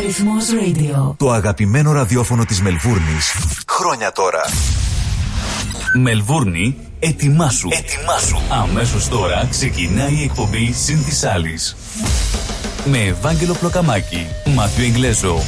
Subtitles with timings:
[0.00, 1.14] Ρυθμός Radio.
[1.16, 3.34] Το αγαπημένο ραδιόφωνο της Μελβούρνης.
[3.68, 4.40] Χρόνια τώρα.
[5.94, 7.68] Μελβούρνη, ετοιμάσου.
[7.72, 8.38] Ετοιμάσου.
[8.48, 11.76] Αμέσως τώρα ξεκινάει η εκπομπή Συν της Άλλης.
[12.84, 15.38] Με Ευάγγελο Πλοκαμάκη, Μάθιο Ιγκλέζο,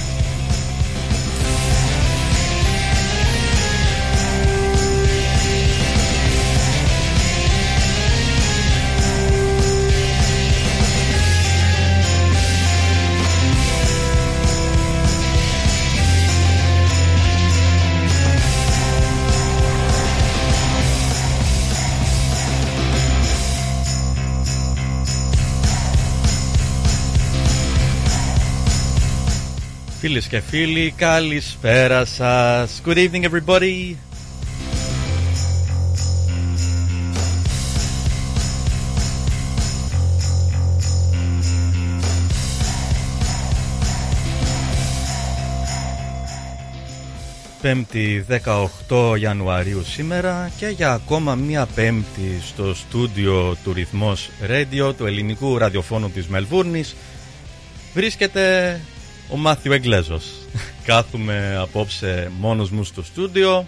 [30.01, 32.83] Φίλες και φίλοι, καλησπέρα σας.
[32.87, 33.95] Good evening everybody.
[47.61, 48.25] Πέμπτη
[48.89, 55.59] 18 Ιανουαρίου σήμερα και για ακόμα μία πέμπτη στο στούντιο του Ρυθμός Radio του ελληνικού
[55.59, 56.97] ραδιοφώνου της Μελβούρνης
[57.95, 58.81] βρίσκεται
[59.33, 60.25] ο Μάθιο Εγκλέζος.
[60.85, 63.67] Κάθομαι απόψε μόνος μου στο στούντιο.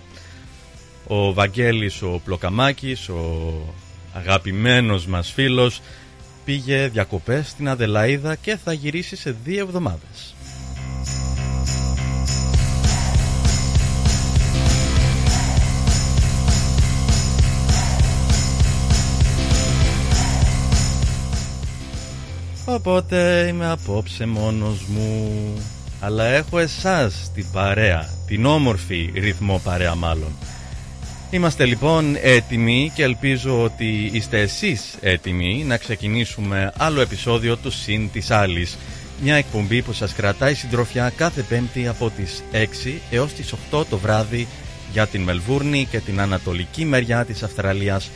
[1.07, 3.53] Ο Βαγγέλης ο Πλοκαμάκης, ο
[4.13, 5.81] αγαπημένος μας φίλος,
[6.45, 10.35] πήγε διακοπές στην Αδελαίδα και θα γυρίσει σε δύο εβδομάδες.
[22.65, 25.31] Οπότε είμαι απόψε μόνος μου.
[26.01, 30.33] Αλλά έχω εσάς την παρέα Την όμορφη ρυθμό παρέα μάλλον.
[31.31, 38.11] Είμαστε λοιπόν έτοιμοι και ελπίζω ότι είστε εσείς έτοιμοι να ξεκινήσουμε άλλο επεισόδιο του Συν
[38.13, 38.79] της Άλλης.
[39.23, 43.99] Μια εκπομπή που σας κρατάει συντροφιά κάθε πέμπτη από τις 6 έως τις 8 το
[43.99, 44.47] βράδυ
[44.93, 48.11] για την Μελβούρνη και την ανατολική μεριά της Αυστραλίας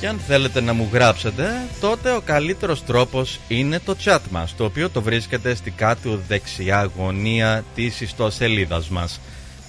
[0.03, 4.65] Και αν θέλετε να μου γράψετε, τότε ο καλύτερος τρόπος είναι το chat μας, το
[4.65, 9.21] οποίο το βρίσκεται στην κάτω δεξιά γωνία της ιστοσελίδας μας.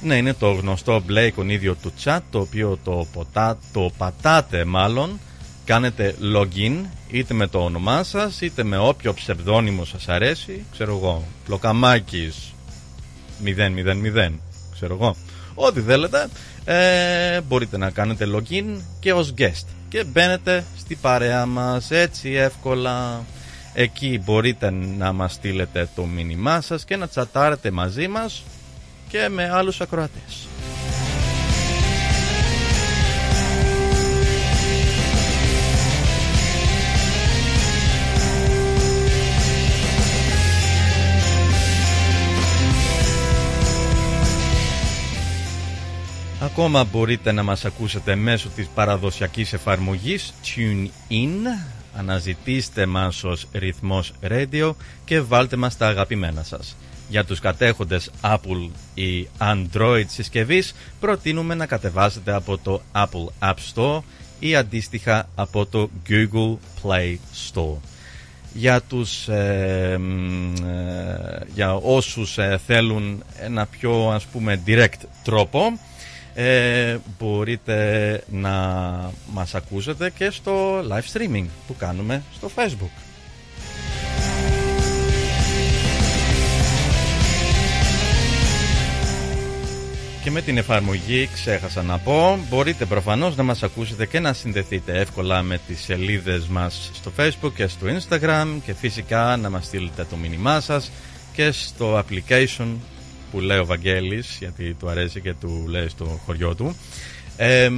[0.01, 5.19] Ναι, είναι το γνωστό μπλε εικονίδιο του chat, το οποίο το, ποτά, το πατάτε μάλλον,
[5.65, 6.75] κάνετε login,
[7.11, 12.53] είτε με το όνομά σας, είτε με όποιο ψευδόνυμο σας αρέσει, ξέρω εγώ, πλοκαμάκης
[13.43, 14.31] 000,
[14.73, 15.15] ξέρω εγώ,
[15.53, 16.27] ό,τι θέλετε,
[16.65, 23.23] ε, μπορείτε να κάνετε login και ως guest και μπαίνετε στη παρέα μας έτσι εύκολα
[23.73, 28.43] εκεί μπορείτε να μας στείλετε το μήνυμά σας και να τσατάρετε μαζί μας
[29.07, 30.47] και με άλλους ακροατές.
[46.55, 51.69] Ακόμα μπορείτε να μας ακούσετε μέσω της παραδοσιακής εφαρμογής TuneIn.
[51.97, 54.73] Αναζητήστε μας ως ρυθμός radio
[55.05, 56.77] και βάλτε μας τα αγαπημένα σας.
[57.09, 63.99] Για τους κατέχοντες Apple ή Android συσκευής προτείνουμε να κατεβάσετε από το Apple App Store
[64.39, 67.15] ή αντίστοιχα από το Google Play
[67.53, 67.77] Store.
[68.53, 69.99] Για, τους, ε,
[70.65, 75.79] ε, για όσους ε, θέλουν ένα πιο ας πούμε direct τρόπο
[77.19, 78.51] μπορείτε να
[79.33, 83.03] μας ακούσετε και στο live streaming που κάνουμε στο Facebook.
[90.23, 94.99] Και με την εφαρμογή ξέχασα να πω μπορείτε προφανώς να μας ακούσετε και να συνδεθείτε
[94.99, 100.05] εύκολα με τις σελίδες μας στο facebook και στο instagram και φυσικά να μας στείλετε
[100.09, 100.91] το μήνυμά σας
[101.33, 102.67] και στο application
[103.33, 106.75] που λέει ο Βαγγέλης γιατί του αρέσει και του λέει στο χωριό του.
[107.37, 107.69] Ε,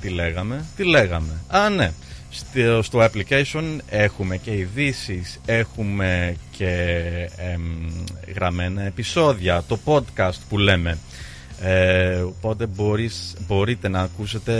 [0.00, 1.40] τι λέγαμε, τι λέγαμε.
[1.48, 1.92] Α ναι,
[2.30, 6.94] στο, στο application έχουμε και ειδήσεις, έχουμε και
[8.34, 10.98] γραμμένα επεισόδια, το podcast που λέμε.
[11.60, 14.54] Ε, οπότε μπορείς, μπορείτε να ακούσετε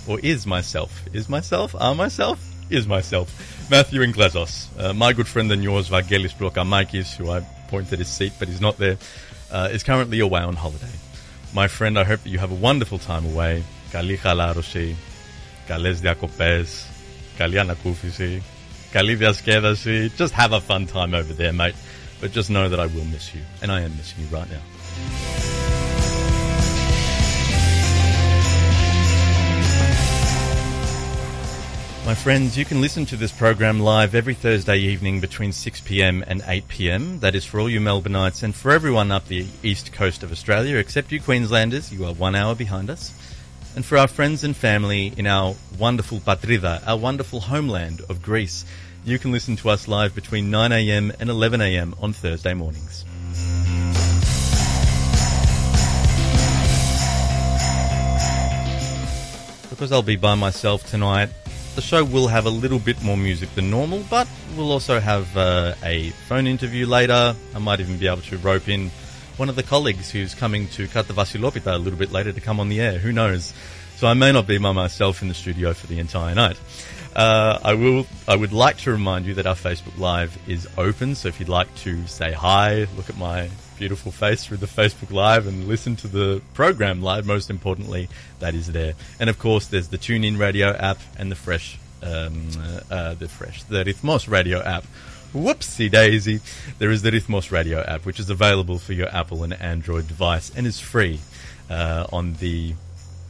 [0.08, 1.02] Or is myself.
[1.12, 1.74] Is myself?
[1.78, 2.38] Are myself?
[2.70, 3.28] Is myself.
[3.70, 4.66] Matthew Inglesos.
[4.78, 8.60] Uh, my good friend and yours, Vagelis Blokamakis, who I pointed his seat but he's
[8.60, 8.98] not there,
[9.50, 10.96] uh, is currently away on holiday.
[11.54, 13.64] My friend, I hope that you have a wonderful time away.
[13.90, 14.96] καλή χαλάρωση,
[15.66, 16.84] καλές διακοπές,
[17.36, 18.42] καλή ανακούφιση,
[18.92, 20.12] καλή διασκέδαση.
[20.18, 21.74] Just have a fun time over there, mate.
[22.20, 23.42] But just know that I will miss you.
[23.62, 24.62] And I am missing you right now.
[32.08, 36.24] My friends, you can listen to this program live every Thursday evening between 6 pm
[36.26, 37.20] and 8 pm.
[37.20, 40.78] That is for all you Melbourneites and for everyone up the east coast of Australia,
[40.78, 41.92] except you Queenslanders.
[41.92, 43.12] You are one hour behind us
[43.75, 48.65] and for our friends and family in our wonderful Patrida, our wonderful homeland of Greece.
[49.05, 53.03] You can listen to us live between 9am and 11am on Thursday mornings.
[59.69, 61.29] Because I'll be by myself tonight,
[61.75, 65.35] the show will have a little bit more music than normal, but we'll also have
[65.35, 67.35] uh, a phone interview later.
[67.55, 68.91] I might even be able to rope in
[69.37, 72.41] one of the colleagues who's coming to cut the Vasilopita a little bit later to
[72.41, 72.99] come on the air.
[72.99, 73.53] Who knows?
[73.97, 76.59] So I may not be by myself in the studio for the entire night.
[77.15, 78.07] Uh, I will.
[78.27, 81.15] I would like to remind you that our Facebook Live is open.
[81.15, 85.11] So if you'd like to say hi, look at my beautiful face through the Facebook
[85.11, 87.25] Live, and listen to the program live.
[87.25, 88.09] Most importantly,
[88.39, 88.93] that is there.
[89.19, 92.49] And of course, there's the TuneIn Radio app and the Fresh, um,
[92.89, 94.85] uh, the Fresh, the Rhythmos Radio app
[95.33, 96.41] Whoopsie daisy.
[96.77, 100.51] There is the Rhythmos radio app, which is available for your Apple and Android device
[100.55, 101.19] and is free
[101.69, 102.75] uh, on the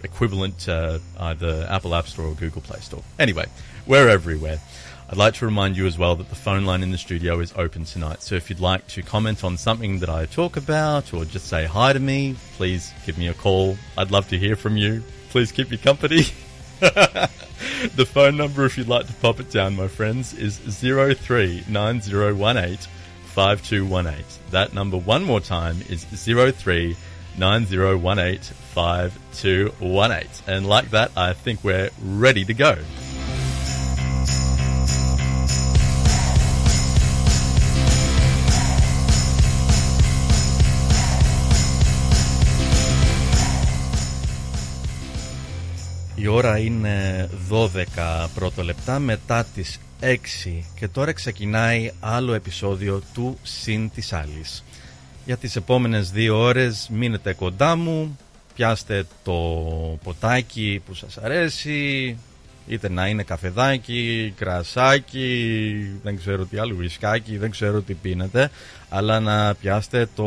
[0.03, 3.03] equivalent uh, either Apple App Store or Google Play Store.
[3.17, 3.45] Anyway,
[3.87, 4.59] we're everywhere.
[5.09, 7.53] I'd like to remind you as well that the phone line in the studio is
[7.55, 8.21] open tonight.
[8.21, 11.65] So if you'd like to comment on something that I talk about or just say
[11.65, 13.77] hi to me, please give me a call.
[13.97, 15.03] I'd love to hear from you.
[15.29, 16.23] Please keep me company.
[17.95, 22.77] the phone number, if you'd like to pop it down, my friends, is 039018
[23.23, 24.25] 5218.
[24.51, 30.53] That number, one more time, is 039018 5218.
[30.53, 32.77] And like that, I think we're ready to go.
[46.27, 50.15] Ώρα είναι 12 πρώτο λεπτά μετά τις 6
[50.75, 54.63] και τώρα ξεκινάει άλλο επεισόδιο του Συν της Άλλης.
[55.25, 58.17] Για τις επόμενες δύο ώρες μείνετε κοντά μου,
[58.55, 59.33] πιάστε το
[60.03, 62.17] ποτάκι που σας αρέσει,
[62.67, 68.51] είτε να είναι καφεδάκι, κρασάκι, δεν ξέρω τι άλλο, βυσκάκι, δεν ξέρω τι πίνετε,
[68.89, 70.23] αλλά να πιάστε το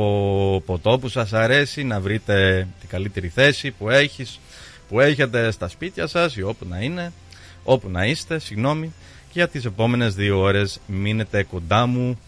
[0.67, 4.41] ποτό που σας αρέσει, να βρείτε την καλύτερη θέση που έχεις,
[4.89, 7.13] που έχετε στα σπίτια σας ή όπου να είναι,
[7.65, 8.93] όπου να είστε, συγγνώμη,
[9.27, 12.19] και για τις επόμενες δύο ώρες μείνετε κοντά μου,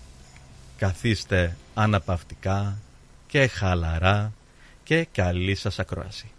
[0.79, 2.79] καθίστε αναπαυτικά
[3.27, 4.33] και χαλαρά
[4.85, 6.31] και καλή σας ακρόαση.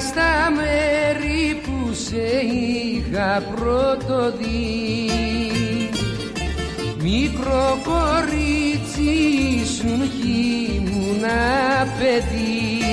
[0.00, 5.10] Στα μέρη που σε είχα πρώτο δει.
[7.02, 9.10] Μικρό κορίτσι
[9.62, 11.32] ήσουν κι ήμουνα
[11.98, 12.84] παιδί.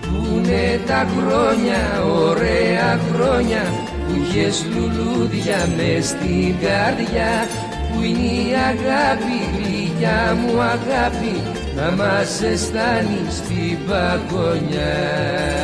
[0.00, 3.62] Πούνε τα χρόνια, ωραία χρόνια
[4.06, 7.48] που είχες λουλούδια μες στην καρδιά.
[7.92, 11.43] Που είναι η αγάπη, γλυκιά μου αγάπη
[11.76, 15.63] να μας αισθάνεις στην παγωνιά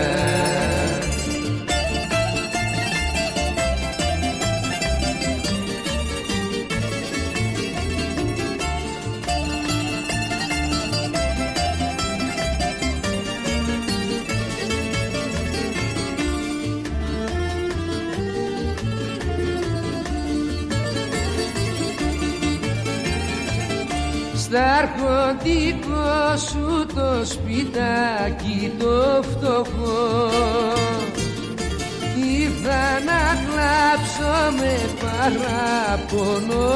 [26.50, 30.30] σου το σπιτάκι το φτωχό.
[32.40, 36.68] Ήρθα να κλάψω με παράπονο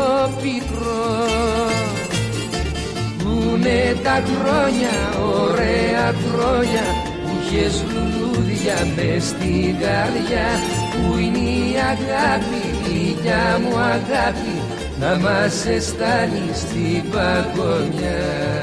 [0.43, 1.17] πικρό
[3.19, 4.97] Πούνε τα χρόνια,
[5.41, 6.85] ωραία χρόνια
[7.23, 10.49] που είχες λουλούδια μες στην καρδιά.
[10.93, 12.65] Που είναι η αγάπη,
[12.95, 13.17] η
[13.63, 14.55] μου αγάπη
[15.01, 18.54] να μας αισθάνεις στην παγωνιά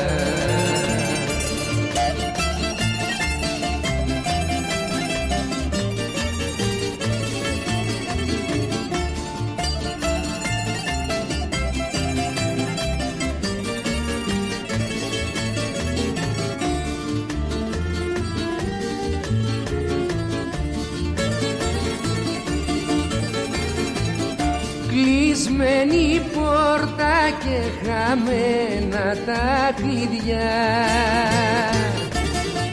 [30.32, 30.50] κλειδιά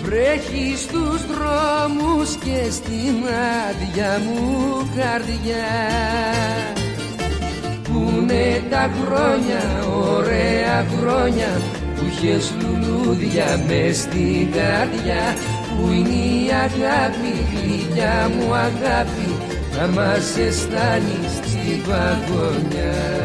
[0.03, 3.15] βρέχει στους δρόμους και στην
[3.67, 5.69] άδεια μου καρδιά.
[7.83, 11.61] Πούνε τα χρόνια, ωραία χρόνια
[11.97, 15.37] που είχες λουλούδια μες στην καρδιά.
[15.77, 19.29] Που είναι η αγάπη, γλυκιά μου αγάπη
[19.77, 23.18] να μας αισθάνεις στην παγωνιά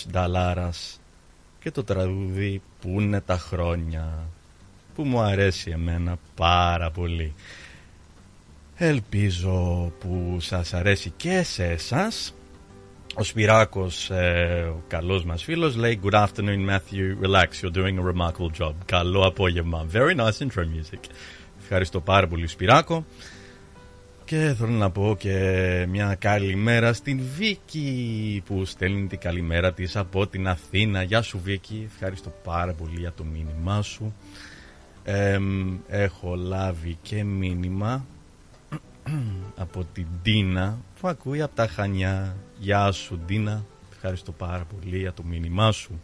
[0.00, 1.00] Γιώργος Νταλάρας
[1.60, 4.28] και το τραγούδι «Πού είναι τα χρόνια»
[4.94, 7.34] που μου αρέσει εμένα πάρα πολύ.
[8.76, 12.34] Ελπίζω που σας αρέσει και σε εσάς.
[13.14, 18.12] Ο Σπυράκος, ε, ο καλός μας φίλος, λέει «Good afternoon Matthew, relax, you're doing a
[18.12, 18.72] remarkable job».
[18.84, 19.86] Καλό απόγευμα.
[19.92, 21.04] Very nice intro music.
[21.62, 23.04] Ευχαριστώ πάρα πολύ Σπυράκο.
[24.30, 30.26] Και θέλω να πω και μια καλημέρα στην Βίκη που στέλνει την καλημέρα της από
[30.26, 31.02] την Αθήνα.
[31.02, 34.14] Γεια σου Βίκη, ευχαριστώ πάρα πολύ για το μήνυμά σου.
[35.88, 38.06] έχω λάβει και μήνυμα
[39.64, 42.36] από την Τίνα που ακούει από τα Χανιά.
[42.58, 46.00] Γεια σου Τίνα, ευχαριστώ πάρα πολύ για το μήνυμά σου.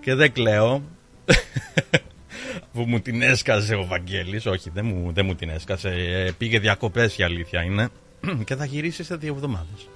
[0.00, 0.82] Και δεν κλαίω
[2.72, 4.46] που μου την έσκασε ο Βαγγέλης.
[4.46, 5.88] Όχι δεν μου, δεν μου την έσκασε.
[5.88, 7.88] Ε, πήγε διακοπές η αλήθεια είναι.
[8.46, 9.88] Και θα γυρίσει σε δύο εβδομάδες.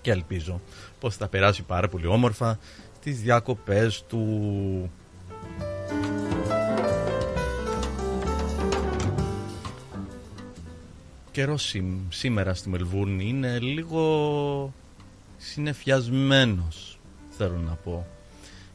[0.00, 0.60] Και ελπίζω
[1.00, 2.58] πως θα περάσει πάρα πολύ όμορφα
[3.02, 4.90] τις διακοπές του.
[11.30, 11.58] Καιρό
[12.08, 14.72] σήμερα στη Μελβούρνη είναι λίγο
[15.36, 16.98] συνεφιασμένος
[17.36, 18.06] θέλω να πω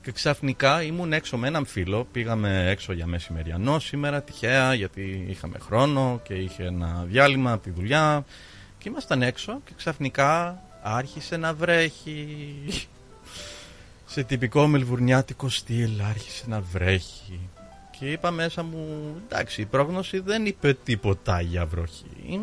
[0.01, 2.07] Και ξαφνικά ήμουν έξω με έναν φίλο.
[2.11, 7.69] Πήγαμε έξω για μεσημεριανό σήμερα, τυχαία, γιατί είχαμε χρόνο και είχε ένα διάλειμμα από τη
[7.69, 8.25] δουλειά.
[8.77, 12.55] Και ήμασταν έξω και ξαφνικά άρχισε να βρέχει.
[14.05, 17.39] Σε τυπικό μελβουρνιάτικο στυλ άρχισε να βρέχει.
[17.99, 22.39] Και είπα μέσα μου, εντάξει, η πρόγνωση δεν είπε τίποτα για βροχή.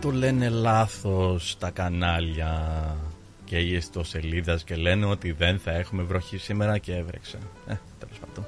[0.00, 2.96] Το λένε λάθος τα κανάλια
[3.44, 7.38] και οι ιστοσελίδες και λένε ότι δεν θα έχουμε βροχή σήμερα και έβρεξε.
[7.66, 8.46] Ε, τέλος πάντων.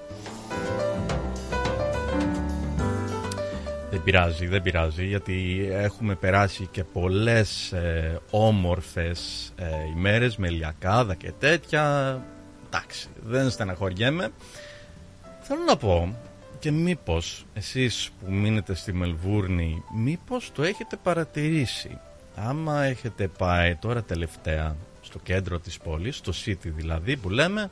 [3.91, 9.67] Δεν πειράζει, δεν πειράζει γιατί έχουμε περάσει και πολλές ε, όμορφες ε,
[9.97, 12.15] ημέρες με λιακάδα και τέτοια.
[12.67, 14.29] Εντάξει, δεν στεναχωριέμαι.
[15.41, 16.17] Θέλω να πω
[16.61, 21.99] και μήπως εσείς που μείνετε στη Μελβούρνη μήπως το έχετε παρατηρήσει.
[22.35, 27.71] Άμα έχετε πάει τώρα τελευταία στο κέντρο της πόλης, στο City δηλαδή που λέμε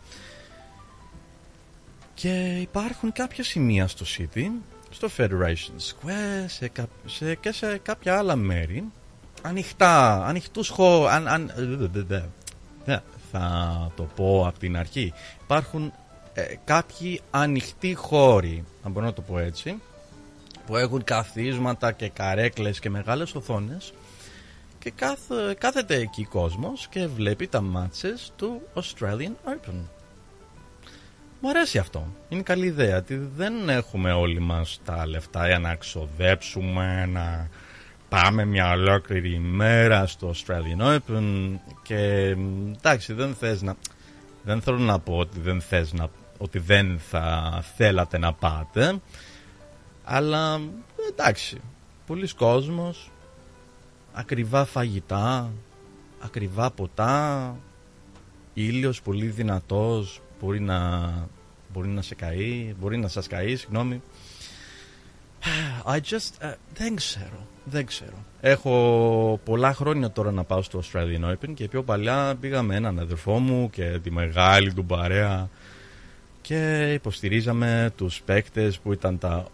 [2.14, 4.44] και υπάρχουν κάποια σημεία στο City
[4.90, 6.70] στο Federation Square σε,
[7.06, 8.84] σε, και σε κάποια άλλα μέρη
[9.42, 11.52] ανοιχτά, ανοιχτούς χώρους αν, αν,
[13.32, 15.92] θα το πω από την αρχή υπάρχουν
[16.38, 19.80] ε, κάποιοι ανοιχτοί χώροι αν μπορώ να το πω έτσι
[20.66, 23.92] που έχουν καθίσματα και καρέκλες και μεγάλες οθόνες
[24.78, 29.80] και κάθε, κάθεται εκεί κόσμος και βλέπει τα μάτσες του Australian Open
[31.40, 32.06] μου αρέσει αυτό.
[32.28, 32.96] Είναι καλή ιδέα.
[32.96, 37.48] Ότι δεν έχουμε όλοι μας τα λεφτά για να ξοδέψουμε, να
[38.08, 41.96] πάμε μια ολόκληρη ημέρα στο Australian Open και
[42.76, 43.76] εντάξει δεν θες να...
[44.42, 46.08] Δεν θέλω να πω ότι δεν θες να...
[46.38, 49.00] ότι δεν θα θέλατε να πάτε
[50.04, 50.60] αλλά
[51.10, 51.60] εντάξει
[52.06, 53.10] πολλοί κόσμος
[54.12, 55.50] ακριβά φαγητά
[56.20, 57.56] ακριβά ποτά
[58.54, 61.10] ήλιος πολύ δυνατός μπορεί να,
[61.72, 64.02] μπορεί να σε καεί, μπορεί να σας καεί, συγγνώμη.
[65.86, 68.24] I just, uh, δεν ξέρω, δεν ξέρω.
[68.40, 72.98] Έχω πολλά χρόνια τώρα να πάω στο Australian Open και πιο παλιά πήγα με έναν
[72.98, 75.48] αδερφό μου και τη μεγάλη του παρέα
[76.48, 79.46] και υποστηρίζαμε τους παίκτες που ήταν τα,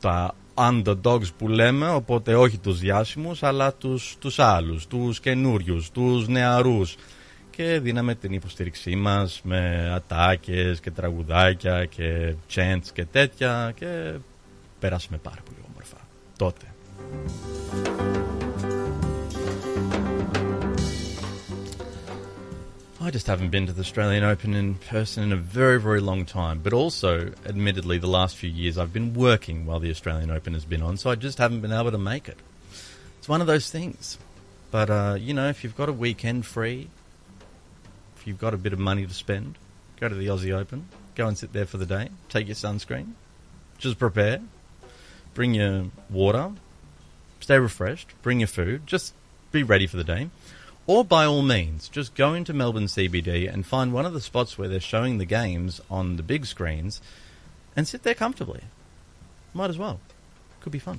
[0.00, 6.28] τα underdogs που λέμε, οπότε όχι τους διάσημους αλλά τους, τους άλλους, τους καινούριους, τους
[6.28, 6.96] νεαρούς
[7.50, 14.12] και δίναμε την υποστήριξή μας με ατάκες και τραγουδάκια και chants και τέτοια και
[14.78, 15.96] πέρασαμε πάρα πολύ όμορφα
[16.36, 16.66] τότε.
[23.02, 26.26] I just haven't been to the Australian Open in person in a very, very long
[26.26, 26.60] time.
[26.62, 30.66] But also, admittedly, the last few years I've been working while the Australian Open has
[30.66, 32.36] been on, so I just haven't been able to make it.
[33.18, 34.18] It's one of those things.
[34.70, 36.90] But, uh, you know, if you've got a weekend free,
[38.18, 39.56] if you've got a bit of money to spend,
[39.98, 43.12] go to the Aussie Open, go and sit there for the day, take your sunscreen,
[43.78, 44.42] just prepare,
[45.32, 46.52] bring your water,
[47.40, 49.14] stay refreshed, bring your food, just
[49.52, 50.28] be ready for the day.
[50.90, 54.58] Or by all means, just go into Melbourne CBD and find one of the spots
[54.58, 57.00] where they're showing the games on the big screens
[57.76, 58.62] and sit there comfortably.
[59.54, 60.00] Might as well.
[60.60, 60.98] Could be fun.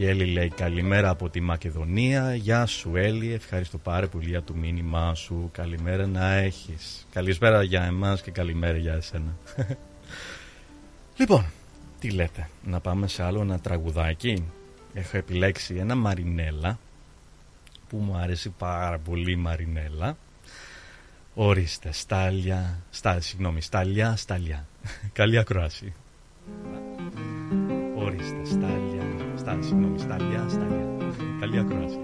[0.00, 2.34] Η Έλλη λέει καλημέρα από τη Μακεδονία.
[2.34, 5.50] Γεια σου Έλλη, ευχαριστώ πάρα πολύ για το μήνυμά σου.
[5.52, 7.06] Καλημέρα να έχεις.
[7.12, 9.36] Καλησπέρα για εμάς και καλημέρα για εσένα.
[11.18, 11.44] λοιπόν,
[12.00, 14.44] τι λέτε, να πάμε σε άλλο ένα τραγουδάκι;
[14.94, 16.78] Έχω επιλέξει ένα Μαρινέλα
[17.88, 20.16] που μου αρέσει πάρα πολύ Μαρινέλα.
[21.34, 24.66] Ορίστε, στάλια, στά, συγγνώμη, στάλια, στάλια.
[25.12, 25.92] Καλή ακρόαση.
[27.96, 28.89] Ορίστε, στάλια,
[29.50, 30.86] στα, συγγνώμη, στάλια, στάλια.
[31.40, 31.98] Καλή ακρόαση.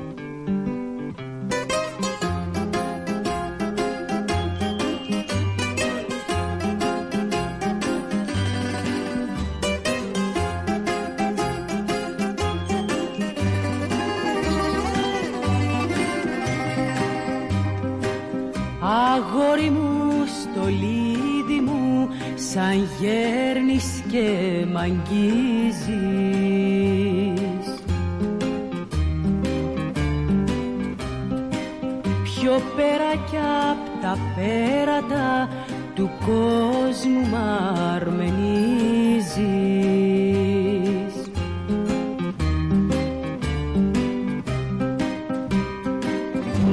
[18.81, 26.16] Αγόρι μου, στολίδι μου, σαν γέρνεις και μ' αγγίζεις
[34.17, 35.49] τα πέρατα
[35.95, 37.35] του κόσμου μ'
[37.95, 38.35] αρμενίζεις.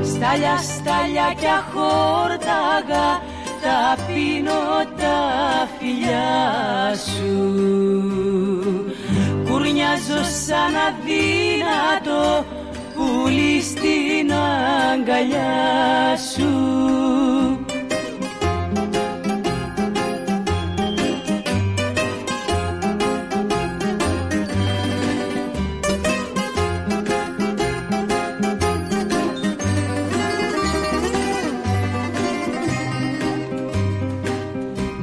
[0.04, 3.08] Στάλια, στάλια κι αχόρταγα
[3.64, 4.62] τα πίνω
[4.98, 5.20] τα
[5.78, 7.36] φιλιά σου.
[9.50, 12.46] Κουρνιάζω σαν αδύνατο
[13.04, 14.32] πουλί στην
[14.92, 16.52] αγκαλιά σου.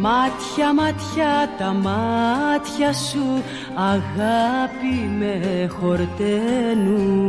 [0.03, 3.43] Μάτια, μάτια, τα μάτια σου
[3.75, 7.21] αγάπη με χορταίνουν.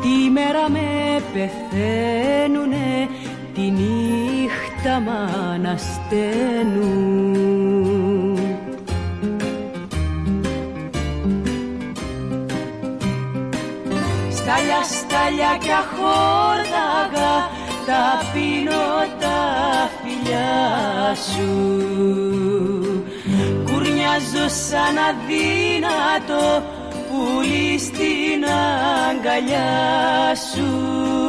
[0.00, 3.08] Τη μέρα με πεθαίνουνε,
[3.54, 5.08] τη νύχτα μ'
[5.52, 7.22] ανασταίνουν.
[14.30, 17.34] Στάλια, στάλια κι αχόρταγα
[17.86, 18.86] τα πίνω
[19.20, 19.38] τα
[20.32, 21.50] φιλιά σου.
[23.64, 26.62] Κουρνιάζω σαν αδύνατο
[27.08, 28.44] πουλί στην
[29.08, 31.21] αγκαλιά σου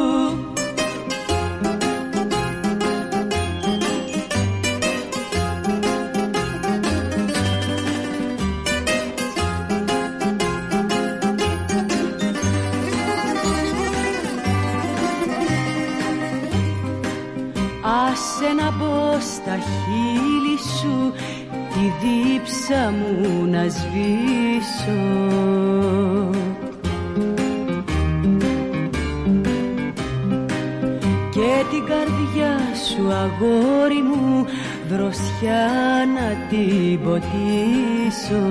[19.54, 21.12] στα χείλη σου
[21.48, 25.02] τη δίψα μου να σβήσω.
[31.30, 34.46] Και την καρδιά σου αγόρι μου
[34.88, 35.68] δροσιά
[36.14, 38.44] να την ποτίσω.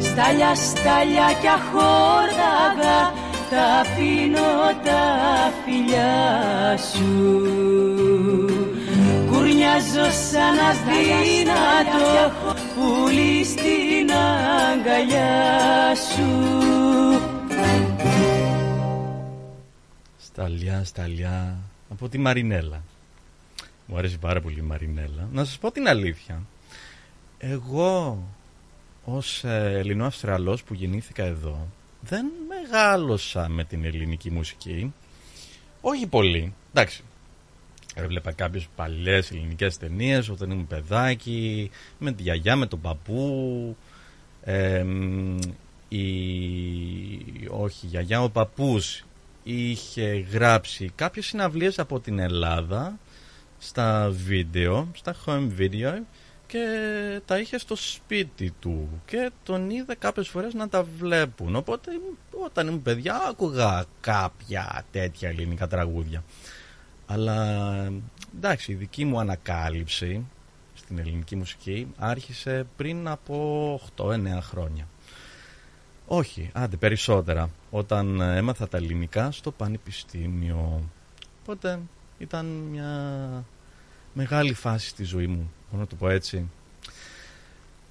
[0.00, 7.40] Στάλια, στάλια κι αχόρταγα τα πίνω τα φιλιά σου
[9.30, 12.32] Κουρνιάζω σαν αδύνατο
[12.74, 16.28] πουλί στην αγκαλιά σου
[20.18, 21.56] Σταλιά, σταλιά
[21.90, 22.82] από τη Μαρινέλα.
[23.86, 25.28] Μου αρέσει πάρα πολύ η Μαρινέλα.
[25.32, 26.42] Να σας πω την αλήθεια.
[27.38, 28.18] Εγώ
[29.04, 31.68] ως ε, Ελληνό-Αυστραλός που γεννήθηκα εδώ
[32.00, 32.26] δεν
[32.70, 34.92] μεγάλωσα με την ελληνική μουσική.
[35.80, 36.54] Όχι πολύ.
[36.72, 37.02] Εντάξει.
[37.94, 43.76] Έβλεπα κάποιες παλιές ελληνικές ταινίες όταν ήμουν παιδάκι, με τη γιαγιά, με τον παππού.
[44.44, 44.84] Ε,
[45.88, 46.08] η...
[47.48, 49.04] Όχι, η γιαγιά, ο παππούς
[49.42, 52.98] είχε γράψει κάποιες συναυλίες από την Ελλάδα
[53.58, 55.98] στα βίντεο, στα home video
[56.50, 61.56] και τα είχε στο σπίτι του και τον είδε κάποιες φορές να τα βλέπουν.
[61.56, 61.90] Οπότε
[62.44, 66.24] όταν ήμουν παιδιά άκουγα κάποια τέτοια ελληνικά τραγούδια.
[67.06, 67.92] Αλλά
[68.36, 70.26] εντάξει η δική μου ανακάλυψη
[70.74, 74.88] στην ελληνική μουσική άρχισε πριν από 8-9 χρόνια.
[76.06, 77.50] Όχι, άντε περισσότερα.
[77.70, 80.82] Όταν έμαθα τα ελληνικά στο πανεπιστήμιο.
[81.42, 81.80] Οπότε
[82.18, 83.44] ήταν μια
[84.12, 86.48] μεγάλη φάση στη ζωή μου Μπορώ να το πω έτσι.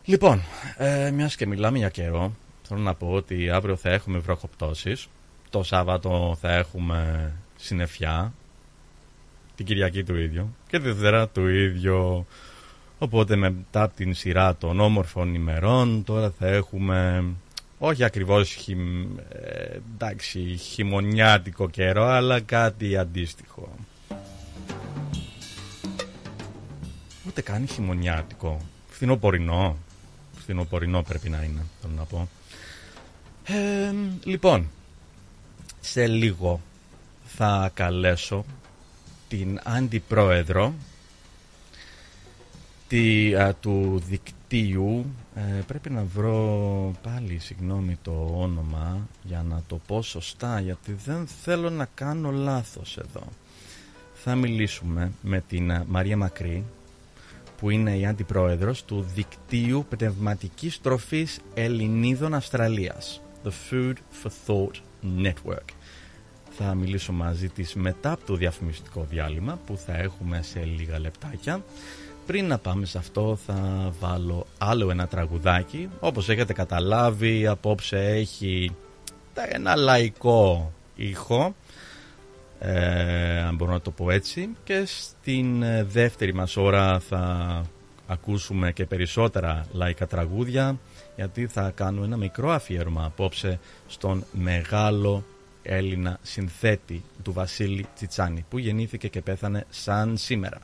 [0.05, 0.41] Λοιπόν,
[0.77, 5.07] ε, μιας και μιλάμε για καιρό, θέλω να πω ότι αύριο θα έχουμε βροχοπτώσεις.
[5.49, 8.33] Το Σάββατο θα έχουμε συννεφιά.
[9.55, 10.49] Την Κυριακή του ίδιο.
[10.67, 12.25] Και τη Δευτέρα του ίδιο.
[12.97, 17.23] Οπότε μετά από την σειρά των όμορφων ημερών τώρα θα έχουμε
[17.77, 23.75] όχι ακριβώς χειμ, ε, εντάξει, χειμωνιάτικο καιρό αλλά κάτι αντίστοιχο.
[27.29, 28.61] Ούτε καν χειμωνιάτικο.
[28.89, 29.77] Φθινοπορεινό.
[30.37, 32.27] Φθινοπορεινό πρέπει να είναι, θέλω να πω.
[33.43, 34.69] Ε, λοιπόν,
[35.79, 36.61] σε λίγο
[37.25, 38.45] θα καλέσω
[39.27, 40.73] την αντιπρόεδρο
[42.87, 50.01] τη, του δικτύου ε, πρέπει να βρω πάλι συγγνώμη το όνομα για να το πω
[50.01, 53.23] σωστά γιατί δεν θέλω να κάνω λάθος εδώ
[54.13, 56.63] θα μιλήσουμε με την Μαρία Μακρύ
[57.59, 64.75] που είναι η αντιπρόεδρος του Δικτύου Πνευματικής Τροφής Ελληνίδων Αυστραλίας The Food for Thought
[65.23, 65.69] Network.
[66.49, 71.63] Θα μιλήσω μαζί της μετά από το διαφημιστικό διάλειμμα που θα έχουμε σε λίγα λεπτάκια.
[72.25, 75.89] Πριν να πάμε σε αυτό θα βάλω άλλο ένα τραγουδάκι.
[75.99, 78.71] Όπως έχετε καταλάβει απόψε έχει
[79.33, 81.55] ένα λαϊκό ήχο
[82.59, 87.65] ε, αν μπορώ να το πω έτσι και στην ε, δεύτερη μας ώρα θα
[88.07, 90.79] ακούσουμε και περισσότερα λαϊκά τραγούδια
[91.15, 95.23] γιατί θα κάνουμε ένα μικρό αφιέρωμα απόψε στον μεγάλο
[95.61, 100.59] Έλληνα συνθέτη του Βασίλη Τσιτσάνη που γεννήθηκε και πέθανε σαν σήμερα.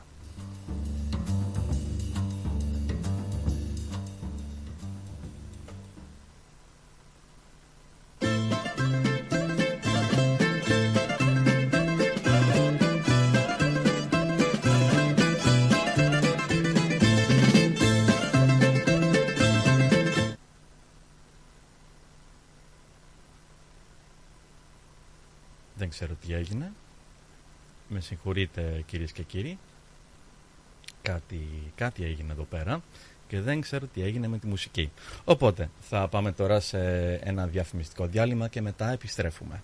[25.89, 26.71] Ξέρω τι έγινε.
[27.87, 29.57] Με συγχωρείτε κυρίες και κύριοι.
[31.01, 32.83] Κάτι, κάτι έγινε εδώ πέρα
[33.27, 34.91] και δεν ξέρω τι έγινε με τη μουσική.
[35.23, 39.63] Οπότε θα πάμε τώρα σε ένα διαφημιστικό διάλειμμα και μετά επιστρέφουμε.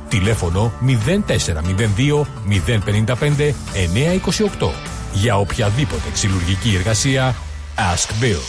[0.11, 0.71] Τηλέφωνο
[1.27, 2.25] 0402
[2.65, 3.53] 055
[4.59, 4.69] 928
[5.13, 7.35] Για οποιαδήποτε ξυλουργική εργασία
[7.75, 8.41] Ask Bill.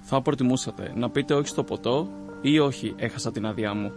[0.00, 2.08] Θα προτιμούσατε να πείτε όχι στο ποτό
[2.40, 3.92] ή όχι έχασα την άδειά μου.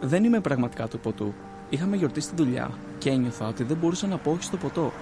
[0.00, 1.32] Δεν είμαι πραγματικά του ποτού.
[1.68, 4.92] Είχαμε γιορτή στη δουλειά και ένιωθα ότι δεν μπορούσα να πω όχι στο ποτό.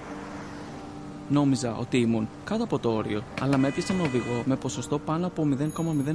[1.29, 5.27] Νόμιζα ότι ήμουν κάτω από το όριο, αλλά με έπιασε ένα οδηγό με ποσοστό πάνω
[5.27, 5.47] από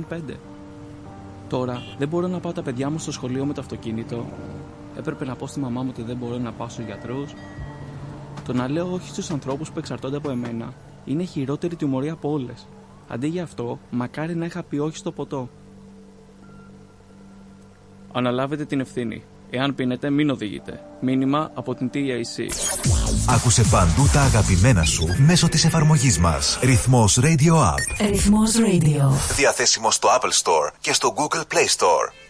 [0.09, 0.20] 0,05.
[1.53, 4.27] Τώρα δεν μπορώ να πάω τα παιδιά μου στο σχολείο με το αυτοκίνητο.
[4.97, 7.35] Έπρεπε να πω στη μαμά μου ότι δεν μπορώ να πάω στους γιατρούς.
[8.45, 12.67] Το να λέω όχι στους ανθρώπους που εξαρτώνται από εμένα είναι χειρότερη τιμωρία από όλες.
[13.09, 15.49] Αντί για αυτό, μακάρι να είχα πει όχι στο ποτό.
[18.12, 19.23] Αναλάβετε την ευθύνη.
[19.55, 20.81] Εάν πίνετε, μην οδηγείτε.
[21.01, 22.53] Μήνυμα από την TAC.
[23.29, 26.59] Άκουσε παντού τα αγαπημένα σου μέσω της εφαρμογής μας.
[26.62, 28.07] Ρυθμός Radio App.
[28.11, 29.35] Ρυθμός Radio.
[29.37, 32.21] Διαθέσιμο στο Apple Store και στο Google Play Store.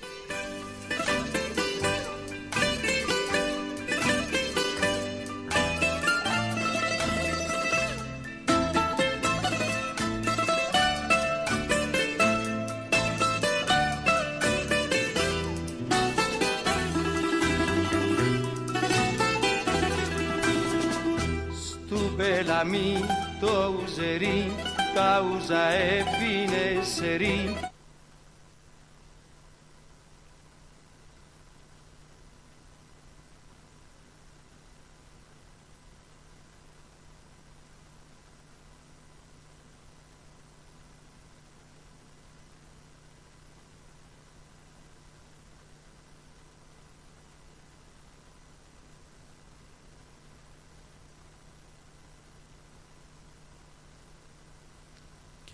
[22.62, 23.04] Μπελαμί
[23.40, 24.52] το ουζερί,
[24.94, 27.56] τα ούζα έφυνε σερί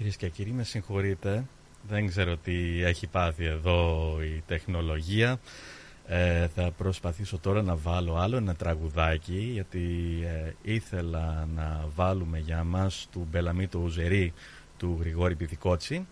[0.08, 1.44] Κυρίες και κύριοι, με συγχωρείτε.
[1.88, 5.40] Δεν ξέρω τι έχει πάθει εδώ η τεχνολογία.
[6.06, 9.80] Ε, θα προσπαθήσω τώρα να βάλω άλλο ένα τραγουδάκι γιατί
[10.24, 14.32] ε, ήθελα να βάλουμε για μας του Μπελαμή το Ουζερί
[14.76, 16.06] του Γρηγόρη Πιδικότσι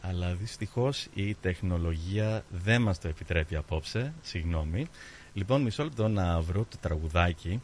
[0.00, 4.86] αλλά δυστυχώς η τεχνολογία δεν μας το επιτρέπει απόψε, συγγνώμη.
[5.32, 7.62] Λοιπόν, μισό λεπτό να βρω το τραγουδάκι.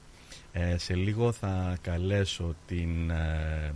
[0.53, 3.75] Ε, σε λίγο θα καλέσω την ε,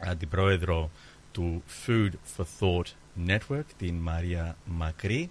[0.00, 0.90] αντιπρόεδρο
[1.32, 2.86] του Food for Thought
[3.26, 5.30] Network, την Μαρία Μακρύ.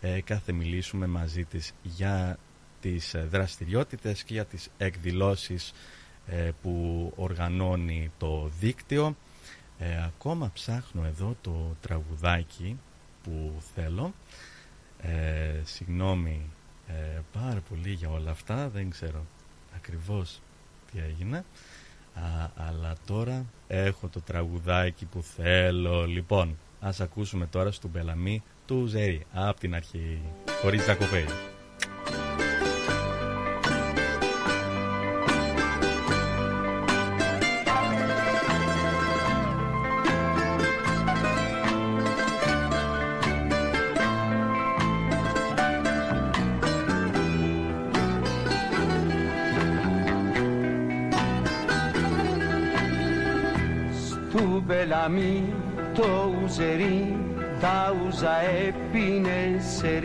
[0.00, 2.38] Ε, κάθε μιλήσουμε μαζί της για
[2.80, 5.72] τις ε, δραστηριότητες και για τις εκδηλώσεις
[6.26, 9.16] ε, που οργανώνει το δίκτυο.
[9.78, 12.78] Ε, ακόμα ψάχνω εδώ το τραγουδάκι
[13.22, 14.14] που θέλω.
[15.00, 16.50] Ε, συγγνώμη
[16.86, 18.68] ε, πάρα πολύ για όλα αυτά.
[18.68, 19.26] Δεν ξέρω
[19.76, 20.40] ακριβώς
[20.92, 21.44] τι έγινε.
[22.56, 26.06] Αλλά τώρα έχω το τραγουδάκι που θέλω.
[26.06, 29.26] Λοιπόν, ας ακούσουμε τώρα στον Μπελαμή του Ζέρι.
[29.32, 30.20] Από την αρχή,
[30.62, 31.55] χωρίς διακοπές.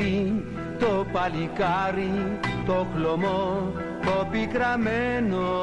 [0.02, 0.44] Έπινε σερί
[0.80, 3.72] το παλικάρι το χλωμό
[4.06, 5.62] το πικραμένο.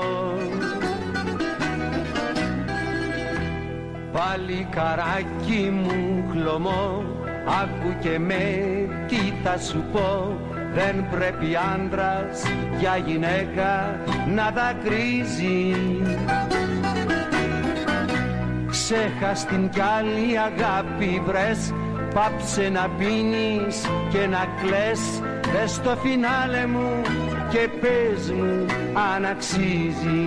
[4.13, 7.05] Παλικαράκι μου χλωμό
[7.63, 8.65] άκου και με
[9.09, 10.39] τι θα σου πω.
[10.75, 12.43] Δεν πρέπει άντρας
[12.79, 14.01] για γυναίκα
[14.35, 15.75] να δακρύζει.
[18.71, 21.73] Ξέχας την κι άλλη αγάπη βρες
[22.19, 23.77] Πάψε να πίνεις
[24.11, 25.01] και να κλαις.
[25.53, 27.03] Δες το φινάλε μου
[27.51, 28.67] και πες μου
[29.15, 30.25] αν αξίζει.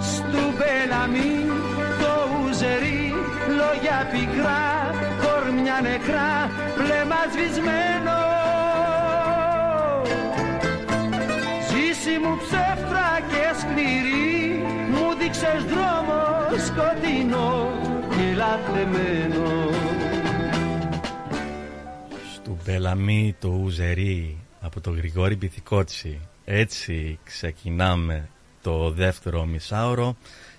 [0.00, 1.34] Στου Μπελαμή
[2.00, 3.14] το ουζερί
[3.58, 4.66] Λόγια πικρά,
[5.22, 8.18] κορμιά νεκρά Βλέμμα σβησμένο.
[11.68, 14.16] Ζήση μου ψεύτρα και σκληρή
[15.26, 16.20] έδειξες δρόμο
[16.66, 19.70] σκοτεινό και λατρεμένο
[22.34, 28.28] Στου Μπελαμή το Ουζερί από το Γρηγόρη Πυθικότσι έτσι ξεκινάμε
[28.62, 30.16] το δεύτερο μισάωρο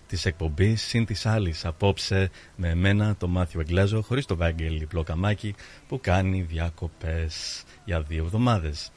[0.08, 5.56] της εκπομπής συν της άλλης απόψε με εμένα το Μάθιο Εγκλέζο χωρίς το Βάγγελ Πλοκαμάκη
[5.88, 8.92] που κάνει διακοπές για δύο εβδομάδες.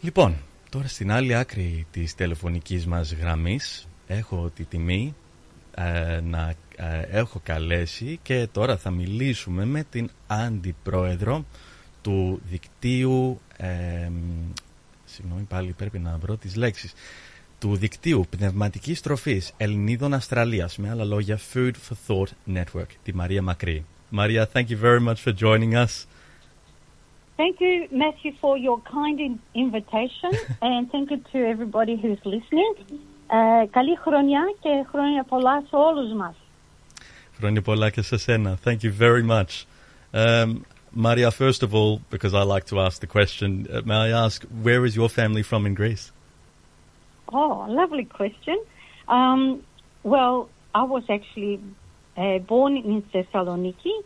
[0.00, 0.36] Λοιπόν,
[0.70, 5.14] τώρα στην άλλη άκρη της τηλεφωνικής μας γραμμής έχω τη τιμή
[5.74, 6.56] ε, να ε,
[7.10, 11.44] έχω καλέσει και τώρα θα μιλήσουμε με την αντιπρόεδρο
[12.02, 14.10] του δικτύου ε,
[15.04, 16.92] συγγνώμη πάλι πρέπει να βρω τις λέξεις
[17.58, 23.42] του δικτύου πνευματικής τροφής Ελληνίδων Αυστραλίας με άλλα λόγια Food for Thought Network τη Μαρία
[23.42, 26.06] Μακρύ Maria, thank you very much for joining us.
[27.38, 30.32] Thank you, Matthew, for your kind invitation,
[30.62, 32.74] and thank you to everybody who's listening.
[33.26, 36.34] Ε, καλή χρονιά και χρόνια πολλά σε όλους μας.
[37.41, 38.57] Χρόνια πολλά και σε σένα.
[38.63, 39.65] Thank you very much.
[40.13, 44.09] Um, Maria, first of all, because I like to ask the question, uh, may I
[44.09, 46.11] ask, where is your family from in Greece?
[47.31, 48.57] Oh, lovely question.
[49.07, 49.63] Um,
[50.03, 51.59] well, I was actually
[52.15, 54.03] uh, born in Thessaloniki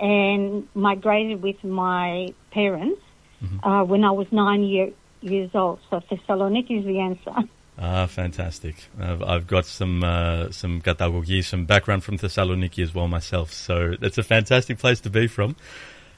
[0.00, 3.00] and migrated with my parents
[3.42, 3.66] mm-hmm.
[3.66, 5.78] uh, when I was nine year, years old.
[5.88, 7.48] So Thessaloniki is the answer.
[7.77, 8.75] Ah, fantastic.
[8.99, 13.95] I've, I've got some uh, some katagogi, some background from Thessaloniki as well myself, so
[14.01, 15.55] it's a fantastic place to be from.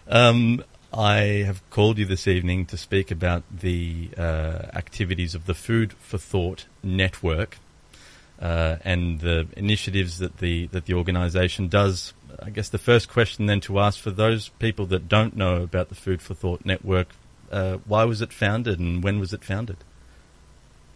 [0.08, 0.64] Um,
[0.94, 5.94] I have called you this evening to speak about the uh, activities of the Food
[5.94, 7.58] for Thought network
[8.42, 12.14] uh, and the initiatives that the that the organisation does.
[12.42, 15.88] I guess the first question then to ask for those people that don't know about
[15.88, 17.08] the Food for Thought network,
[17.50, 19.78] uh, why was it founded and when was it founded?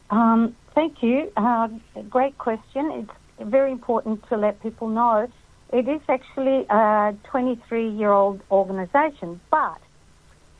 [0.10, 1.32] Um, thank you.
[1.38, 1.68] Uh,
[2.10, 2.92] great question.
[3.40, 5.28] It's very important to let people know
[5.72, 9.78] it is actually a 23 year old organisation, but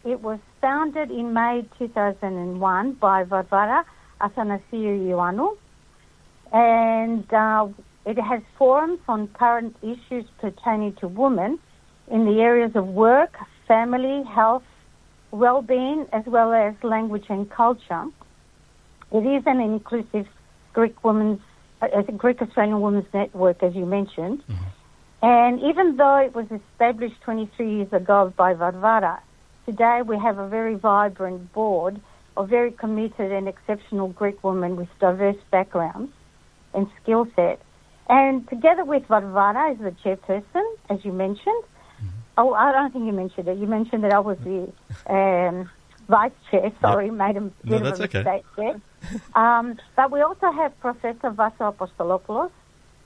[0.06, 3.86] it was founded in May 2001 by Varvara
[4.22, 4.62] Athanasiou
[5.08, 5.58] Ioannou,
[6.54, 7.68] and uh,
[8.06, 11.58] it has forums on current issues pertaining to women
[12.12, 13.36] in the areas of work,
[13.68, 14.64] family, health,
[15.32, 18.06] well-being, as well as language and culture.
[19.12, 20.28] It is an inclusive
[20.74, 21.42] Greek women's,
[21.82, 24.66] uh, Greek Australian Women's Network, as you mentioned, mm-hmm.
[25.22, 29.20] And even though it was established 23 years ago by Varvara,
[29.66, 32.00] today we have a very vibrant board
[32.38, 36.14] of very committed and exceptional Greek women with diverse backgrounds
[36.74, 37.60] and skill set.
[38.08, 41.64] And together with Varvara as the chairperson, as you mentioned,
[42.38, 43.58] oh, I don't think you mentioned it.
[43.58, 44.72] You mentioned that I was the
[45.14, 45.70] um,
[46.08, 46.72] vice chair.
[46.82, 48.20] Sorry, made a bit No, of a okay.
[48.20, 48.82] mistake there.
[49.36, 52.52] Um, but we also have Professor Vasso Apostolopoulos,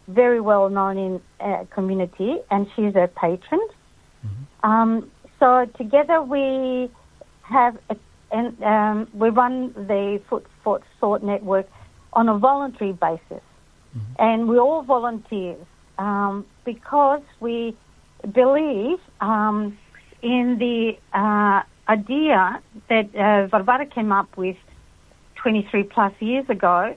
[0.07, 3.61] very well known in uh, community, and she's a patron.
[4.63, 6.89] Um, so together we
[7.41, 7.95] have, a,
[8.31, 11.67] and um, we run the Foot for Thought Network
[12.13, 13.43] on a voluntary basis,
[14.19, 15.65] and we're all volunteers
[15.97, 17.75] um, because we
[18.31, 19.77] believe um,
[20.21, 24.55] in the uh, idea that uh, Varvara came up with
[25.43, 26.95] 23 plus years ago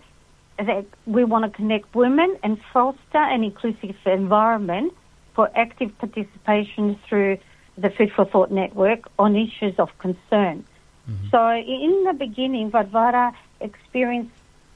[0.58, 4.94] that we want to connect women and foster an inclusive environment
[5.34, 7.36] for active participation through
[7.76, 10.64] the Food for Thought network on issues of concern.
[11.30, 14.32] So in the beginning, Varvara experienced,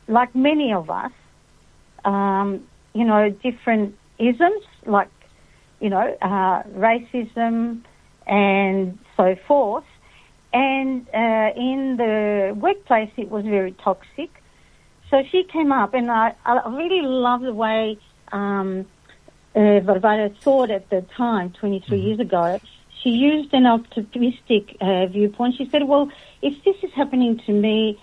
[0.07, 1.13] like many of us,
[2.05, 5.09] um, you know, different isms like,
[5.81, 7.83] you know, uh, racism
[8.27, 9.85] and so forth.
[10.53, 14.31] And uh, in the workplace, it was very toxic.
[15.11, 17.99] So she came up, and I, I really love the way
[18.33, 18.87] um,
[19.55, 22.61] uh, Varvara thought at the time, 23 years ago.
[23.03, 25.57] She used an optimistic uh, viewpoint.
[25.57, 26.11] She said, well,
[26.43, 28.01] if this is happening to me,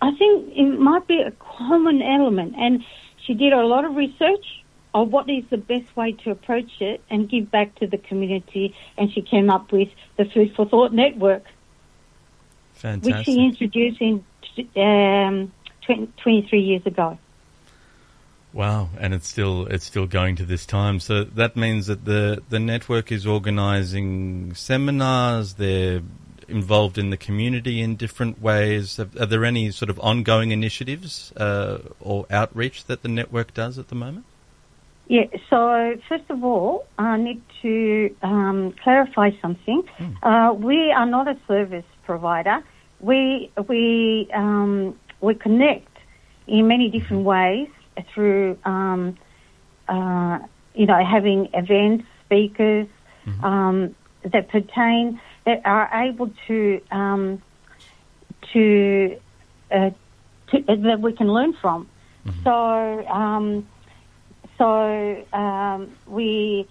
[0.00, 2.54] I think it might be a common element.
[2.56, 2.84] And
[3.24, 4.64] she did a lot of research
[4.94, 8.74] of what is the best way to approach it and give back to the community.
[8.96, 11.44] And she came up with the Food for Thought Network,
[12.82, 14.24] which he introduced in
[14.76, 15.52] um,
[15.82, 17.18] 20, 23 years ago.
[18.52, 20.98] Wow, and it's still it's still going to this time.
[20.98, 25.54] So that means that the the network is organising seminars.
[25.54, 26.02] They're
[26.48, 28.98] involved in the community in different ways.
[28.98, 33.78] Are, are there any sort of ongoing initiatives uh, or outreach that the network does
[33.78, 34.26] at the moment?
[35.06, 39.82] Yeah, so first of all, I need to um, clarify something.
[40.22, 42.58] Uh, we are not a service provider.
[43.00, 45.94] We we um, we connect
[46.48, 47.68] in many different ways
[48.12, 49.16] through um,
[49.88, 50.38] uh,
[50.74, 52.88] you know having events, speakers
[53.44, 53.94] um,
[54.32, 57.40] that pertain that are able to um,
[58.52, 59.16] to,
[59.70, 59.90] uh,
[60.50, 61.88] to uh, that we can learn from.
[62.44, 62.50] So.
[63.20, 63.68] Um,
[64.58, 66.68] so um, we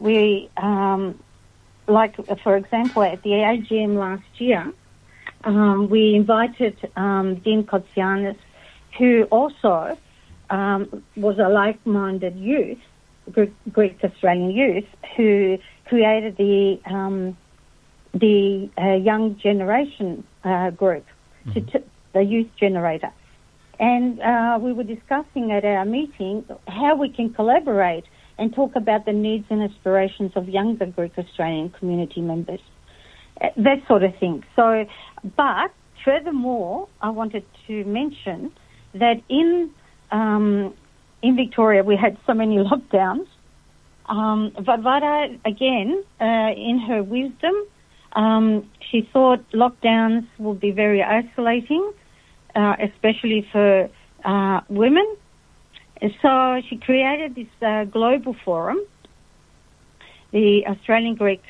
[0.00, 1.20] we um,
[1.90, 4.72] like for example at the AGM last year,
[5.44, 8.36] um, we invited um, Dean Kotsianis,
[8.98, 9.96] who also
[10.50, 12.78] um, was a like-minded youth,
[13.72, 14.86] Greek, Australian youth,
[15.16, 17.36] who created the um,
[18.12, 21.06] the uh, young generation uh, group,
[21.52, 23.12] to t- the youth generator.
[23.78, 28.04] And uh, we were discussing at our meeting how we can collaborate
[28.40, 32.64] and talk about the needs and aspirations of younger Greek Australian community members,
[33.40, 34.36] Uh, that sort of thing.
[34.56, 34.64] So,
[35.36, 35.70] but
[36.04, 38.38] furthermore, I wanted to mention
[39.02, 39.70] that in
[40.10, 40.74] um,
[41.22, 43.28] in Victoria we had so many lockdowns.
[44.14, 45.16] Um, Varvara,
[45.52, 45.88] again,
[46.20, 47.56] uh, in her wisdom,
[48.22, 51.84] um, she thought lockdowns would be very isolating
[52.54, 53.88] uh, especially for
[54.24, 55.06] uh, women.
[56.00, 58.78] And so she created this uh, global forum,
[60.32, 61.42] the Australian Greek,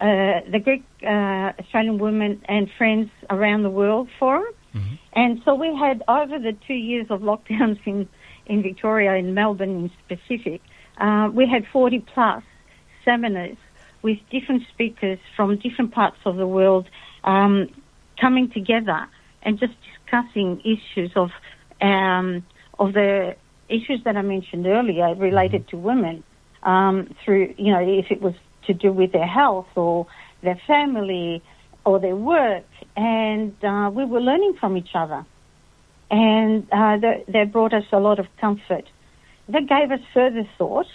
[0.00, 4.52] uh, the Greek uh, Australian Women and Friends Around the World Forum.
[5.12, 8.08] And so we had over the two years of lockdowns in,
[8.46, 10.62] in Victoria, in Melbourne in specific,
[10.98, 12.42] uh, we had 40 plus
[13.04, 13.56] seminars
[14.02, 16.88] with different speakers from different parts of the world
[17.24, 17.68] um,
[18.20, 19.06] coming together
[19.42, 21.30] and just discussing issues of
[21.80, 22.44] um,
[22.78, 23.34] of the
[23.70, 26.24] issues that I mentioned earlier related to women
[26.62, 28.34] um, through you know if it was
[28.66, 30.06] to do with their health or
[30.42, 31.42] their family
[31.84, 32.66] or their work,
[32.96, 35.24] and uh, we were learning from each other,
[36.10, 38.84] and uh, that, that brought us a lot of comfort.
[39.48, 40.86] That gave us further thought.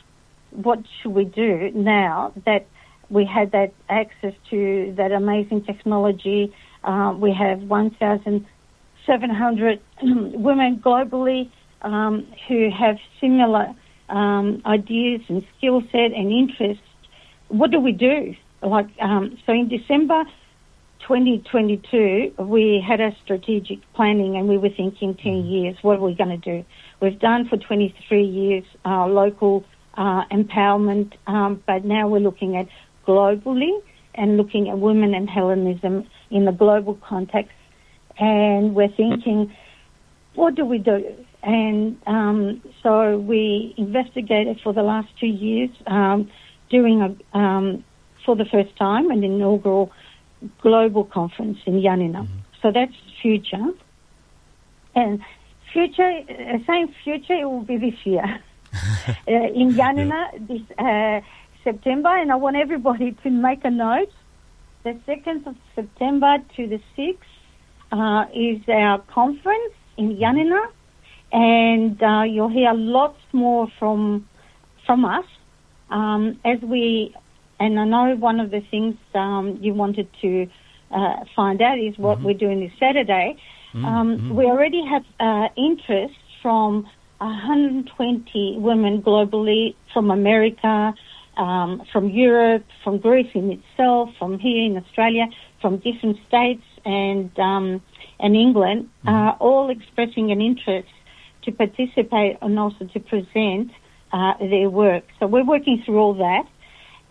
[0.51, 2.67] What should we do now that
[3.09, 6.53] we had that access to that amazing technology?
[6.83, 11.49] Uh, we have 1,700 women globally
[11.81, 13.73] um, who have similar
[14.09, 16.83] um, ideas and skill set and interests.
[17.47, 18.35] What do we do?
[18.61, 20.23] Like um, so, in December
[21.07, 25.77] 2022, we had a strategic planning, and we were thinking 10 years.
[25.81, 26.65] What are we going to do?
[27.01, 29.63] We've done for 23 years uh, local
[29.97, 32.67] uh, empowerment, um, but now we're looking at
[33.07, 33.81] globally
[34.15, 37.51] and looking at women and Hellenism in the global context.
[38.17, 39.53] And we're thinking,
[40.35, 41.15] what do we do?
[41.43, 46.29] And um, so we investigated for the last two years, um,
[46.69, 47.83] doing a, um,
[48.25, 49.91] for the first time an inaugural
[50.61, 52.27] global conference in Yanina.
[52.61, 53.67] So that's future.
[54.95, 55.21] And
[55.71, 58.23] future, uh, same future, it will be this year.
[59.07, 61.21] uh, in Yanina this uh,
[61.63, 64.11] September, and I want everybody to make a note.
[64.83, 67.17] The 2nd of September to the 6th
[67.91, 70.67] uh, is our conference in Yanina,
[71.31, 74.27] and uh, you'll hear lots more from
[74.85, 75.25] from us
[75.89, 77.15] um, as we.
[77.57, 80.47] And I know one of the things um, you wanted to
[80.91, 83.37] uh, find out is what we're doing this Saturday.
[83.73, 86.87] Um, We already have uh, interest from
[87.19, 90.93] 120 women globally from America,
[91.37, 95.27] um, from Europe, from Greece in itself, from here in Australia,
[95.61, 97.81] from different states and um,
[98.19, 100.89] and England, uh, all expressing an interest
[101.43, 103.71] to participate and also to present
[104.11, 105.03] uh, their work.
[105.19, 106.47] So we're working through all that.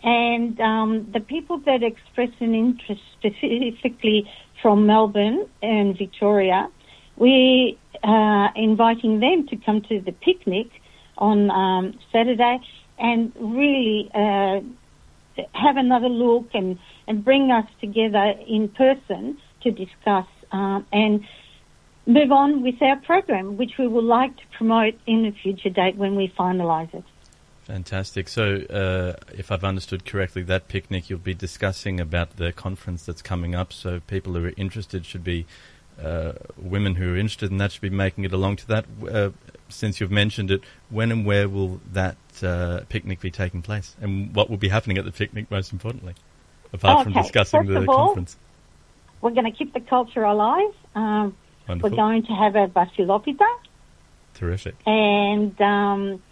[0.02, 4.30] And um, the people that express an interest specifically
[4.60, 6.68] from Melbourne and Victoria,
[7.16, 10.68] we uh, inviting them to come to the picnic
[11.16, 12.58] on um, Saturday
[12.98, 14.60] and really uh,
[15.52, 21.24] have another look and, and bring us together in person to discuss uh, and
[22.06, 25.96] move on with our program, which we would like to promote in a future date
[25.96, 27.04] when we finalise it.
[27.62, 28.28] Fantastic.
[28.28, 33.22] So, uh, if I've understood correctly, that picnic you'll be discussing about the conference that's
[33.22, 33.72] coming up.
[33.72, 35.46] So, people who are interested should be
[36.02, 38.84] uh, women who are interested in that should be making it along to that.
[39.10, 39.30] Uh,
[39.70, 44.34] since you've mentioned it, when and where will that uh, picnic be taking place, and
[44.34, 45.50] what will be happening at the picnic?
[45.50, 46.14] Most importantly,
[46.72, 48.36] apart from discussing first the all, conference.
[49.24, 50.74] We're going to keep the culture alive.
[50.94, 51.34] Um,
[51.66, 53.48] we're going to have a Basilopita.
[54.34, 54.74] Terrific.
[54.84, 56.22] and um,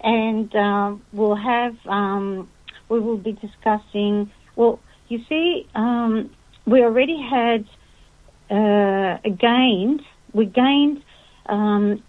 [0.00, 2.48] and uh, we'll have um,
[2.88, 4.30] we will be discussing.
[4.54, 4.78] Well,
[5.08, 6.30] you see, um,
[6.66, 7.64] we already had
[8.48, 10.02] uh, gained
[10.32, 11.02] we gained
[11.46, 12.00] um,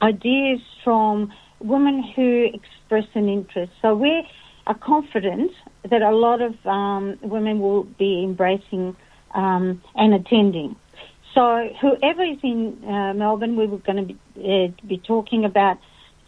[0.00, 3.72] ideas from women who express an interest.
[3.82, 4.24] So we
[4.68, 5.50] are confident
[5.90, 8.94] that a lot of um, women will be embracing
[9.34, 10.76] um, and attending.
[11.34, 15.78] So whoever is in uh, Melbourne, we were going to be, uh, be talking about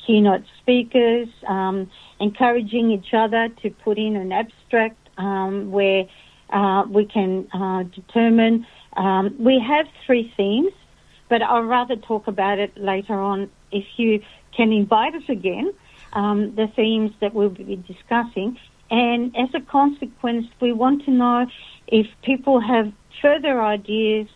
[0.05, 1.91] keynote speakers, um,
[2.21, 6.05] encouraging each other to put in an abstract um, where
[6.51, 8.67] uh, we can uh, determine.
[8.97, 10.73] Um, we have three themes,
[11.29, 13.51] but I'll rather talk about it later on.
[13.73, 14.23] If you
[14.57, 15.73] can invite us again,
[16.13, 18.59] um, the themes that we'll be discussing,
[18.91, 21.47] and as a consequence, we want to know
[21.89, 24.29] if people have further ideas.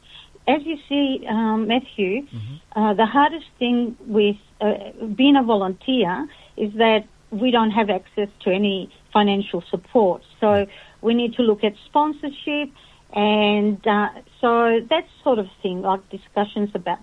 [0.48, 2.26] As you see, um, Matthew,
[2.74, 4.74] uh, the hardest thing with uh,
[5.14, 6.26] being a volunteer
[6.56, 10.22] is that we don't have access to any financial support.
[10.40, 10.66] So
[11.00, 12.70] we need to look at sponsorship,
[13.12, 14.08] and uh,
[14.40, 16.98] so that sort of thing, like discussions about,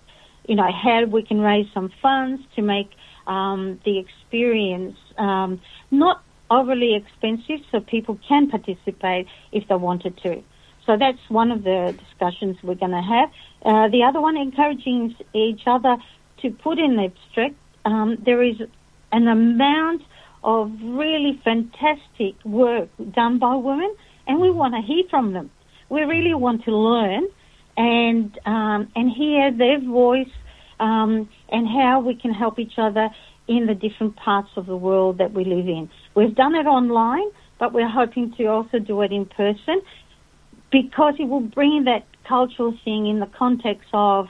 [0.47, 2.89] you know, how we can raise some funds to make
[3.27, 5.59] um, the experience um,
[5.91, 10.43] not overly expensive, so people can participate if they wanted to.
[10.85, 13.29] So that's one of the discussions we're going to have.
[13.63, 15.97] Uh, the other one, encouraging each other
[16.41, 17.55] to put in abstract.
[17.83, 18.55] Um, there is
[19.11, 20.01] an amount
[20.43, 23.93] of really fantastic work done by women,
[24.27, 25.51] and we want to hear from them.
[25.89, 27.23] We really want to learn
[27.75, 30.31] and um, and hear their voice
[30.79, 33.09] um, and how we can help each other
[33.47, 35.89] in the different parts of the world that we live in.
[36.15, 37.29] We've done it online,
[37.59, 39.81] but we're hoping to also do it in person
[40.71, 44.27] because it will bring that cultural thing in the context of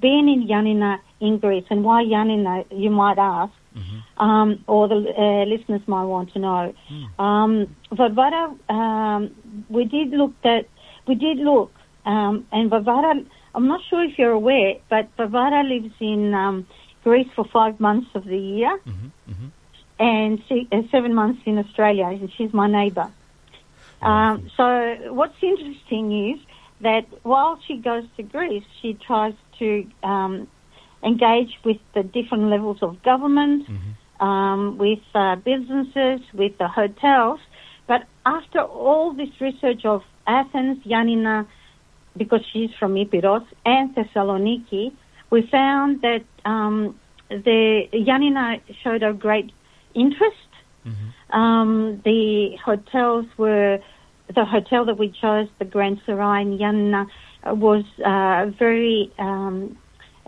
[0.00, 3.52] being in Yanina in Greece and why Yanina, you might ask,
[4.18, 6.74] um, or the uh, listeners might want to know.
[7.22, 9.30] Um, Varvara, um,
[9.70, 10.66] we did look at,
[11.06, 11.70] we did look,
[12.04, 13.14] um, and Varvara,
[13.54, 16.66] I'm not sure if you're aware, but Varvara lives in um,
[17.06, 18.74] Greece for five months of the year,
[20.00, 23.08] and she, uh, seven months in Australia, and she's my neighbour.
[24.02, 24.66] Um, so
[25.18, 26.38] what's interesting is
[26.80, 30.48] that while she goes to Greece, she tries to um,
[31.02, 33.60] engage with the different levels of government,
[34.18, 37.40] um, with uh, businesses, with the hotels.
[37.86, 41.46] But after all this research of Athens, Yanina,
[42.16, 44.92] because she's from Epirus, and Thessaloniki,
[45.30, 46.98] we found that um,
[47.28, 49.50] the Yanina showed a great
[49.94, 50.36] interest.
[51.32, 53.78] Um, the hotels were
[54.34, 57.06] the hotel that we chose, the Grand Sarai in Yanna,
[57.44, 59.76] uh, was uh, very um,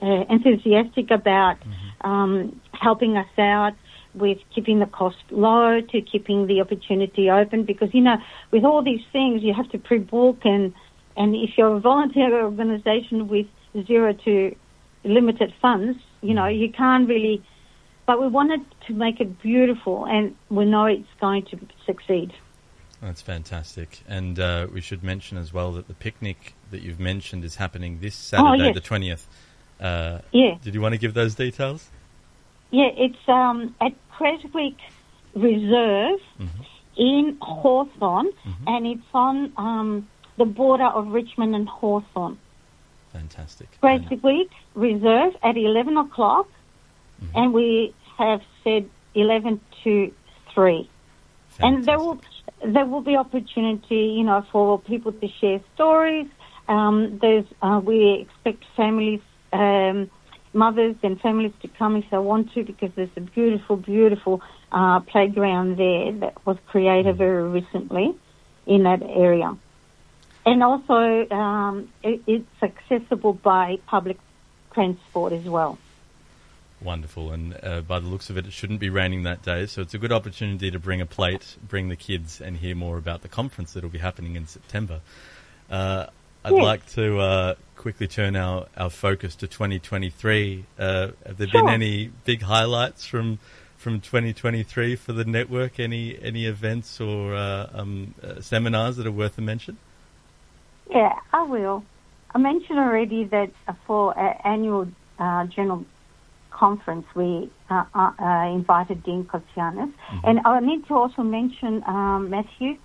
[0.01, 1.57] uh, enthusiastic about
[2.03, 3.74] um, helping us out
[4.14, 8.16] with keeping the cost low to keeping the opportunity open because you know
[8.51, 10.72] with all these things you have to pre-book and
[11.16, 13.46] and if you're a volunteer organisation with
[13.86, 14.55] zero to
[15.09, 17.43] limited funds you know you can't really
[18.07, 22.33] but we wanted to make it beautiful and we know it's going to succeed
[23.01, 24.01] That's fantastic.
[24.09, 28.01] And uh, we should mention as well that the picnic that you've mentioned is happening
[28.01, 28.75] this Saturday, yes.
[28.75, 29.25] the 20th.
[29.81, 30.57] Uh, Yeah.
[30.63, 31.91] Did you want to give those details?
[32.71, 34.75] Yeah, it's um, at Creswick
[35.35, 36.21] Reserve
[36.97, 38.31] in Hawthorne,
[38.67, 42.39] and it's on um, the border of Richmond and Hawthorne.
[43.81, 44.23] Fantastic.
[44.23, 46.49] Week Reserve at 11 o'clock,
[47.35, 50.12] and we have said 11 to
[50.55, 50.91] 3.
[51.61, 52.21] And there will
[52.64, 56.27] there will be opportunity, you know, for people to share stories.
[56.69, 59.21] Um, there's uh, we expect families,
[59.53, 60.11] um,
[60.53, 64.43] mothers and families to come if they want to, because there's a beautiful, beautiful
[64.73, 68.14] uh, playground there that was created very recently
[68.66, 69.57] in that area.
[70.49, 74.18] And also, um, it, it's accessible by public
[74.72, 75.78] transport as well.
[76.80, 77.32] Wonderful.
[77.32, 79.66] And uh, by the looks of it, it shouldn't be raining that day.
[79.66, 82.96] So it's a good opportunity to bring a plate, bring the kids, and hear more
[82.96, 85.01] about the conference that will be happening in September.
[85.70, 86.07] Uh,
[86.44, 86.62] I'd Yes.
[86.64, 90.64] like to uh, quickly turn our, our focus to 2023.
[90.78, 91.62] Uh, have there Sure.
[91.62, 93.38] been any big highlights from
[93.76, 95.78] from 2023 for the network?
[95.78, 99.76] Any any events or uh, um, uh, seminars that are worth a mention?
[100.91, 101.84] Yeah, I will.
[102.34, 103.51] I mentioned already that
[103.86, 105.84] for our annual uh, general
[106.51, 109.93] conference, we uh, uh, uh, invited Dean Kotsianis.
[110.24, 112.76] And I need to also mention, um, Matthew,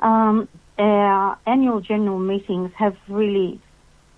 [0.00, 0.48] um,
[0.78, 3.60] our annual general meetings have really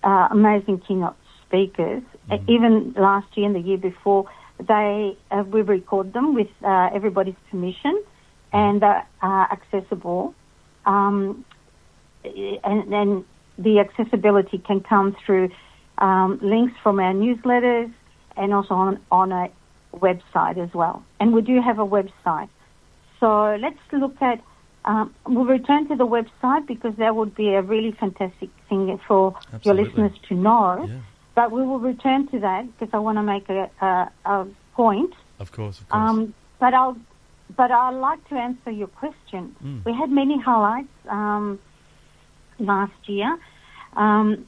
[0.03, 1.15] uh, amazing keynote
[1.45, 2.03] speakers.
[2.31, 4.29] Uh, even last year and the year before,
[4.59, 8.01] they uh, we record them with uh, everybody's permission,
[8.53, 10.33] and they're uh, accessible.
[10.85, 11.45] Um,
[12.23, 13.25] and, and
[13.57, 15.49] the accessibility can come through
[15.97, 17.91] um, links from our newsletters
[18.35, 19.49] and also on, on a
[19.95, 21.03] website as well.
[21.19, 22.49] And we do have a website.
[23.19, 24.41] So let's look at,
[24.85, 29.37] um, we'll return to the website because that would be a really fantastic thing for
[29.61, 30.85] your listeners to know.
[30.87, 30.99] Yeah.
[31.35, 35.13] But we will return to that because I want to make a, a, a point.
[35.39, 36.09] Of course, of course.
[36.09, 36.97] Um, but I'll,
[37.55, 39.55] but I'd like to answer your question.
[39.63, 39.85] Mm.
[39.85, 41.59] We had many highlights um,
[42.59, 43.37] last year.
[43.95, 44.45] Um,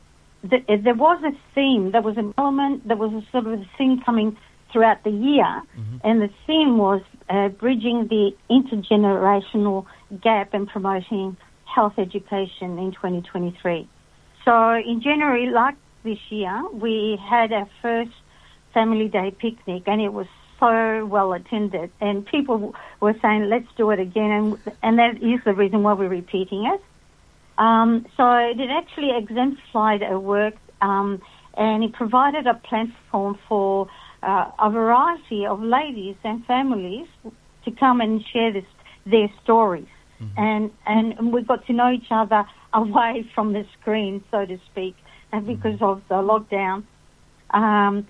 [0.49, 1.91] th- there was a theme.
[1.91, 2.87] There was an element.
[2.87, 4.37] There was a sort of a theme coming
[4.71, 5.61] throughout the year,
[6.03, 9.85] and the theme was uh, bridging the intergenerational
[10.21, 13.87] gap and promoting health education in 2023.
[14.43, 18.11] So in January, like this year, we had our first
[18.73, 20.27] family day picnic, and it was
[20.59, 21.91] so well attended.
[21.99, 25.93] And people were saying, "Let's do it again," and and that is the reason why
[25.93, 26.81] we're repeating it.
[27.57, 31.21] Um, so it actually exemplified our work, um,
[31.57, 33.87] and it provided a platform for
[34.23, 37.07] uh, a variety of ladies and families
[37.63, 38.65] to come and share this,
[39.05, 39.87] their stories.
[40.37, 44.95] And, and we got to know each other away from the screen, so to speak,
[45.31, 46.83] and because of the lockdown.
[47.51, 48.07] Um,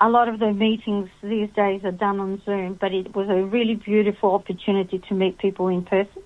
[0.00, 3.42] a lot of the meetings these days are done on Zoom, but it was a
[3.44, 6.22] really beautiful opportunity to meet people in person.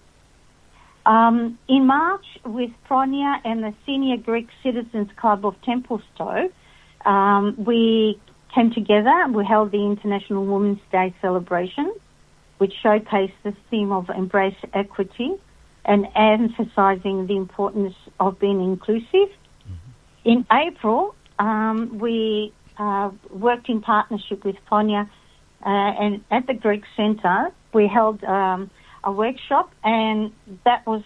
[1.08, 6.52] Um, in March, with Pronia and the Senior Greek Citizens Club of Templestowe,
[7.06, 8.20] um, we
[8.54, 9.26] came together.
[9.32, 11.94] We held the International Women's Day celebration,
[12.58, 15.32] which showcased the theme of embrace equity
[15.86, 19.30] and emphasizing the importance of being inclusive.
[20.26, 25.08] In April, um, we uh, worked in partnership with Ponya
[25.64, 28.70] uh, and at the Greek Centre, we held um,
[29.04, 30.32] a workshop, and
[30.64, 31.02] that was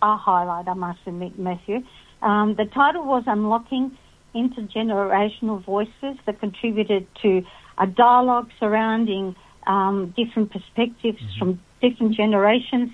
[0.00, 1.82] a highlight, I must admit, Matthew.
[2.20, 3.96] Um, the title was Unlocking
[4.34, 7.42] Intergenerational Voices that contributed to
[7.78, 9.34] a dialogue surrounding
[9.66, 12.90] um, different perspectives from different generations,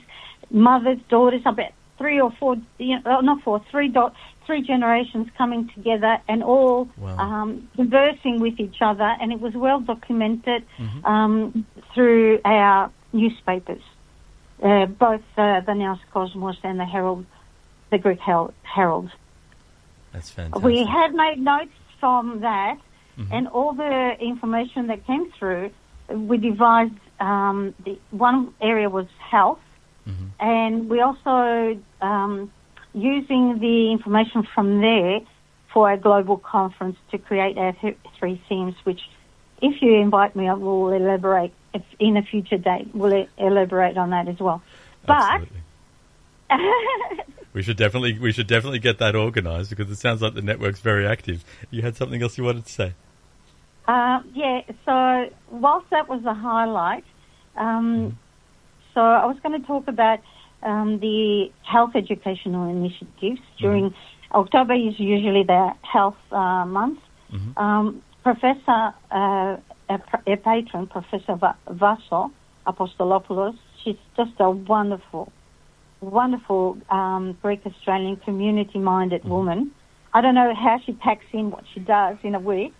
[0.50, 4.10] mothers, daughters, about three or four, you know, not four, three, do-
[4.46, 6.88] three generations coming together and all
[7.18, 10.64] um, conversing with each other, and it was well documented
[11.04, 13.82] um, through our newspapers,
[14.62, 17.26] uh, both uh, the Neos Cosmos and the Herald,
[17.90, 19.10] the Greek Herald.
[20.12, 20.64] That's fantastic.
[20.64, 22.78] We had made notes from that,
[23.18, 23.32] Mm-hmm.
[23.32, 25.70] and all the information that came through,
[26.08, 29.58] we devised um, the one area was health,
[30.38, 32.50] and we also um,
[32.94, 35.20] using the information from there
[35.74, 37.74] for a global conference to create our
[38.18, 38.74] three themes.
[38.84, 39.00] Which,
[39.60, 42.94] if you invite me, I will elaborate if, in a future date.
[42.94, 44.62] We'll elaborate on that as well.
[45.06, 45.42] But
[47.58, 50.78] We should definitely we should definitely get that organised because it sounds like the network's
[50.78, 51.44] very active.
[51.70, 52.94] You had something else you wanted to say?
[53.86, 57.04] Uh, yeah, so whilst that was a highlight,
[57.56, 58.18] um,
[58.94, 60.20] so I was going to talk about
[60.62, 63.94] um, the health educational initiatives during
[64.32, 67.00] October is usually the health uh, month.
[67.56, 69.56] Um, Professor, uh,
[69.88, 72.30] a, a patron, Professor Va- Vaso
[72.66, 75.32] Apostolopoulos, she's just a wonderful,
[76.02, 79.70] wonderful um, Greek Australian community minded woman.
[80.12, 82.74] I don't know how she packs in what she does in a week.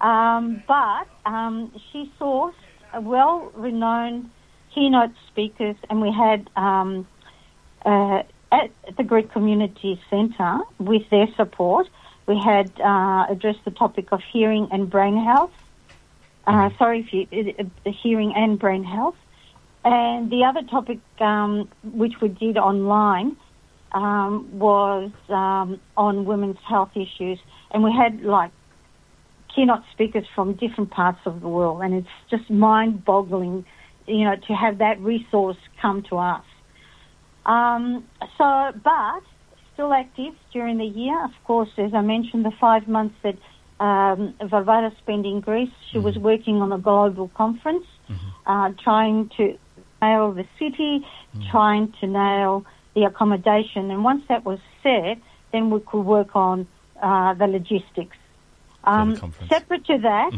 [0.00, 2.52] Um, but um, she sourced
[2.94, 4.30] well-renowned
[4.72, 7.04] keynote speakers, and we had um,
[7.84, 8.22] uh,
[8.52, 11.88] at the Greek Community Centre with their support.
[12.28, 15.50] We had uh, addressed the topic of hearing and brain health.
[16.46, 17.70] Uh, sorry, if you,
[18.02, 19.16] hearing and brain health.
[19.82, 23.36] And the other topic, um, which we did online,
[23.92, 27.38] um, was um, on women's health issues,
[27.70, 28.50] and we had like
[29.54, 33.64] keynote speakers from different parts of the world, and it's just mind-boggling,
[34.06, 36.44] you know, to have that resource come to us.
[37.46, 38.04] Um,
[38.36, 39.22] so, but
[39.78, 43.36] still active during the year, of course, as I mentioned, the five months that
[43.78, 47.86] um, Varvara spent in Greece, she was working on a global conference,
[48.46, 49.56] uh, trying to
[50.02, 51.06] nail the city,
[51.52, 52.64] trying to nail
[52.96, 55.18] the accommodation, and once that was set,
[55.52, 56.66] then we could work on
[57.00, 58.16] uh, the logistics.
[58.82, 59.10] Um,
[59.48, 60.30] separate to that,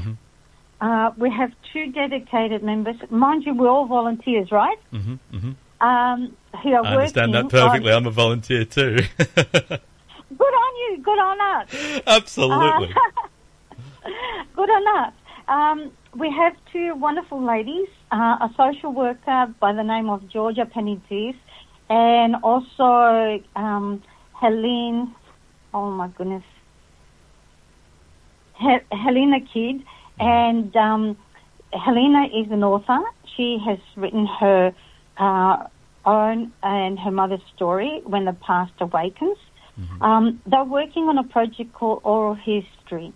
[0.82, 2.96] uh, we have two dedicated members.
[3.10, 4.78] Mind you, we're all volunteers, right?
[4.90, 7.92] hmm hmm Um, who are I understand that working on- perfectly.
[7.92, 8.98] I'm a volunteer too.
[9.18, 11.02] Good on you.
[11.02, 12.02] Good on us.
[12.06, 12.92] Absolutely.
[12.94, 14.10] Uh,
[14.56, 15.12] good on us.
[15.48, 20.64] Um, we have two wonderful ladies, uh, a social worker by the name of Georgia
[20.66, 21.34] Penitis,
[21.88, 24.02] and also um,
[24.34, 25.14] Helene.
[25.74, 26.44] Oh my goodness,
[28.58, 29.84] He- Helena Kidd,
[30.18, 31.16] and um,
[31.72, 33.00] Helena is an author.
[33.36, 34.74] She has written her
[35.18, 35.66] uh,
[36.04, 39.38] own and her mother's story, When the Past Awakens.
[40.00, 43.12] Um, they're working on a project called Oral History.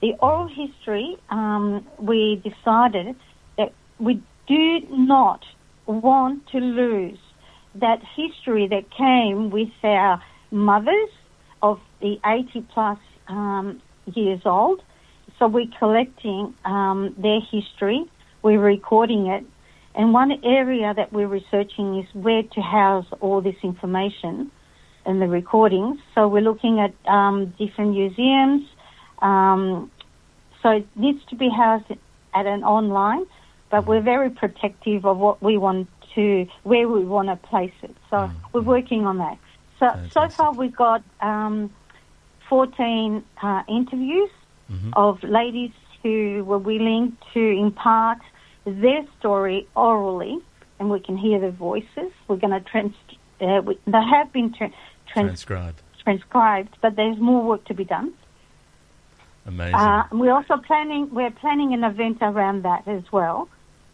[0.00, 3.16] The oral history, um, we decided
[3.56, 5.44] that we do not
[5.86, 7.18] want to lose
[7.74, 11.10] that history that came with our mothers
[11.62, 14.82] of the 80 plus um, years old.
[15.38, 18.04] So we're collecting um, their history,
[18.42, 19.44] we're recording it,
[19.98, 24.52] and one area that we're researching is where to house all this information
[25.04, 25.98] and the recordings.
[26.14, 28.62] So we're looking at um, different museums.
[29.20, 29.90] Um,
[30.62, 33.26] so it needs to be housed at an online,
[33.70, 37.96] but we're very protective of what we want to, where we want to place it.
[38.08, 39.36] So we're working on that.
[39.80, 41.72] So so far we've got um,
[42.48, 44.30] 14 uh, interviews
[44.94, 45.72] of ladies
[46.02, 48.18] who were willing to impart
[48.72, 50.38] their story orally,
[50.78, 52.12] and we can hear their voices.
[52.26, 52.94] We're going to trans.
[53.40, 54.72] Uh, we, they have been tra-
[55.12, 55.82] trans- Transcribed.
[56.02, 58.12] transcribed, but there's more work to be done.
[59.46, 59.74] Amazing.
[59.74, 61.08] Uh, we're also planning.
[61.12, 63.48] We're planning an event around that as well,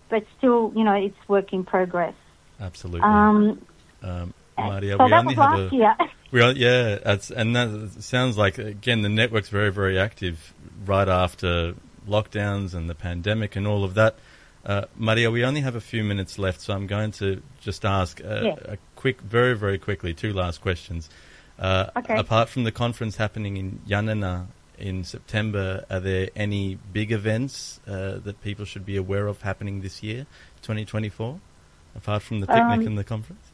[0.08, 2.14] but still, you know, it's work in progress.
[2.60, 3.02] Absolutely.
[3.02, 3.60] Um,
[4.02, 5.96] Um, Maria, so we only have a, year.
[6.30, 10.52] We are, yeah, that's, and that sounds like again the network's very very active
[10.84, 11.74] right after
[12.08, 14.16] lockdowns and the pandemic and all of that.
[14.64, 18.20] Uh, Maria, we only have a few minutes left, so I'm going to just ask
[18.24, 18.54] uh, Yeah.
[18.64, 21.10] a quick, very very quickly, two last questions.
[21.58, 22.16] Uh, Okay.
[22.16, 24.46] Apart from the conference happening in Yanina
[24.78, 29.82] in September, are there any big events uh, that people should be aware of happening
[29.82, 30.26] this year,
[30.62, 31.38] 2024?
[31.96, 33.44] Apart from the picnic Um, and the conference.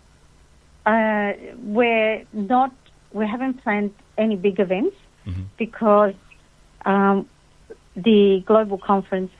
[0.87, 1.33] Uh,
[1.63, 2.73] we're not.
[3.13, 4.97] We haven't planned any big events
[5.27, 5.43] Mm-hmm.
[5.59, 6.15] because
[6.87, 7.29] um,
[7.95, 9.31] the global conference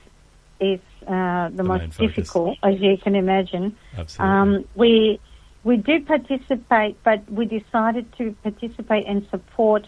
[0.61, 3.75] is uh, the, main most difficult, as you can imagine.
[3.97, 4.35] Absolutely.
[4.35, 5.19] Um, we
[5.63, 9.85] we do participate, but we decided to participate and support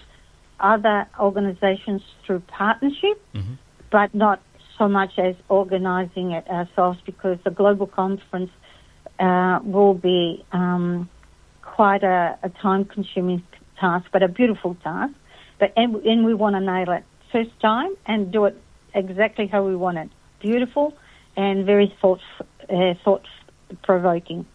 [0.59, 3.53] other organisations through partnership, Mm-hmm.
[3.91, 4.41] but not
[4.77, 8.51] so much as organising it ourselves because the global conference
[9.19, 11.09] uh, will be um,
[11.61, 13.43] quite a, a time-consuming
[13.79, 15.13] task, but a beautiful task.
[15.59, 18.55] But and, and we want to nail it first time and do it
[18.93, 20.09] exactly how we want it,
[20.43, 20.93] beautiful
[21.35, 22.21] and very thought
[22.69, 23.25] uh, thought
[23.81, 24.45] provoking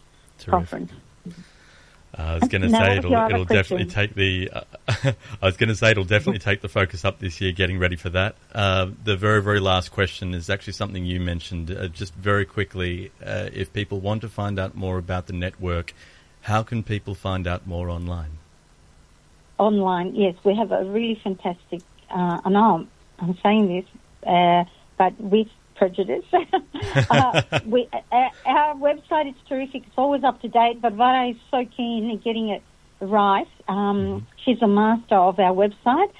[0.46, 0.92] conference.
[2.16, 4.50] Uh, I was going to say it'll, it'll definitely take the.
[4.52, 4.60] Uh,
[5.42, 7.52] I was going to say it'll definitely take the focus up this year.
[7.52, 8.36] Getting ready for that.
[8.54, 11.70] Uh, the very very last question is actually something you mentioned.
[11.70, 15.92] Uh, just very quickly, uh, if people want to find out more about the network,
[16.42, 18.38] how can people find out more online?
[19.58, 21.82] online, yes, we have a really fantastic.
[22.10, 23.84] Uh, I know I'm, I'm saying this,
[24.26, 24.64] uh,
[24.96, 25.48] but with
[25.78, 26.24] prejudice.
[27.10, 29.84] uh, we, uh, our website is terrific.
[29.86, 30.82] It's always up to date.
[30.82, 32.62] But Vara is so keen in getting it
[33.00, 33.46] right.
[33.68, 36.10] Um, She's a master of our website,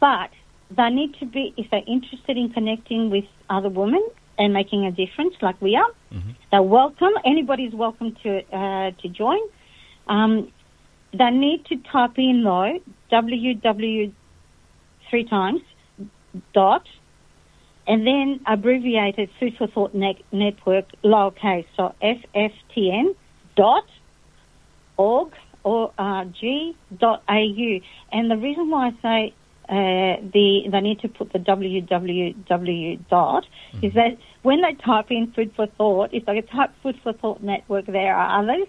[0.00, 0.30] but
[0.70, 4.04] they need to be if they're interested in connecting with other women
[4.38, 5.90] and making a difference, like we are.
[6.50, 7.12] They're welcome.
[7.24, 9.40] Anybody's welcome to uh, to join.
[10.08, 10.50] Um,
[11.12, 12.80] they need to type in though
[13.12, 14.12] www
[15.10, 15.60] three times
[16.54, 16.86] dot
[17.92, 23.14] and then abbreviated Food for Thought net, Network lowercase so FFTN
[23.54, 23.84] dot
[24.96, 27.80] org or uh, G dot au.
[28.10, 29.34] And the reason why I say
[29.68, 33.44] uh, the they need to put the www dot
[33.82, 37.42] is that when they type in Food for Thought, if they type Food for Thought
[37.42, 38.68] Network, there are others.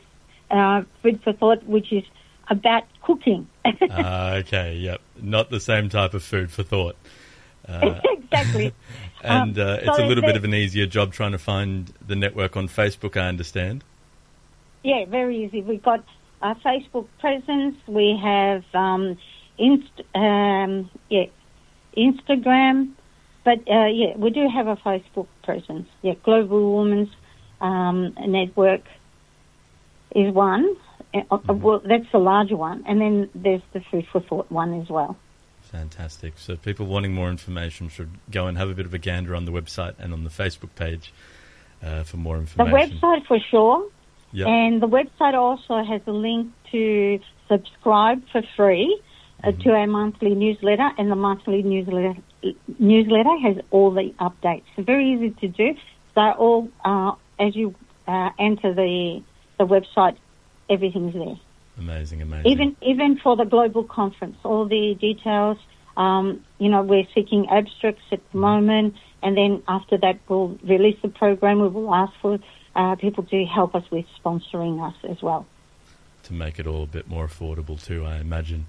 [0.52, 2.04] Uh, Food for Thought, which is
[2.50, 3.48] about cooking.
[3.90, 6.98] Ah, okay, yep, not the same type of food for thought.
[7.66, 8.74] Uh, exactly.
[9.24, 11.94] and Um, uh, it's so a little bit of an easier job trying to find
[12.06, 13.18] the network on Facebook.
[13.18, 13.84] I understand.
[14.84, 15.62] Yeah, very easy.
[15.62, 16.04] We've got
[16.42, 17.76] a Facebook presence.
[17.88, 19.18] We have um,
[19.58, 21.26] inst- um, yeah,
[21.96, 22.92] Instagram.
[23.46, 25.88] But uh, yeah, we do have a Facebook presence.
[26.02, 27.10] Yeah, Global Women's
[27.62, 28.82] um, Network
[30.16, 30.76] is one.
[31.14, 34.82] Uh, uh, well, that's the larger one, and then there's the Food for Thought one
[34.82, 35.18] as well.
[35.74, 36.34] Fantastic.
[36.38, 39.46] So people wanting more information should go and have a bit of a gander on
[39.46, 41.12] the website and on the Facebook page
[41.82, 42.72] uh, for more information.
[42.72, 43.90] The website for sure.
[44.34, 44.48] Yep.
[44.48, 49.02] And the website also has a link to subscribe for free
[49.44, 52.22] uh, to our monthly newsletter, and the monthly newsletter
[52.78, 54.64] newsletter has all the updates.
[54.76, 55.76] So very easy to do.
[56.16, 57.74] They're all uh, as you
[58.08, 59.24] uh, enter the
[59.58, 60.18] the website,
[60.70, 61.40] everything's there.
[61.78, 62.52] Amazing, amazing.
[62.52, 65.58] Even even for the global conference, all the details.
[65.96, 70.98] Um, you know, we're seeking abstracts at the moment, and then after that, we'll release
[71.04, 71.60] the program.
[71.62, 72.40] We will ask for
[72.76, 75.46] uh, people to help us with sponsoring us as well.
[76.24, 78.66] to make it all a bit more affordable too, I imagine.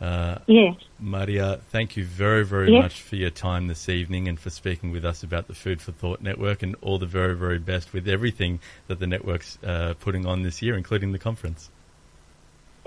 [0.00, 0.72] Uh, Yeah.
[0.98, 2.82] Maria, thank you very, very Yes.
[2.82, 5.92] much for your time this evening and for speaking with us about the Food for
[5.92, 10.24] Thought Network and all the very, very best with everything that the network's uh, putting
[10.26, 11.68] on this year, including the conference.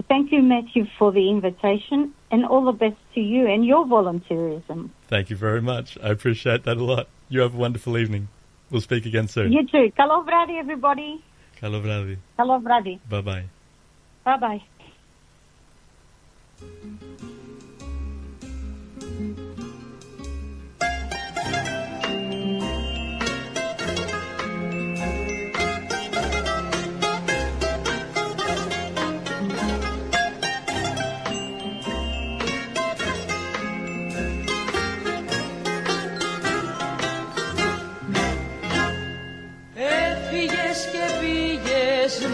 [0.08, 4.90] Thank you, Matthew, for the invitation and all the best to you and your volunteerism.
[5.08, 5.98] Thank you very much.
[6.04, 7.08] I appreciate that a lot.
[7.30, 8.30] You have a wonderful evening.
[8.70, 9.52] We'll speak again soon.
[9.52, 9.92] You too.
[9.98, 11.24] Kalovradi, everybody.
[11.62, 12.18] Kalovradi.
[12.38, 13.00] Kalovradi.
[13.10, 13.46] Bye bye.
[14.24, 14.62] Bye
[16.62, 17.28] bye.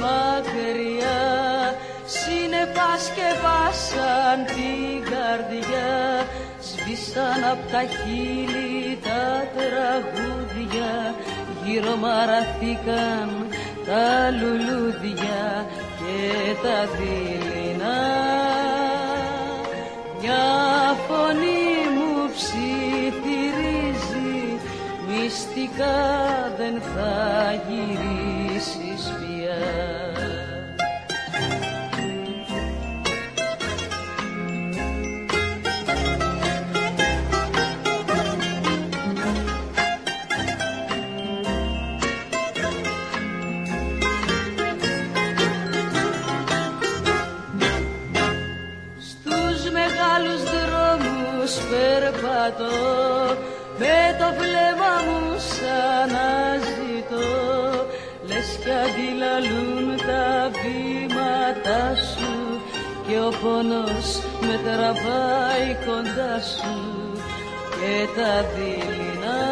[0.03, 1.21] Μακριά.
[2.05, 5.93] Σύννεφα σκεπάσαν την καρδιά
[6.67, 9.25] Σβήσαν απ' τα χείλη τα
[9.55, 10.91] τραγούδια.
[11.63, 13.29] Γύρω μαραθήκαν
[13.85, 15.65] τα λουλούδια
[15.99, 16.21] και
[16.63, 18.01] τα δειλινά.
[20.21, 20.45] Μια
[21.07, 23.83] φωνή μου ψιθυρίζει
[25.07, 25.99] Μυστικά
[26.57, 27.13] δεν θα
[27.67, 28.42] γυρίσεις
[52.43, 52.75] περπατώ
[53.77, 57.31] με το βλέμμα μου σαν να ζητώ
[58.27, 60.27] Λες κι αντιλαλούν τα
[60.61, 62.33] βήματα σου
[63.07, 64.07] και ο πόνος
[64.41, 66.77] με τραβάει κοντά σου
[67.79, 69.43] και τα δειλινά.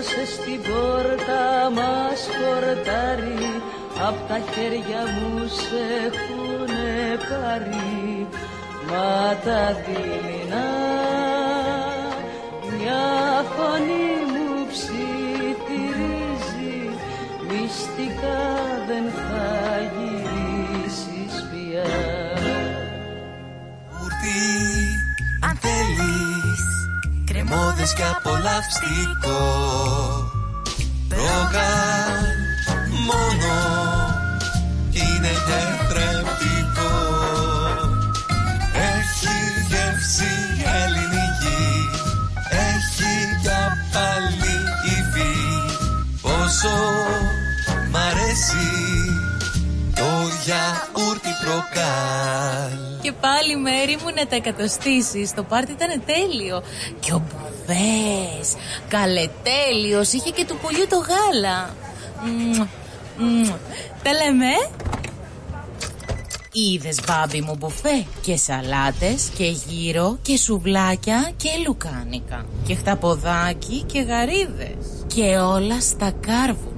[0.00, 3.62] Φύτρωσε στην πόρτα μας χορτάρει.
[4.08, 8.26] Απ' τα χέρια μου σε έχουνε πάρει.
[8.88, 10.70] Μα τα δειλινά
[12.70, 13.04] μια
[13.54, 15.58] φωνή μου ψιθυρίζει.
[17.48, 18.42] Μυστικά
[18.86, 19.57] δεν θα
[27.48, 29.40] κρεμόδες και απολαυστικό.
[31.10, 32.24] Ρόγαν
[33.08, 33.56] μόνο
[34.90, 36.96] είναι εχθρεπτικό
[38.72, 39.36] Έχει
[39.68, 40.34] γεύση
[40.82, 41.88] ελληνική
[42.50, 45.36] Έχει για πάλι υφή.
[46.22, 46.76] Πόσο
[47.90, 48.68] μ' αρέσει
[49.94, 50.04] το
[50.44, 50.87] γιαούρτι προκάλ Και
[53.20, 55.34] πάλι μέρη μου να τα εκατοστήσεις.
[55.34, 56.62] Το πάρτι ήταν τέλειο.
[57.00, 58.54] Και ο Μπουβές,
[58.88, 61.74] καλετέλειος, είχε και του πουλιού το γάλα.
[62.24, 62.66] Μμμ,
[63.18, 63.52] μμμ.
[64.02, 64.52] Τα λέμε.
[66.52, 74.00] Είδες μπάμπι μου μπουφέ; Και σαλάτες και γύρο και σουβλάκια και λουκάνικα και χταποδάκι και
[74.00, 76.77] γαρίδες και όλα στα κάρβουνα.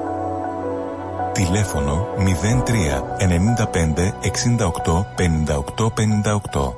[1.33, 2.21] Τηλέφωνο 03
[3.19, 4.11] 95
[4.57, 6.73] 68 58 58.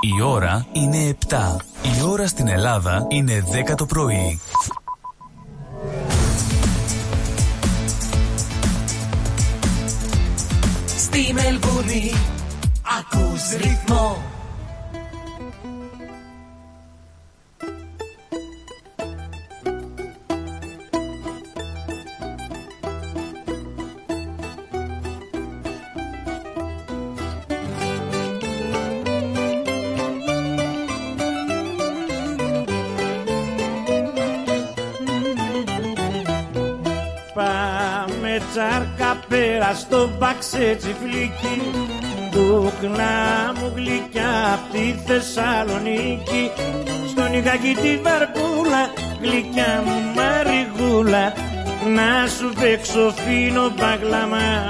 [0.00, 1.36] Η ώρα είναι 7.
[1.82, 4.40] Η ώρα στην Ελλάδα είναι 10 το πρωί.
[10.96, 12.12] Στη Μελβούνι
[13.00, 14.31] ακούς ρυθμό
[39.72, 41.60] πέρα στο μπαξέ τσιφλίκι.
[42.30, 46.50] Κούκλα μου γλυκιά απ' τη Θεσσαλονίκη.
[47.10, 48.82] Στον Ικακή τη βαρκούλα
[49.20, 51.32] γλυκιά μου μαριγούλα.
[51.94, 54.66] Να σου παίξω φίνο μπαγλαμά.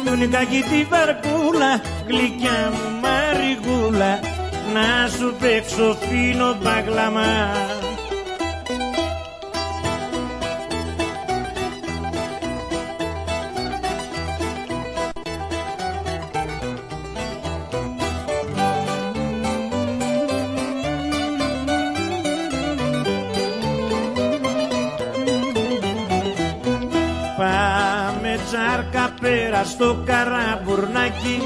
[0.00, 4.20] Στον Ικακή τη βαρκούλα γλυκιά μου μαριγούλα.
[4.74, 7.50] Να σου παίξω φίνο μπαγλαμά
[29.66, 31.38] στο καραμπουρνάκι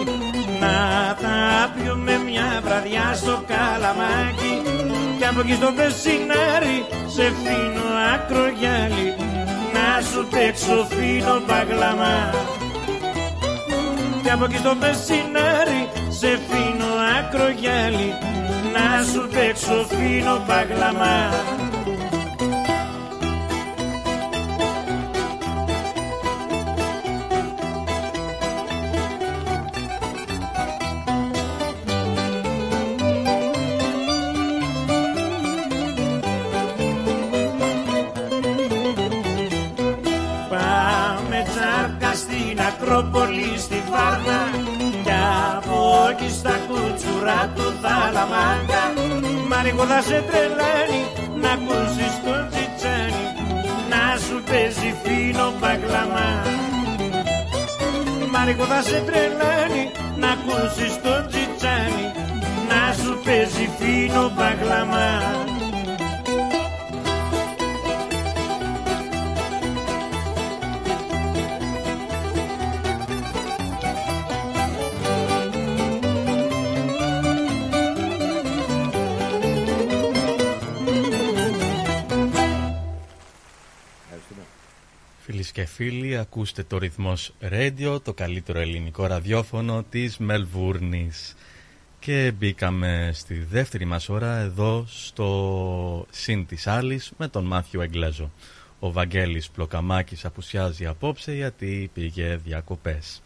[0.60, 0.76] Να
[1.22, 4.54] τα πιούμε μια βραδιά στο καλαμάκι.
[5.18, 6.78] Κι από εκεί στο πεσινάρι
[7.14, 9.08] σε φίνο ακρογιάλι
[9.74, 12.18] Να σου παίξω φίνο παγλαμά.
[14.22, 18.14] Κι από εκεί στο πεσινάρι σε φίνο ακρογιάλι
[18.74, 21.18] Να σου παίξω φίνο παγλαμά
[49.72, 51.02] Μαρικό θα σε τρελάνει
[51.40, 53.24] να ακούσεις τον τσιτσάνι
[53.90, 56.30] Να σου παίζει φίνο μπαγλαμά
[58.30, 59.84] Μαρικό θα σε τρελάνει
[60.16, 62.06] να ακούσεις τον τσιτσάνι
[62.70, 65.49] Να σου παίζει φίνο παγλαμά
[85.61, 91.34] και φίλοι, ακούστε το ρυθμός Radio, το καλύτερο ελληνικό ραδιόφωνο της Μελβούρνης.
[91.98, 98.32] Και μπήκαμε στη δεύτερη μας ώρα εδώ στο Συν της Άλλης με τον Μάθιο Εγγλέζο.
[98.78, 103.22] Ο Βαγγέλης Πλοκαμάκης απουσιάζει απόψε γιατί πήγε διακοπές.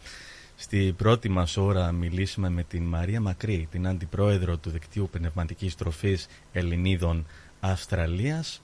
[0.55, 6.27] Στη πρώτη μας ώρα μιλήσαμε με την Μαρία Μακρύ, την αντιπρόεδρο του Δικτύου Πνευματικής Τροφής
[6.51, 7.25] Ελληνίδων
[7.59, 8.61] Αυστραλίας.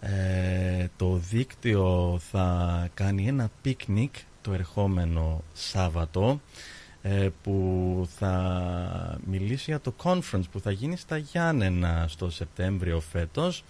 [0.00, 6.40] Ε, το δίκτυο θα κάνει ένα πίκνικ το ερχόμενο Σάββατο
[7.02, 13.64] ε, που θα μιλήσει για το conference που θα γίνει στα Γιάννενα στο Σεπτέμβριο φέτος.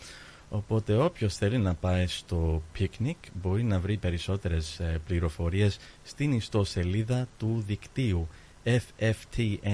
[0.48, 7.28] Οπότε όποιος θέλει να πάει στο πίκνικ μπορεί να βρει περισσότερες ε, πληροφορίες στην ιστοσελίδα
[7.38, 8.28] του δικτύου
[8.64, 9.66] fftn.org.au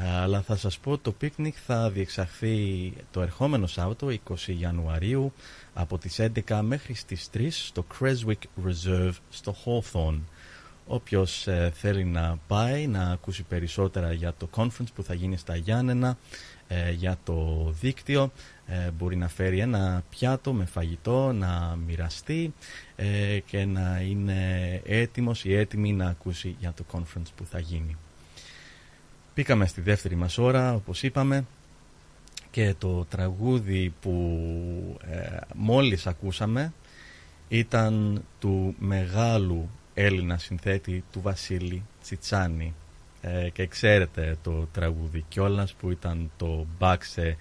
[0.00, 4.18] αλλά θα σας πω το πίκνικ θα διεξαχθεί το ερχόμενο Σάββατο 20
[4.60, 5.32] Ιανουαρίου
[5.74, 10.20] από τις 11 μέχρι τις 3 στο Creswick Reserve στο Hawthorne.
[10.86, 15.56] Όποιος ε, θέλει να πάει να ακούσει περισσότερα για το conference που θα γίνει στα
[15.56, 16.18] Γιάννενα
[16.68, 18.32] ε, για το δίκτυο
[18.66, 22.54] ε, μπορεί να φέρει ένα πιάτο με φαγητό να μοιραστεί
[23.46, 27.96] και να είναι έτοιμος ή έτοιμη να ακούσει για το conference που θα γίνει.
[29.38, 31.44] Πήκαμε στη δεύτερη μας ώρα, όπως είπαμε,
[32.50, 34.40] και το τραγούδι που
[35.10, 36.72] ε, μόλις ακούσαμε
[37.48, 42.74] ήταν του μεγάλου Έλληνα συνθέτη του Βασίλη Τσιτσάνη.
[43.20, 47.36] Ε, και ξέρετε το τραγούδι κιόλας που ήταν το Μπάξε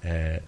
[0.00, 0.38] ε,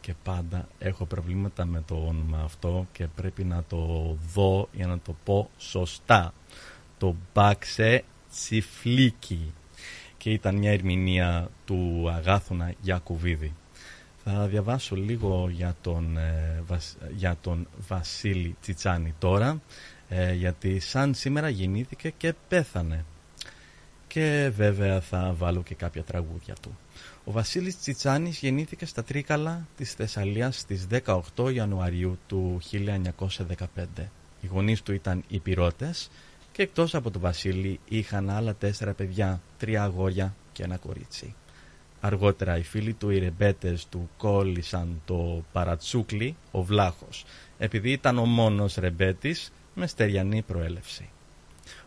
[0.00, 4.98] και πάντα έχω προβλήματα με το όνομα αυτό και πρέπει να το δω για να
[4.98, 6.32] το πω σωστά.
[6.98, 8.04] Το Μπάξε
[8.34, 9.52] Τσιφλίκι
[10.16, 13.52] και ήταν μια ερμηνεία του Αγάθωνα Γιακουβίδη.
[14.24, 16.62] Θα διαβάσω λίγο για τον, ε,
[17.16, 19.60] για τον Βασίλη Τσιτσάνη τώρα
[20.08, 23.04] ε, γιατί σαν σήμερα γεννήθηκε και πέθανε
[24.06, 26.78] και βέβαια θα βάλω και κάποια τραγούδια του.
[27.24, 30.86] Ο Βασίλης Τσιτσάνης γεννήθηκε στα Τρίκαλα της Θεσσαλίας στις
[31.34, 34.10] 18 Ιανουαρίου του 1915.
[34.40, 36.10] Οι γονείς του ήταν υπηρώτες
[36.54, 41.34] και εκτός από τον Βασίλη είχαν άλλα τέσσερα παιδιά, τρία αγόρια και ένα κορίτσι.
[42.00, 47.24] Αργότερα οι φίλοι του, οι ρεμπέτες του κόλλησαν το παρατσούκλι, ο Βλάχος,
[47.58, 51.08] επειδή ήταν ο μόνος ρεμπέτης με στεριανή προέλευση.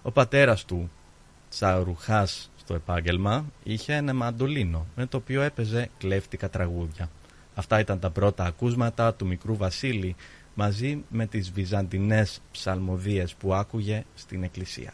[0.01, 0.91] Ο πατέρας του,
[1.49, 7.09] τσαρουχάς στο επάγγελμα, είχε ένα μαντολίνο με το οποίο έπαιζε κλέφτικα τραγούδια.
[7.55, 10.15] Αυτά ήταν τα πρώτα ακούσματα του μικρού Βασίλη
[10.59, 14.93] μαζί με τις βυζαντινές ψαλμοδίες που άκουγε στην εκκλησία.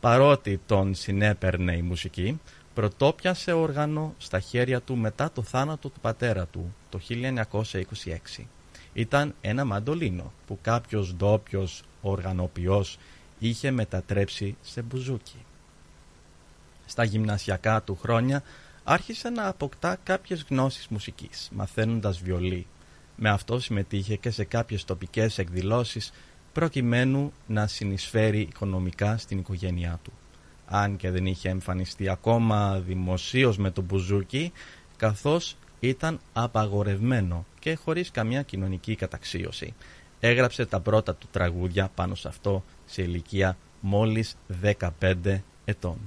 [0.00, 2.40] Παρότι τον συνέπαιρνε η μουσική,
[2.74, 7.00] πρωτόπιασε όργανο στα χέρια του μετά το θάνατο του πατέρα του το
[8.38, 8.44] 1926.
[8.92, 12.98] Ήταν ένα μαντολίνο που κάποιος ντόπιος οργανοποιός
[13.38, 15.44] είχε μετατρέψει σε μπουζούκι.
[16.86, 18.42] Στα γυμνασιακά του χρόνια
[18.84, 22.66] άρχισε να αποκτά κάποιες γνώσεις μουσικής, μαθαίνοντας βιολί,
[23.16, 26.12] με αυτό συμμετείχε και σε κάποιες τοπικές εκδηλώσεις
[26.52, 30.12] προκειμένου να συνεισφέρει οικονομικά στην οικογένειά του.
[30.66, 34.52] Αν και δεν είχε εμφανιστεί ακόμα δημοσίως με τον Μπουζούκι,
[34.96, 39.74] καθώς ήταν απαγορευμένο και χωρίς καμιά κοινωνική καταξίωση.
[40.20, 45.98] Έγραψε τα πρώτα του τραγούδια πάνω σε αυτό σε ηλικία μόλις 15 ετών.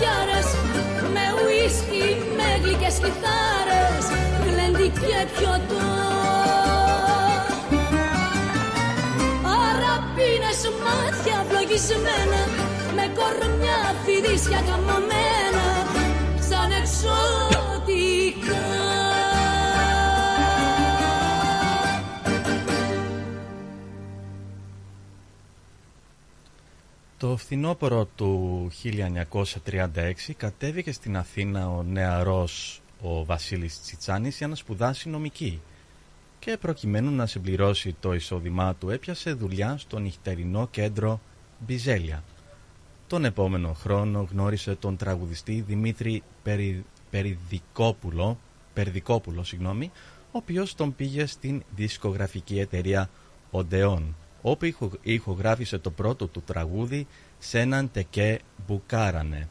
[0.00, 0.48] Λάγνες, ερωτιάρες
[1.14, 2.06] με ουίσκι,
[2.36, 4.04] με γλυκές κιθάρες
[4.44, 5.92] γλέντι και πιωτό
[9.64, 12.42] Αραπίνες, μάτια βλογισμένα
[12.96, 15.66] με κορμιά φιδίσια καμωμένα
[16.48, 18.62] σαν εξωτικά
[27.34, 28.70] Το φθινόπωρο του
[29.64, 29.88] 1936
[30.36, 35.60] κατέβηκε στην Αθήνα ο νεαρός ο Βασίλης Τσιτσάνης για να σπουδάσει νομική
[36.38, 41.20] και προκειμένου να συμπληρώσει το εισόδημά του έπιασε δουλειά στο νυχτερινό κέντρο
[41.58, 42.24] Μπιζέλια.
[43.06, 46.84] Τον επόμενο χρόνο γνώρισε τον τραγουδιστή Δημήτρη Περι...
[47.10, 48.38] Περιδικόπουλο,
[48.74, 49.90] Περδικόπουλο, συγγνώμη,
[50.26, 53.10] ο οποίος τον πήγε στην δισκογραφική εταιρεία
[53.50, 57.06] Οντεόν, όπου ηχο- ηχογράφησε το πρώτο του τραγούδι
[57.46, 59.48] σε έναν τεκέ μπουκάρανε.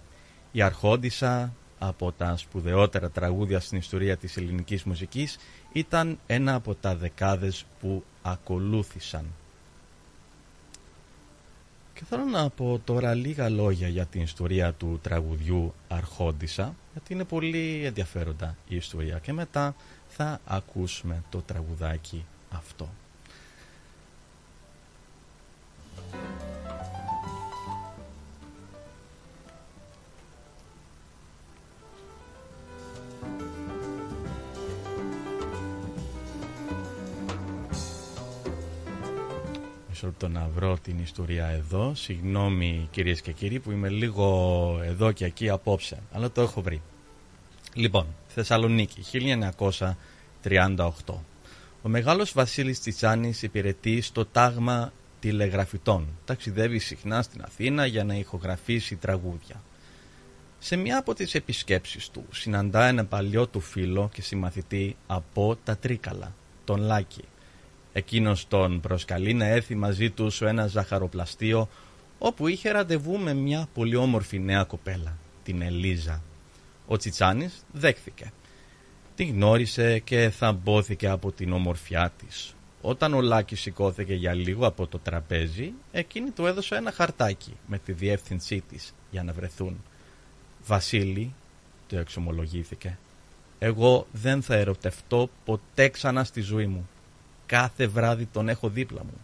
[0.52, 5.38] Η Αρχόντισσα από τα σπουδαιότερα τραγούδια στην ιστορία της ελληνικής μουσικής
[5.72, 9.26] ήταν ένα από τα δεκάδες που ακολούθησαν.
[11.94, 17.24] Και θέλω να πω τώρα λίγα λόγια για την ιστορία του τραγουδιού Αρχόντισσα, γιατί είναι
[17.24, 19.76] πολύ ενδιαφέροντα η ιστορία και μετά
[20.07, 22.90] θα ακούσουμε το τραγουδάκι αυτό.
[40.05, 41.91] Μισό λεπτό να βρω την ιστορία εδώ.
[41.95, 46.01] Συγγνώμη κυρίες και κύριοι που είμαι λίγο εδώ και εκεί απόψε.
[46.11, 46.81] Αλλά το έχω βρει.
[47.73, 49.03] Λοιπόν, Θεσσαλονίκη,
[50.43, 51.13] 1938.
[51.81, 56.07] Ο μεγάλος Βασίλης Τσιτσάνης υπηρετεί στο τάγμα τηλεγραφητών.
[56.25, 59.63] Ταξιδεύει συχνά στην Αθήνα για να ηχογραφήσει τραγούδια.
[60.59, 65.77] Σε μια από τις επισκέψεις του συναντά ένα παλιό του φίλο και συμμαθητή από τα
[65.77, 67.23] Τρίκαλα, τον Λάκη.
[67.94, 71.70] Εκείνος τον προσκαλεί να έρθει μαζί του σε ένα ζαχαροπλαστείο
[72.18, 76.22] όπου είχε ραντεβού με μια πολύ όμορφη νέα κοπέλα, την Ελίζα.
[76.88, 78.32] Ο Τσιτσάνης δέχθηκε.
[79.15, 82.56] Την γνώρισε και θαμπόθηκε από την ομορφιά της.
[82.82, 87.78] Όταν ο Λάκης σηκώθηκε για λίγο από το τραπέζι, εκείνη του έδωσε ένα χαρτάκι με
[87.78, 89.84] τη διεύθυνσή της για να βρεθούν.
[90.65, 91.34] «Βασίλη»,
[91.88, 92.98] το εξομολογήθηκε,
[93.60, 96.90] «εγώ δεν θα ερωτευτώ ποτέ ξανά στη ζωή μου.
[97.53, 99.21] Κάθε βράδυ τον έχω δίπλα μου».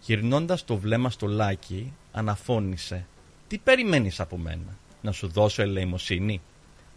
[0.00, 3.06] Γυρνώντας το βλέμμα στο Λάκη, αναφώνησε
[3.48, 6.40] «Τι περιμένεις από μένα, να σου δώσω ελεημοσύνη»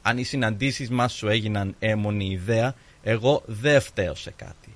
[0.07, 4.76] αν οι συναντήσεις μας σου έγιναν έμονη ιδέα, εγώ δεν φταίω σε κάτι.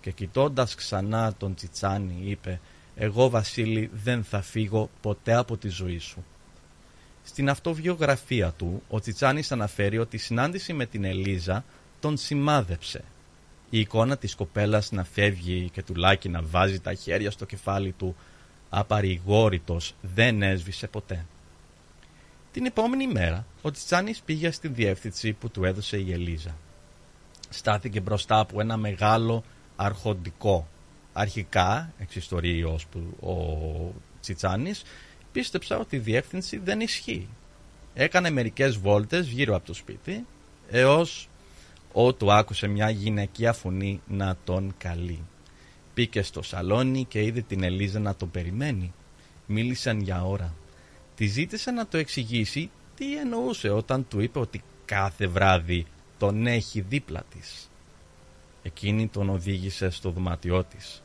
[0.00, 2.60] Και κοιτώντας ξανά τον Τσιτσάνι είπε
[2.96, 6.24] «Εγώ Βασίλη δεν θα φύγω ποτέ από τη ζωή σου».
[7.24, 11.64] Στην αυτοβιογραφία του, ο Τσιτσάνης αναφέρει ότι η συνάντηση με την Ελίζα
[12.00, 13.04] τον σημάδεψε.
[13.70, 17.92] Η εικόνα της κοπέλας να φεύγει και του Λάκη να βάζει τα χέρια στο κεφάλι
[17.92, 18.16] του
[18.68, 21.26] απαρηγόρητος δεν έσβησε ποτέ.
[22.52, 26.56] Την επόμενη μέρα, ο Τσιτσάνης πήγε στην διεύθυνση που του έδωσε η Ελίζα.
[27.48, 29.44] Στάθηκε μπροστά από ένα μεγάλο
[29.76, 30.68] αρχοντικό.
[31.12, 32.62] Αρχικά, εξιστορεί
[33.20, 34.82] ο Τσιτσάνης,
[35.32, 37.28] πίστεψα ότι η διεύθυνση δεν ισχύει.
[37.94, 40.26] Έκανε μερικές βόλτες γύρω από το σπίτι,
[40.70, 41.28] έως
[41.92, 45.24] ότου άκουσε μια γυναικεία φωνή να τον καλεί.
[45.94, 48.92] Πήκε στο σαλόνι και είδε την Ελίζα να τον περιμένει.
[49.46, 50.54] Μίλησαν για ώρα.
[51.14, 55.86] Τη ζήτησε να το εξηγήσει τι εννοούσε όταν του είπε ότι κάθε βράδυ
[56.18, 57.70] τον έχει δίπλα της.
[58.62, 61.02] Εκείνη τον οδήγησε στο δωμάτιό της.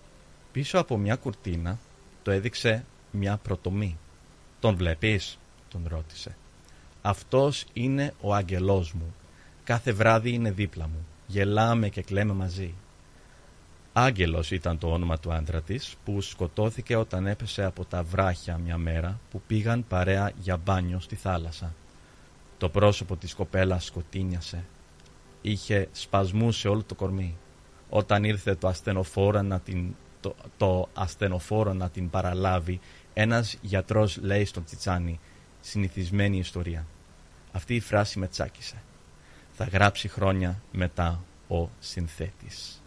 [0.52, 1.80] Πίσω από μια κουρτίνα
[2.24, 3.98] το έδειξε μια προτομή.
[4.60, 5.38] «Τον βλέπεις»
[5.70, 6.36] τον ρώτησε.
[7.02, 9.14] «Αυτός είναι ο αγγελός μου.
[9.64, 11.06] Κάθε βράδυ είναι δίπλα μου.
[11.28, 12.74] Γελάμε και κλαίμε μαζί.
[13.94, 18.78] Άγγελος ήταν το όνομα του άντρα της που σκοτώθηκε όταν έπεσε από τα βράχια μια
[18.78, 21.74] μέρα που πήγαν παρέα για μπάνιο στη θάλασσα.
[22.58, 24.64] Το πρόσωπο της κοπέλας σκοτίνιασε.
[25.42, 27.38] Είχε σπασμού σε όλο το κορμί.
[27.90, 32.80] Όταν ήρθε το ασθενοφόρο να την, το, το ασθενοφόρο να την παραλάβει,
[33.14, 35.20] ένας γιατρός λέει στον Τσιτσάνι
[35.62, 36.86] συνηθισμένη ιστορία.
[37.52, 38.82] Αυτή η φράση με τσάκισε.
[39.56, 42.83] Θα γράψει χρόνια μετά ο συνθέτης.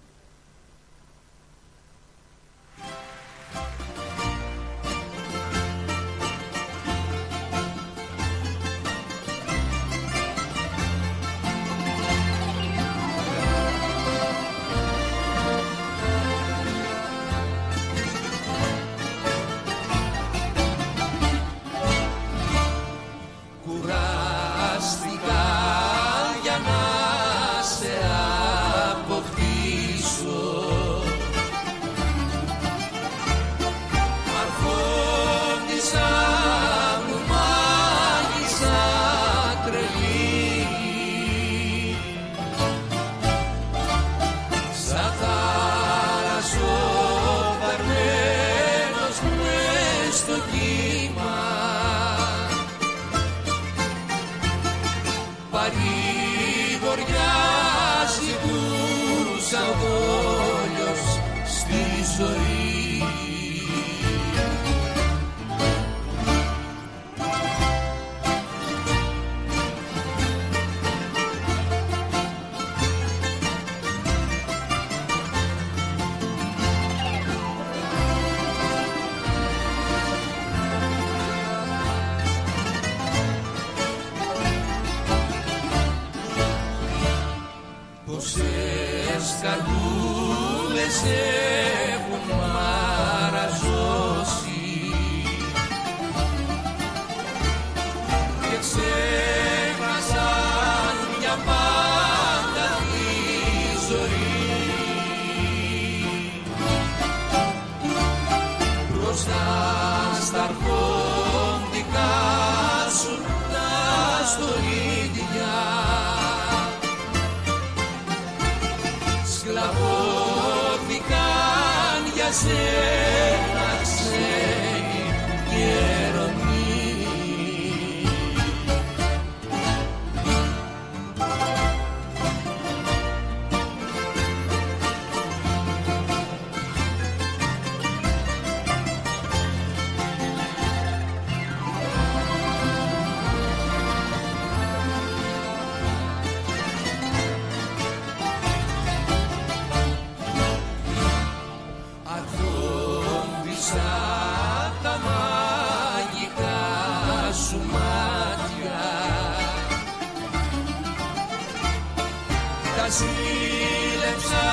[162.88, 164.48] Ζήλεψα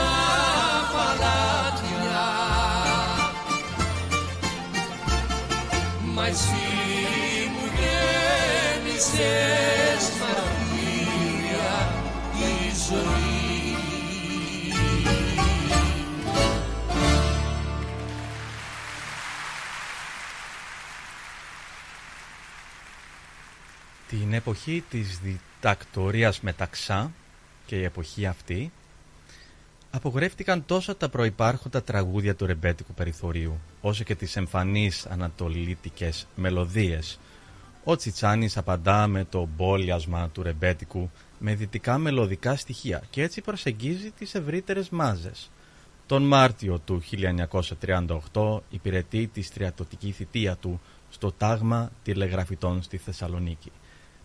[0.94, 2.28] παλάτια
[6.14, 6.68] Μα εσύ
[7.54, 9.67] μου γέμισες
[24.28, 27.12] Την εποχή της διτακτορίας μεταξά
[27.66, 28.72] και η εποχή αυτή
[29.92, 37.20] απογορεύτηκαν τόσο τα προϋπάρχοντα τραγούδια του ρεμπέτικου περιθωρίου όσο και τις εμφανείς ανατολίτικες μελωδίες.
[37.84, 44.12] Ο Τσιτσάνης απαντά με το μπόλιασμα του ρεμπέτικου με δυτικά μελωδικά στοιχεία και έτσι προσεγγίζει
[44.12, 45.50] τις ευρύτερες μάζες.
[46.06, 47.02] Τον Μάρτιο του
[48.34, 53.72] 1938 υπηρετεί τη στριατοτική θητεία του στο τάγμα τηλεγραφητών στη Θεσσαλονίκη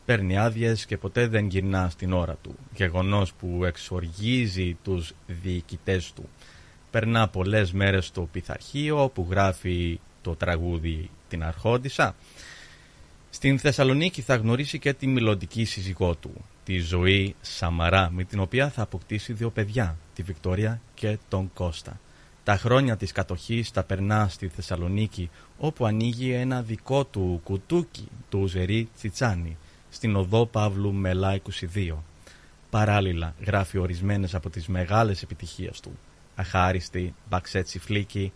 [0.05, 2.55] παίρνει άδειες και ποτέ δεν γυρνά στην ώρα του.
[2.75, 6.29] Γεγονός που εξοργίζει τους διοικητές του.
[6.91, 12.15] Περνά πολλές μέρες στο πειθαρχείο όπου γράφει το τραγούδι «Την Αρχόντισσα».
[13.31, 16.33] Στην Θεσσαλονίκη θα γνωρίσει και τη μελλοντική σύζυγό του,
[16.65, 22.01] τη Ζωή Σαμαρά, με την οποία θα αποκτήσει δύο παιδιά, τη Βικτόρια και τον Κώστα.
[22.45, 28.47] Τα χρόνια της κατοχής τα περνά στη Θεσσαλονίκη, όπου ανοίγει ένα δικό του κουτούκι, του
[28.47, 29.57] Ζερί Τσιτσάνι,
[29.93, 31.41] στην οδό Παύλου Μελά
[31.75, 31.95] 22.
[32.71, 35.99] Παράλληλα γράφει ορισμένες από τις μεγάλες επιτυχίες του.
[36.35, 38.33] Αχάριστη, Μπαξέτσι Φλίκη,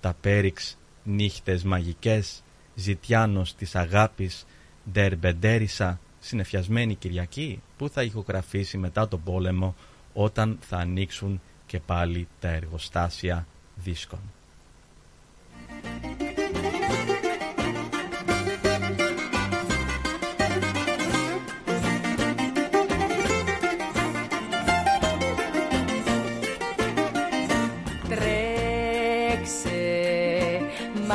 [0.00, 2.42] Τα Πέριξ, Νύχτες Μαγικές,
[2.74, 4.46] Ζητιάνος της Αγάπης,
[4.92, 9.74] Ντερμπεντέρισα, Συνεφιασμένη Κυριακή, που θα ηχογραφήσει μετά τον πόλεμο
[10.12, 14.20] όταν θα ανοίξουν και πάλι τα εργοστάσια δίσκων.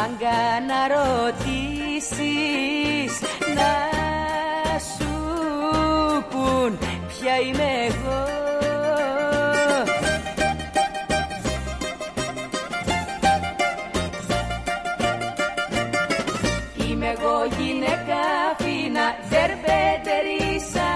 [0.02, 1.92] Μάγκα να ρωτήσεις
[3.56, 3.72] να
[4.94, 5.12] σου
[6.30, 6.72] πουν
[7.08, 8.22] ποια είμαι εγώ.
[16.88, 18.22] Είμαι εγώ γυναίκα
[18.58, 20.92] φίνα δερπέτερισα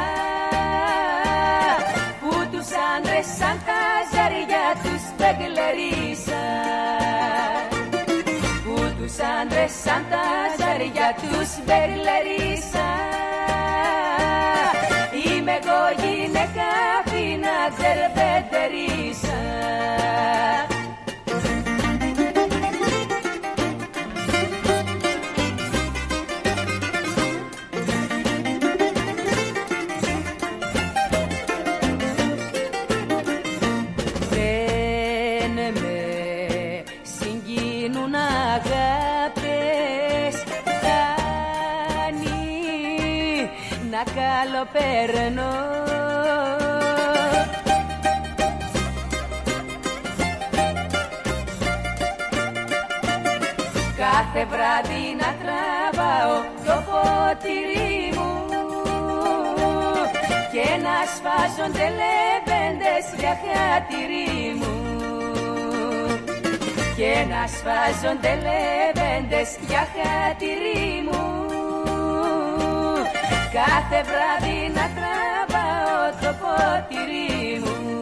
[2.19, 6.43] που τους άντρες σαν τα ζαριά τους πεγλερίσα
[6.97, 7.04] τους
[9.41, 10.23] άντρες σαν τα
[10.59, 12.87] ζαριά τους μπερλερίσα
[15.25, 16.69] Είμαι εγώ γυναίκα
[17.05, 19.39] φίνα τζερβετερίσα
[44.73, 45.53] καλοπερνώ
[53.97, 58.33] Κάθε βράδυ να τραβάω το ποτήρι μου
[60.51, 64.73] και να σφάζονται λεβέντες για χατήρι μου.
[66.95, 71.54] Και να σφάζονται λεβέντες για χατήρι μου
[73.55, 77.94] κάθε βράδυ να τραβάω το ποτήρι μου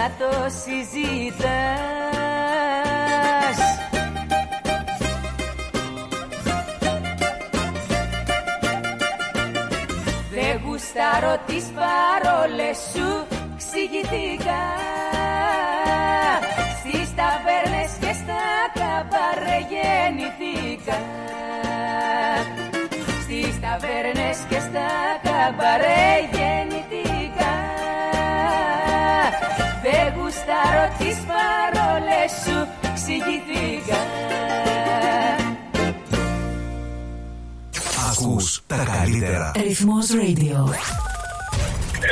[0.00, 1.58] να το συζητάς.
[10.30, 14.62] Δεν γουστάρω τις παρόλες σου ξηγηθήκα.
[16.78, 18.44] Στις ταβέρνες και στα
[18.78, 20.98] καμπάρε γεννηθήκα.
[23.22, 24.88] Στις ταβέρνες και στα
[25.22, 26.89] καμπάρε γεννηθήκα
[30.02, 32.58] Δεν γουστάρω τις παρόλες σου
[32.94, 34.00] ξηγηθήκα
[38.10, 39.52] Ακούς τα καλύτερα.
[39.56, 40.58] Ρυθμός Radio.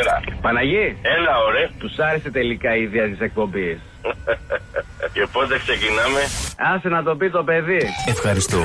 [0.01, 0.20] Έλα.
[0.40, 0.97] Παναγί.
[1.02, 1.69] Έλα, ωραία.
[1.78, 3.78] Τους άρεσε τελικά η ιδέα της εκπομπής.
[5.15, 6.20] Και πότε ξεκινάμε;
[6.74, 7.82] Άσε να το πει το παιδί.
[8.06, 8.65] Ευχαριστώ.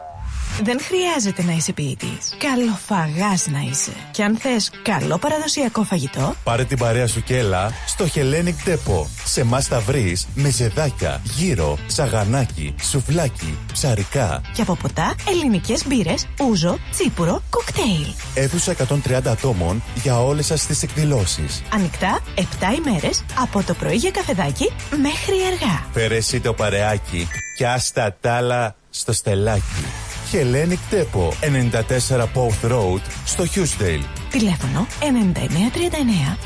[0.63, 2.35] Δεν χρειάζεται να είσαι ποιητής.
[2.37, 3.91] Καλοφαγάς να είσαι.
[4.11, 9.05] Και αν θες καλό παραδοσιακό φαγητό, Πάρε την παρέα σου και έλα στο Hellenic Depot.
[9.25, 14.41] Σε εμάς θα βρεις μεζεδάκια, γύρο, σαγανάκι, σουβλάκι, ψαρικά.
[14.53, 18.07] και από ποτά ελληνικές μπύρες, ούζο, τσίπουρο, κοκτέιλ.
[18.33, 21.61] Αίθουσα 130 ατόμων για όλες σας τις εκδηλώσεις.
[21.73, 22.41] Ανοιχτά 7
[22.85, 24.71] ημέρες από το πρωί για καφεδάκι
[25.01, 25.85] μέχρι αργά.
[25.93, 29.85] Φέρε εσύ το παρεάκι και άστα τ' άλλα στο στελάκι.
[30.31, 34.03] Hellenic Depot, 94 Pouth Road, στο Hughesdale.
[34.29, 36.37] Τηλέφωνο 9939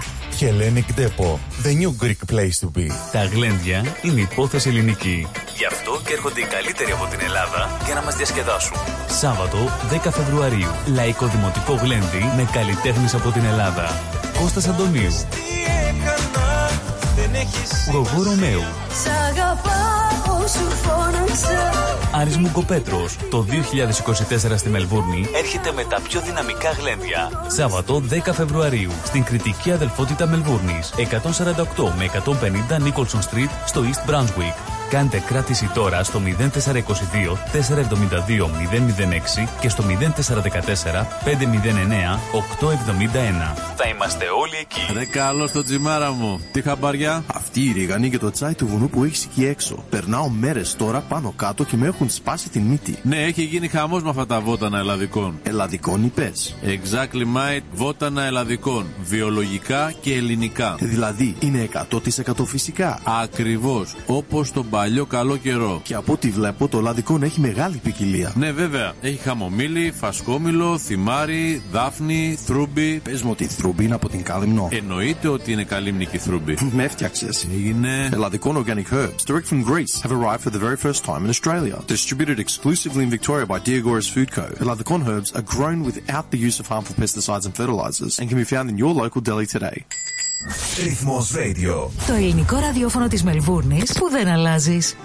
[0.00, 0.22] 1917.
[0.40, 2.86] Hellenic Depot, the new Greek place to be.
[3.12, 5.26] Τα γλέντια είναι υπόθεση ελληνική.
[5.56, 8.76] Γι' αυτό και έρχονται οι καλύτεροι από την Ελλάδα για να μας διασκεδάσουν.
[9.20, 9.58] Σάββατο
[10.04, 10.70] 10 Φεβρουαρίου.
[10.86, 14.00] Λαϊκό Δημοτικό Γλέντι με καλλιτέχνες από την Ελλάδα.
[14.40, 15.12] Κώστας Αντωνίου.
[17.92, 18.62] Γογό Ρωμαίου.
[19.02, 21.70] Σ' αγαπάω σου φώναξα
[22.14, 23.16] Άρης Μουγκοπέτρος.
[23.30, 23.46] Το
[24.52, 27.30] 2024 στη Μελβούρνη έρχεται με τα πιο δυναμικά γλέντια.
[27.46, 30.92] Σάββατο 10 Φεβρουαρίου στην κριτική αδελφότητα Μελβούρνης.
[30.96, 34.81] 148 με 150 Nicholson Street στο East Brunswick.
[34.92, 36.38] Κάντε κράτηση τώρα στο 0422
[37.52, 38.44] 472
[39.44, 39.94] 006 και στο 0414
[41.24, 41.32] 509
[42.32, 43.56] 871.
[43.76, 44.92] Θα είμαστε όλοι εκεί.
[44.92, 46.40] Ρε καλό στο τσιμάρα μου.
[46.52, 47.24] Τι χαμπαριά.
[47.34, 49.84] Αυτή η ρίγανη και το τσάι του βουνού που έχεις εκεί έξω.
[49.90, 52.98] Περνάω μέρες τώρα πάνω κάτω και με έχουν σπάσει την μύτη.
[53.02, 55.38] Ναι, έχει γίνει χαμός με αυτά τα βότανα ελλαδικών.
[55.42, 56.56] Ελλαδικών είπες.
[56.64, 58.86] Exactly mate, βότανα ελλαδικών.
[59.02, 60.76] Βιολογικά και ελληνικά.
[60.78, 63.00] Δηλαδή είναι 100% φυσικά.
[63.22, 63.94] Ακριβώς.
[64.06, 65.80] Όπως τον παλιό καλό καιρό.
[65.84, 68.32] Και από ό,τι βλέπω το λαδικόν έχει μεγάλη ποικιλία.
[68.36, 68.92] Ναι, βέβαια.
[69.00, 73.00] Έχει χαμομήλι, φασκόμηλο, θυμάρι, δάφνη, θρούμπι.
[73.04, 74.68] Πε μου ότι η θρούμπι είναι από την Κάλυμνο.
[74.72, 76.56] Εννοείται ότι είναι καλύμνικη θρούμπι.
[76.72, 77.28] Με έφτιαξε.
[77.54, 78.08] Έγινε.
[78.12, 81.76] Ελλαδικών organic herbs, direct from Greece, have arrived for the very first time in Australia.
[81.86, 84.46] Distributed exclusively in Victoria by Diagoras Food Co.
[84.64, 88.48] Eladicon herbs are grown without the use of harmful pesticides and fertilizers and can be
[88.54, 89.78] found in your local deli today.
[90.82, 91.88] Ρυθμός Radio.
[92.06, 94.96] Το ελληνικό ραδιόφωνο της Μελβούρνης που δεν αλλάζεις.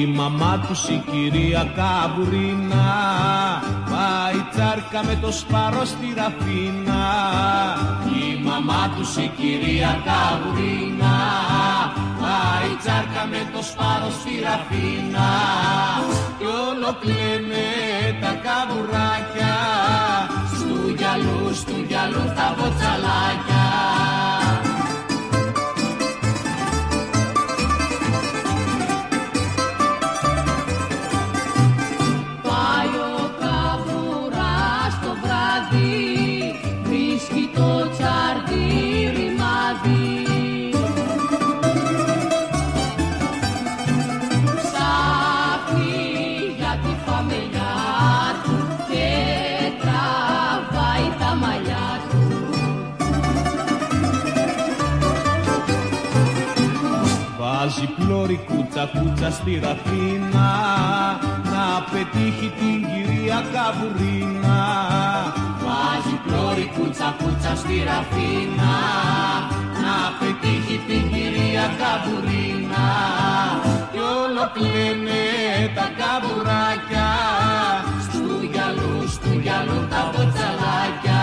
[0.00, 2.88] Η μαμά τους η κυρία Καμπουρίνα
[3.90, 7.04] Πάει τσάρκα με το σπάρο στη ραφίνα.
[8.22, 11.16] Η μαμά τους η κυρία Καμπουρίνα
[12.20, 15.28] Πάει τσάρκα με το σπάρο στη ραφίνα.
[16.38, 17.68] Κι όλο κλαίνε
[18.20, 19.56] τα καμπουράκια
[20.56, 23.69] Στου γυαλού, στου γυαλού τα βοτσαλάκια
[58.48, 60.50] κούτσα κούτσα στη ραφίνα
[61.52, 64.60] να πετύχει την κυρία Καβουρίνα.
[65.64, 68.74] Βάζει πλώρη κούτσα κούτσα στη ραφίνα
[69.82, 72.86] να πετύχει την κυρία Καβουρίνα.
[73.92, 75.24] Κι όλο κλαίνε
[75.76, 77.08] τα καβουράκια
[78.04, 81.19] στου γυαλού, στου γυαλού τα μποτσαλάκια.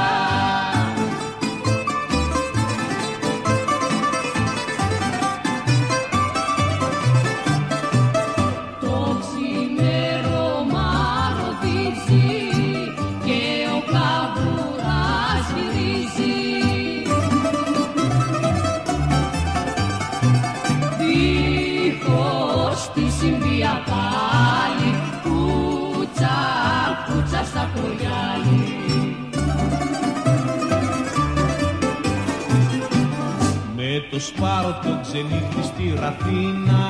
[34.18, 36.85] Το σπάρο το ξενύχτη στη Ραφίνα.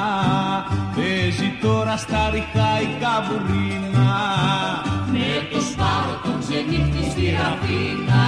[0.96, 4.12] Παίζει τώρα στα ριχά η καβουρίνα
[5.14, 8.26] Με το σπάρο τον ξενύχτη στη ραφίνα.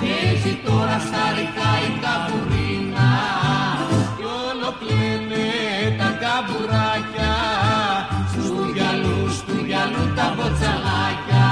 [0.00, 3.10] Παίζει τώρα στα ρηχά η καβουρίνα
[4.16, 5.46] Κι όλο κλαίνε
[5.98, 7.34] τα καβουράκια
[8.32, 11.48] Στους γυαλούς, στου γυαλού τα μποτσαλάκια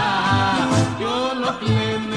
[0.99, 2.10] Κι όλο κλαίνε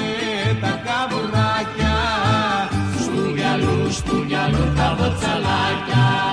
[3.94, 6.32] γυαλού, στου γυαλού τα μποτσαλάκια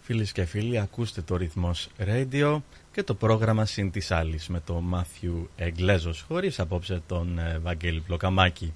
[0.00, 2.60] Φίλες και φίλοι, ακούστε το ρυθμός Radio
[2.92, 8.00] και το πρόγραμμα Συν της Άλλης με τον Μάθιου Εγγλέζος, χωρίς απόψε τον ε, Βαγγέλη
[8.00, 8.74] Πλοκαμάκη.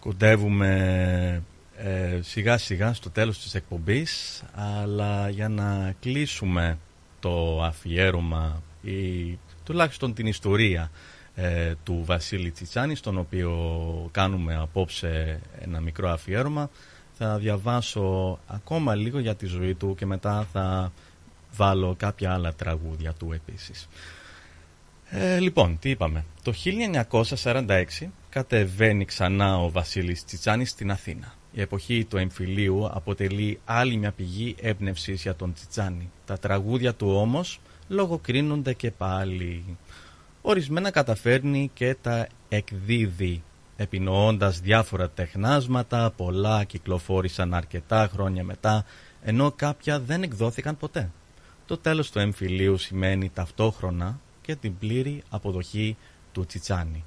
[0.00, 1.42] Κοντεύουμε
[1.76, 6.78] ε, σιγά σιγά στο τέλος της εκπομπής, αλλά για να κλείσουμε
[7.20, 10.90] το αφιέρωμα ή τουλάχιστον την ιστορία
[11.34, 13.52] ε, του Βασίλη Τσιτσάνη, στον οποίο
[14.12, 16.70] κάνουμε απόψε ένα μικρό αφιέρωμα,
[17.12, 20.92] θα διαβάσω ακόμα λίγο για τη ζωή του και μετά θα
[21.52, 23.88] βάλω κάποια άλλα τραγούδια του επίσης.
[25.10, 26.24] Ε, λοιπόν, τι είπαμε.
[26.42, 26.52] Το
[27.44, 27.84] 1946
[28.28, 31.37] κατεβαίνει ξανά ο Βασίλης Τσιτσάνης στην Αθήνα.
[31.52, 36.10] Η εποχή του εμφυλίου αποτελεί άλλη μια πηγή έμπνευσης για τον Τσιτσάνη.
[36.26, 39.64] Τα τραγούδια του όμως λογοκρίνονται και πάλι.
[40.42, 43.42] Ορισμένα καταφέρνει και τα εκδίδει
[43.76, 48.84] επινοώντας διάφορα τεχνάσματα, πολλά κυκλοφόρησαν αρκετά χρόνια μετά,
[49.22, 51.10] ενώ κάποια δεν εκδόθηκαν ποτέ.
[51.66, 55.96] Το τέλος του εμφυλίου σημαίνει ταυτόχρονα και την πλήρη αποδοχή
[56.32, 57.04] του Τσιτσάνη.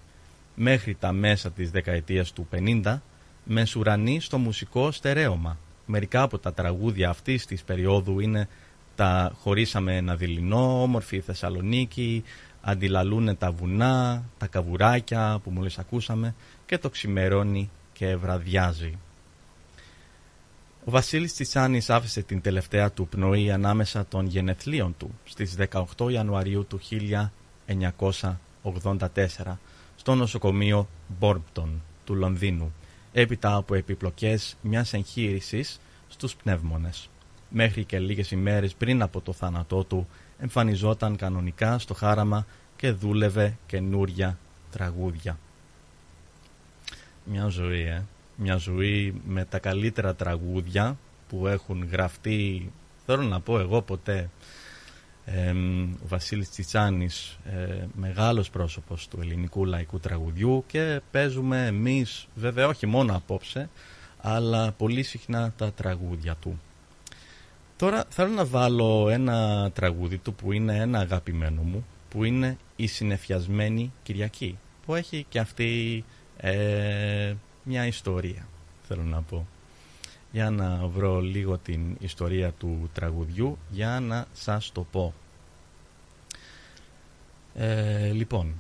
[0.55, 3.01] Μέχρι τα μέσα της δεκαετίας του 50,
[3.43, 5.57] μεσουρανεί στο μουσικό στερέωμα.
[5.85, 8.47] Μερικά από τα τραγούδια αυτής της περίοδου είναι
[8.95, 12.23] τα «Χωρίσαμε ένα δειλινό», «Όμορφη Θεσσαλονίκη»,
[12.61, 16.35] «Αντιλαλούνε τα βουνά», «Τα καβουράκια» που μόλις ακούσαμε
[16.65, 18.97] και το ξημερώνει και βραδιάζει.
[20.85, 25.55] Ο Βασίλης Τσιτσάνης άφησε την τελευταία του πνοή ανάμεσα των γενεθλίων του στις
[25.97, 26.79] 18 Ιανουαρίου του
[28.63, 29.07] 1984
[29.95, 30.87] στο νοσοκομείο
[31.19, 32.73] Μπόρμπτον του Λονδίνου
[33.11, 37.09] έπειτα από επιπλοκές μιας εγχείρησης στους πνεύμονες.
[37.49, 40.07] Μέχρι και λίγες ημέρες πριν από το θάνατό του
[40.39, 44.37] εμφανιζόταν κανονικά στο χάραμα και δούλευε καινούρια
[44.71, 45.37] τραγούδια.
[47.25, 48.03] Μια ζωή, ε.
[48.35, 50.97] Μια ζωή με τα καλύτερα τραγούδια
[51.29, 52.71] που έχουν γραφτεί,
[53.05, 54.29] θέλω να πω εγώ ποτέ,
[55.25, 55.49] ε,
[56.03, 62.85] ο Βασίλης Τσιτσάνης, ε, μεγάλος πρόσωπος του ελληνικού λαϊκού τραγουδιού και παίζουμε εμείς, βέβαια όχι
[62.85, 63.69] μόνο απόψε,
[64.21, 66.59] αλλά πολύ συχνά τα τραγούδια του.
[67.77, 72.87] Τώρα θέλω να βάλω ένα τραγούδι του που είναι ένα αγαπημένο μου, που είναι η
[72.87, 76.03] Συνεφιασμένη Κυριακή, που έχει και αυτή
[76.37, 77.33] ε,
[77.63, 78.47] μια ιστορία,
[78.87, 79.47] θέλω να πω.
[80.31, 85.13] Για να βρω λίγο την ιστορία του τραγουδιού, για να σας το πω.
[87.55, 88.53] Ε, λοιπόν,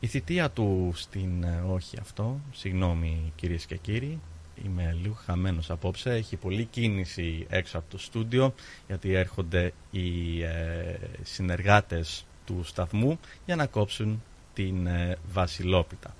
[0.00, 1.42] η θητεία του στην...
[1.42, 4.20] ε, όχι αυτό, συγγνώμη κυρίες και κύριοι,
[4.64, 8.54] είμαι λίγο χαμένος απόψε, έχει πολλή κίνηση έξω από το στούντιο,
[8.86, 14.22] γιατί έρχονται οι ε, συνεργάτες του σταθμού για να κόψουν
[14.54, 16.14] την ε, βασιλόπιτα.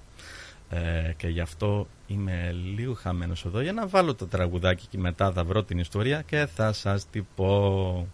[0.74, 5.32] Ε, και γι' αυτό είμαι λίγο χαμένος εδώ για να βάλω το τραγουδάκι και μετά
[5.32, 8.06] θα βρω την ιστορία και θα σας την πω.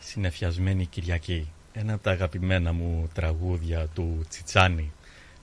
[0.00, 1.50] Συνεφιασμένη Κυριακή.
[1.72, 4.92] Ένα από τα αγαπημένα μου τραγούδια του Τσιτσάνη.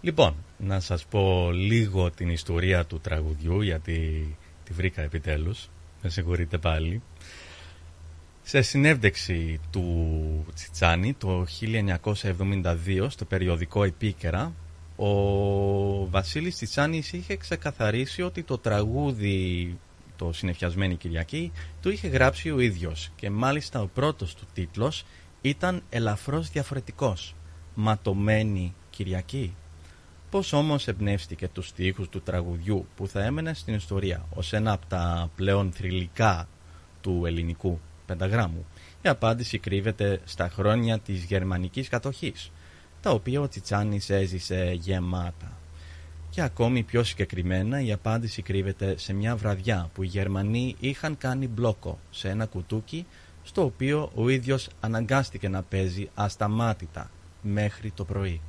[0.02, 4.28] Λοιπόν, να σας πω λίγο την ιστορία του τραγουδιού γιατί
[4.64, 5.70] τη βρήκα επιτέλους.
[6.02, 7.02] Με συγχωρείτε πάλι.
[8.42, 14.54] Σε συνέντευξη του Τσιτσάνη το 1972 στο περιοδικό Επίκαιρα
[14.96, 19.78] ο Βασίλης Τσιτσάνης είχε ξεκαθαρίσει ότι το τραγούδι
[20.16, 21.52] το συνεφιασμένη Κυριακή
[21.82, 25.06] του είχε γράψει ο ίδιος και μάλιστα ο πρώτος του τίτλος
[25.42, 27.36] ήταν ελαφρώς διαφορετικός
[27.76, 29.56] «Ματωμένη Κυριακή».
[30.30, 34.86] Πώς όμως εμπνεύστηκε τους στίχους του τραγουδιού που θα έμενε στην ιστορία ως ένα από
[34.86, 36.48] τα πλέον θρηλυκά
[37.02, 38.66] του ελληνικού πενταγράμμου;
[39.02, 42.52] Η απάντηση κρύβεται στα χρόνια της γερμανικής κατοχής,
[43.02, 45.58] τα οποία ο Τσιτσάνης έζησε γεμάτα.
[46.30, 51.48] Και ακόμη πιο συγκεκριμένα η απάντηση κρύβεται σε μια βραδιά που οι Γερμανοί είχαν κάνει
[51.48, 53.06] μπλόκο σε ένα κουτούκι
[53.44, 57.12] στο οποίο ο ίδιος αναγκάστηκε να παίζει ασταμάτητα
[57.42, 58.42] μέχρι το πρωί.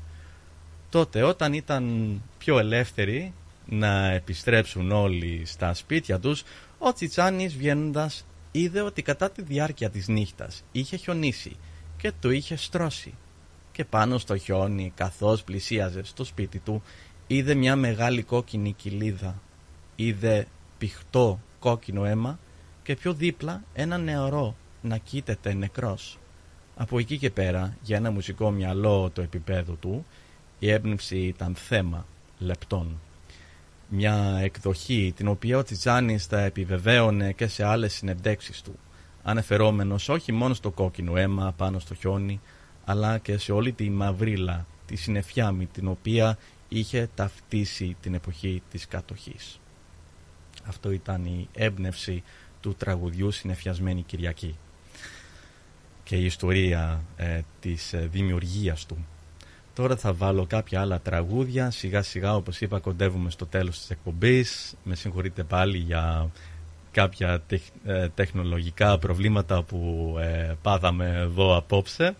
[0.90, 3.32] Τότε όταν ήταν πιο ελεύθεροι
[3.66, 6.42] να επιστρέψουν όλοι στα σπίτια τους,
[6.78, 11.56] ο Τσιτσάνης βγαίνοντας είδε ότι κατά τη διάρκεια της νύχτας είχε χιονίσει
[11.96, 13.14] και το είχε στρώσει.
[13.72, 16.82] Και πάνω στο χιόνι, καθώς πλησίαζε στο σπίτι του,
[17.26, 19.42] είδε μια μεγάλη κόκκινη κοιλίδα.
[19.96, 20.46] Είδε
[20.78, 22.38] πηχτό κόκκινο αίμα
[22.82, 26.18] και πιο δίπλα ένα νεαρό να κοίταται νεκρός.
[26.76, 30.06] Από εκεί και πέρα, για ένα μουσικό μυαλό το επίπεδο του,
[30.60, 32.06] η έμπνευση ήταν θέμα
[32.38, 33.00] λεπτών.
[33.88, 38.78] Μια εκδοχή την οποία ο Τσιτσάνης θα επιβεβαίωνε και σε άλλες συνεντεύξεις του.
[39.22, 42.40] ανεφερόμενος όχι μόνο στο κόκκινο αίμα πάνω στο χιόνι,
[42.84, 46.38] αλλά και σε όλη τη μαυρίλα, τη συννεφιά με την οποία
[46.68, 49.60] είχε ταυτίσει την εποχή της κατοχής.
[50.64, 52.22] Αυτό ήταν η έμπνευση
[52.60, 54.56] του τραγουδιού «Συνεφιασμένη Κυριακή»
[56.04, 59.06] και η ιστορία ε, της ε, δημιουργίας του.
[59.80, 64.74] Τώρα θα βάλω κάποια άλλα τραγούδια, σιγά σιγά όπως είπα κοντεύουμε στο τέλος της εκπομπής.
[64.84, 66.30] Με συγχωρείτε πάλι για
[66.90, 67.42] κάποια
[67.84, 72.14] ε, τεχνολογικά προβλήματα που ε, πάθαμε εδώ απόψε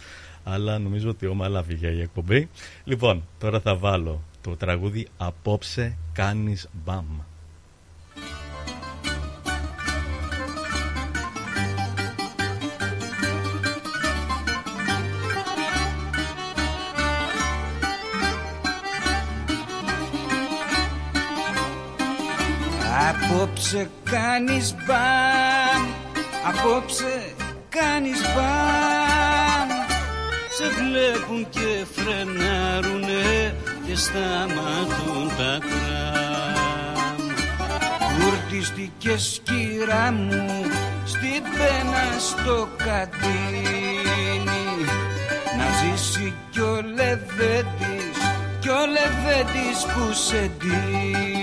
[0.45, 2.49] αλλά νομίζω ότι ομαλά βγήκε η εκπομπή.
[2.85, 7.30] Λοιπόν, τώρα θα βάλω το τραγούδι «Απόψε κάνεις μπαμ».
[23.33, 25.83] Απόψε κάνεις μπαμ
[26.49, 27.35] Απόψε
[27.69, 29.69] κάνεις μπαμ
[30.57, 33.55] Σε βλέπουν και φρενάρουνε
[33.87, 37.29] Και σταματούν τα τραμ.
[38.19, 40.47] Κουρτιστικές κύρα μου
[41.05, 44.67] Στην πένα στο κατίνι
[45.59, 48.17] Να ζήσει κι ο Λεβέντης
[48.61, 51.40] Κι ο Λεβέντης που σε ντύνει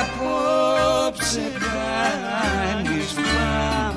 [0.00, 3.96] απόψε κάνεις μπαμ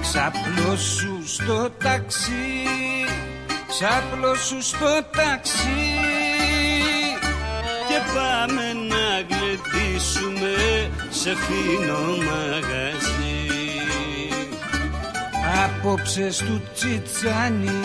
[0.00, 2.66] Ξαπλώσου στο ταξί
[3.68, 6.03] Ξαπλώσου στο ταξί.
[6.03, 6.03] και
[8.14, 10.54] πάμε να γλεντήσουμε
[11.10, 13.42] σε φίνο μαγαζί.
[15.64, 17.80] Απόψες του τσιτσάνι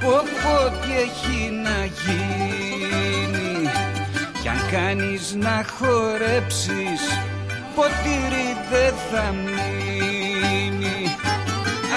[0.00, 0.22] πω
[0.80, 3.70] τι έχει να γίνει.
[4.42, 7.02] Κι αν κάνεις να χορέψεις
[7.74, 11.16] ποτήρι δεν θα μείνει.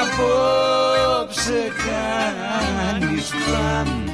[0.01, 4.08] Απόψε κάνεις μπαμ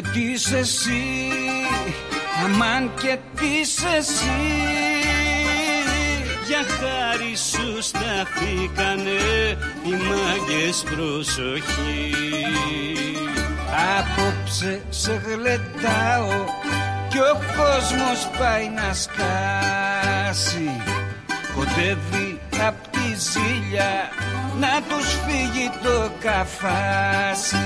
[0.00, 1.28] και τι εσύ
[2.44, 3.60] Αμάν και τι
[3.96, 4.40] εσύ.
[6.46, 9.20] Για χάρη σου σταθήκανε
[9.84, 12.14] οι μάγκες προσοχή.
[13.98, 16.44] Απόψε σε γλεντάω
[17.08, 20.82] κι ο κόσμος πάει να σκάσει.
[21.54, 24.10] Κοντεύει απ' τη ζήλια
[24.60, 27.58] να τους φύγει το καφάσι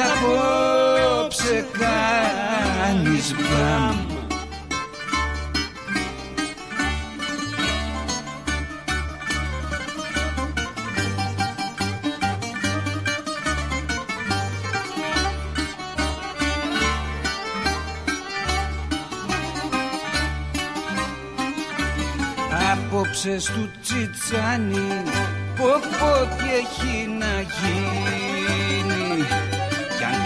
[0.00, 3.96] απόψε κάνεις μπαμ.
[22.72, 25.02] Απόψες του τσιτσάνι
[25.56, 27.92] πω πω τι έχει να γίνει.
[28.02, 28.31] κι αν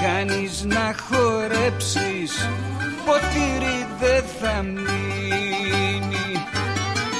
[0.02, 2.48] κάνεις να χορέψεις
[3.06, 6.36] Ποτήρι δεν θα μείνει.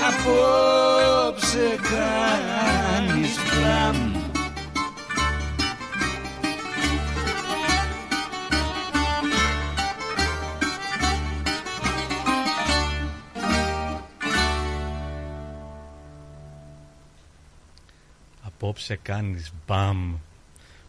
[0.09, 4.15] Απόψε κάνεις πλάμ.
[18.43, 20.15] Απόψε κάνεις μπαμ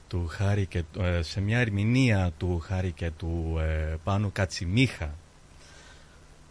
[0.07, 5.15] του Χάρη και, ε, σε μια ερμηνεία του Χάρη και του ε, Πάνου Κατσιμίχα.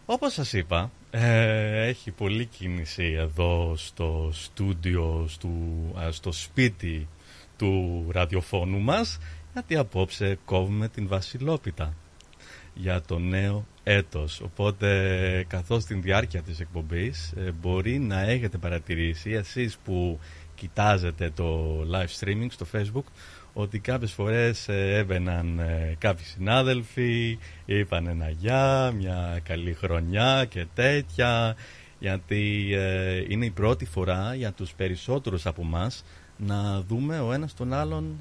[0.06, 5.28] Όπως σας είπα, ε, έχει πολλή κίνηση εδώ στο στούντιο,
[6.10, 7.08] στο σπίτι
[7.56, 9.18] του ραδιοφώνου μας,
[9.52, 11.94] γιατί απόψε κόβουμε την Βασιλόπιτα
[12.74, 14.40] για το νέο έτος.
[14.40, 20.18] Οπότε καθώς την διάρκεια της εκπομπής μπορεί να έχετε παρατηρήσει εσείς που
[20.54, 23.04] κοιτάζετε το live streaming στο facebook
[23.58, 30.66] ότι κάποιες φορές ε, έμπαιναν ε, κάποιοι συνάδελφοι, είπαν ένα γεια, μια καλή χρονιά και
[30.74, 31.56] τέτοια,
[31.98, 36.04] γιατί ε, είναι η πρώτη φορά για τους περισσότερους από μας
[36.36, 38.16] να δούμε ο ένας τον άλλον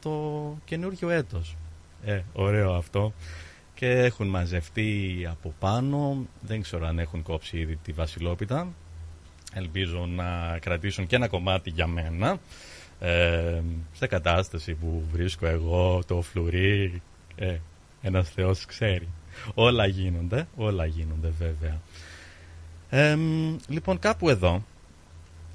[0.00, 1.56] το καινούργιο έτος.
[2.04, 3.12] Ε, ωραίο αυτό.
[3.74, 6.26] και έχουν μαζευτεί από πάνω.
[6.40, 8.68] Δεν ξέρω αν έχουν κόψει ήδη τη βασιλόπιτα.
[9.52, 12.38] Ελπίζω να κρατήσουν και ένα κομμάτι για μένα.
[13.00, 13.60] Ε,
[13.92, 17.02] σε κατάσταση που βρίσκω εγώ το φλουρί,
[17.36, 17.56] ε,
[18.02, 19.08] ένας θεός ξέρει.
[19.54, 21.80] Όλα γίνονται, όλα γίνονται βέβαια.
[22.90, 23.18] Ε,
[23.68, 24.62] λοιπόν κάπου εδώ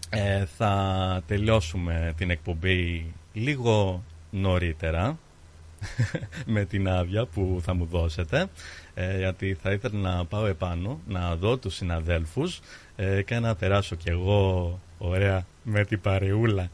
[0.10, 5.18] ε, θα τελειώσουμε την εκπομπή λίγο νωρίτερα
[6.46, 8.48] με την άδεια που θα μου δώσετε
[8.94, 12.60] ε, γιατί θα ήθελα να πάω επάνω να δω τους συναδέλφους
[12.96, 16.70] ε, και να περάσω κι εγώ ωραία με την παρεούλα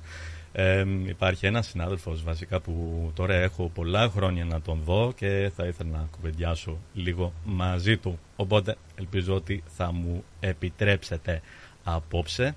[0.59, 5.65] ε, υπάρχει ένας συνάδελφος βασικά που τώρα έχω πολλά χρόνια να τον δω και θα
[5.65, 8.19] ήθελα να κουβεντιάσω λίγο μαζί του.
[8.35, 11.41] Οπότε ελπίζω ότι θα μου επιτρέψετε
[11.83, 12.55] απόψε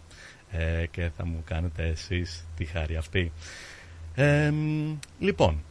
[0.51, 3.32] ε, και θα μου κάνετε εσείς τη χάρη αυτή.
[5.18, 5.62] Λοιπόν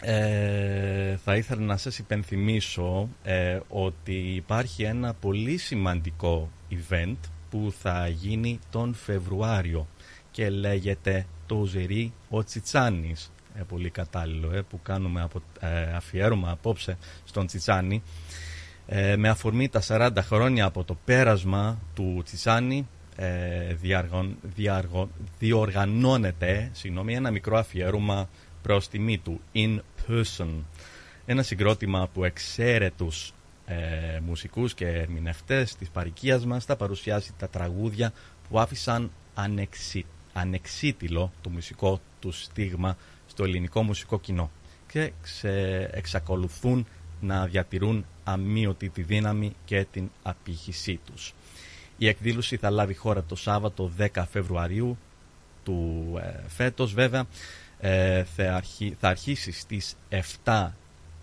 [0.00, 7.16] ε, θα ήθελα να σας υπενθυμίσω ε, ότι υπάρχει ένα πολύ σημαντικό event
[7.50, 9.86] που θα γίνει τον Φεβρουάριο
[10.36, 13.32] και λέγεται το Ζερί ο Τσιτσάνης.
[13.54, 15.42] Ε, πολύ κατάλληλο ε, που κάνουμε από,
[15.94, 18.02] αφιέρωμα απόψε στον Τσιτσάνη.
[19.16, 22.88] Με αφορμή τα 40 χρόνια από το πέρασμα του Τσιτσάνη
[23.72, 24.36] διαργων,
[25.38, 28.28] διοργανώνεται συγγνώμη, ένα μικρό αφιέρωμα
[28.62, 30.48] προς τιμή του In Person.
[31.26, 33.32] Ένα συγκρότημα που εξαίρετους
[33.66, 38.12] ε, μουσικούς και ερμηνευτές της παρικίας μας θα παρουσιάσει τα τραγούδια
[38.48, 40.04] που άφησαν ανεξί,
[40.36, 42.96] ανεξίτηλο το μουσικό του στίγμα
[43.26, 44.50] στο ελληνικό μουσικό κοινό
[44.88, 45.12] και
[45.90, 46.86] εξακολουθούν
[47.20, 51.34] να διατηρούν αμύωτη τη δύναμη και την απήχησή τους.
[51.98, 54.98] Η εκδήλωση θα λάβει χώρα το Σάββατο 10 Φεβρουαρίου
[55.64, 57.26] του ε, φέτος βέβαια
[57.78, 58.62] ε, θα,
[59.00, 59.96] θα αρχίσει στις
[60.44, 60.68] 7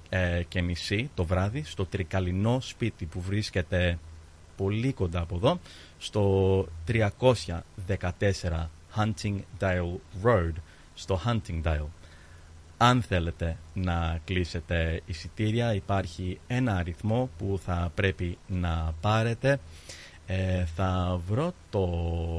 [0.09, 3.99] ε, και μισή το βράδυ στο τρικαλινό σπίτι που βρίσκεται
[4.57, 5.59] πολύ κοντά από εδώ
[5.97, 10.51] στο 314 Huntingdale Road
[10.93, 11.87] στο Huntingdale
[12.77, 19.59] αν θέλετε να κλείσετε εισιτήρια υπάρχει ένα αριθμό που θα πρέπει να πάρετε
[20.27, 21.87] ε, θα βρω το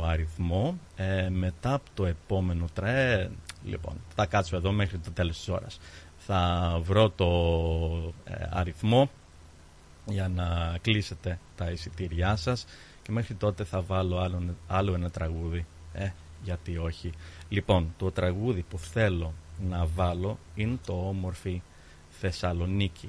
[0.07, 3.31] αριθμό ε, μετά από το επόμενο τρέ
[3.65, 5.81] Λοιπόν, θα κάτσω εδώ μέχρι το τέλος της ώρας.
[6.17, 7.29] Θα βρω το
[8.25, 9.11] ε, αριθμό
[10.07, 12.67] για να κλείσετε τα εισιτήριά σας
[13.03, 15.67] και μέχρι τότε θα βάλω άλλο, άλλο ένα τραγούδι.
[15.93, 16.09] Ε,
[16.45, 17.13] γιατί όχι.
[17.49, 19.33] Λοιπόν, το τραγούδι που θέλω
[19.69, 21.63] να βάλω είναι το όμορφη
[22.11, 23.09] Θεσσαλονίκη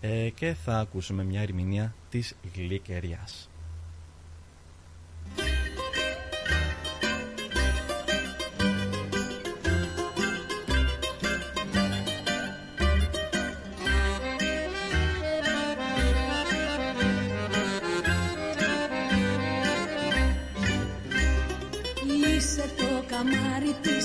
[0.00, 3.48] ε, και θα ακούσουμε μια ερμηνεία της Γλυκεριάς.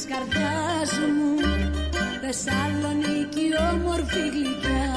[0.10, 1.32] Καρδιάς μου
[2.22, 4.94] Θεσσαλονίκη όμορφη γλυκιά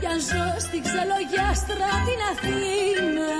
[0.00, 3.32] Κι αν ζω στην ξελογιάστρα την Αθήνα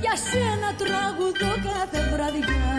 [0.00, 2.72] Για σένα τραγουδώ κάθε βραδιά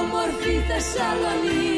[0.00, 1.69] Όμορφη Θεσσαλονίκη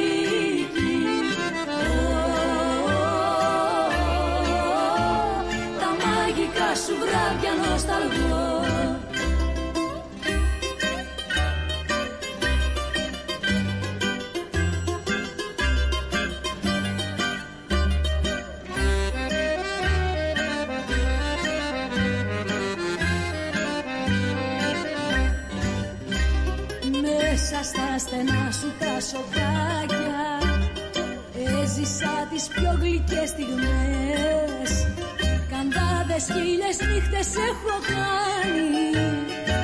[7.32, 8.60] σου βράδια νοσταλγώ
[27.02, 30.22] Μέσα στα στενά σου τα σοκάκια
[31.62, 34.01] Έζησα τις πιο γλυκές στιγμές
[36.12, 38.90] Καντάδες χίλιες νύχτες έχω κάνει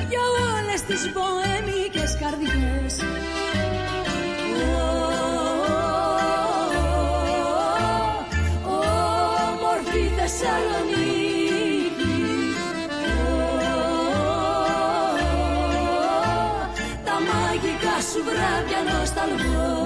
[0.09, 0.23] Για
[0.55, 2.93] όλες τις μποέμικες καρδιές.
[9.47, 12.17] Όμορφη Θεσσαλονίκη.
[17.05, 19.78] Τα μαγικά σου βράδια νοσταλγώ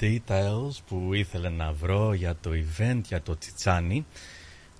[0.00, 4.06] details που ήθελα να βρω για το event, για το Τσιτσάνι.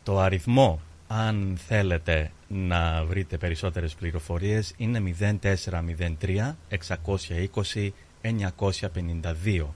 [0.02, 7.90] Το αριθμό, αν θέλετε να βρείτε περισσότερες πληροφορίες, είναι 0403 620
[8.22, 9.66] 952.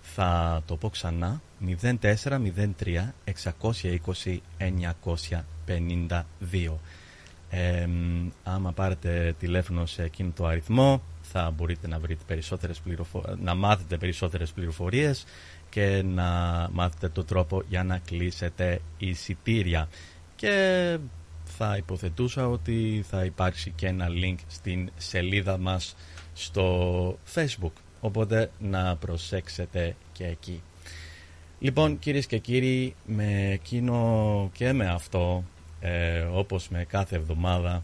[0.00, 1.42] Θα το πω ξανά,
[2.00, 6.78] 0403 620 952.
[7.50, 7.88] Ε,
[8.42, 11.02] άμα πάρετε τηλέφωνο σε εκείνο το αριθμό
[11.32, 13.24] θα μπορείτε να, βρείτε περισσότερες πληροφο...
[13.38, 15.24] να μάθετε περισσότερες πληροφορίες
[15.70, 16.28] και να
[16.72, 19.88] μάθετε το τρόπο για να κλείσετε εισιτήρια.
[20.36, 20.98] Και
[21.44, 25.96] θα υποθετούσα ότι θα υπάρξει και ένα link στην σελίδα μας
[26.32, 27.72] στο facebook.
[28.00, 30.62] Οπότε να προσέξετε και εκεί.
[31.58, 35.44] Λοιπόν κυρίες και κύριοι με εκείνο και με αυτό
[35.80, 37.82] ε, όπως με κάθε εβδομάδα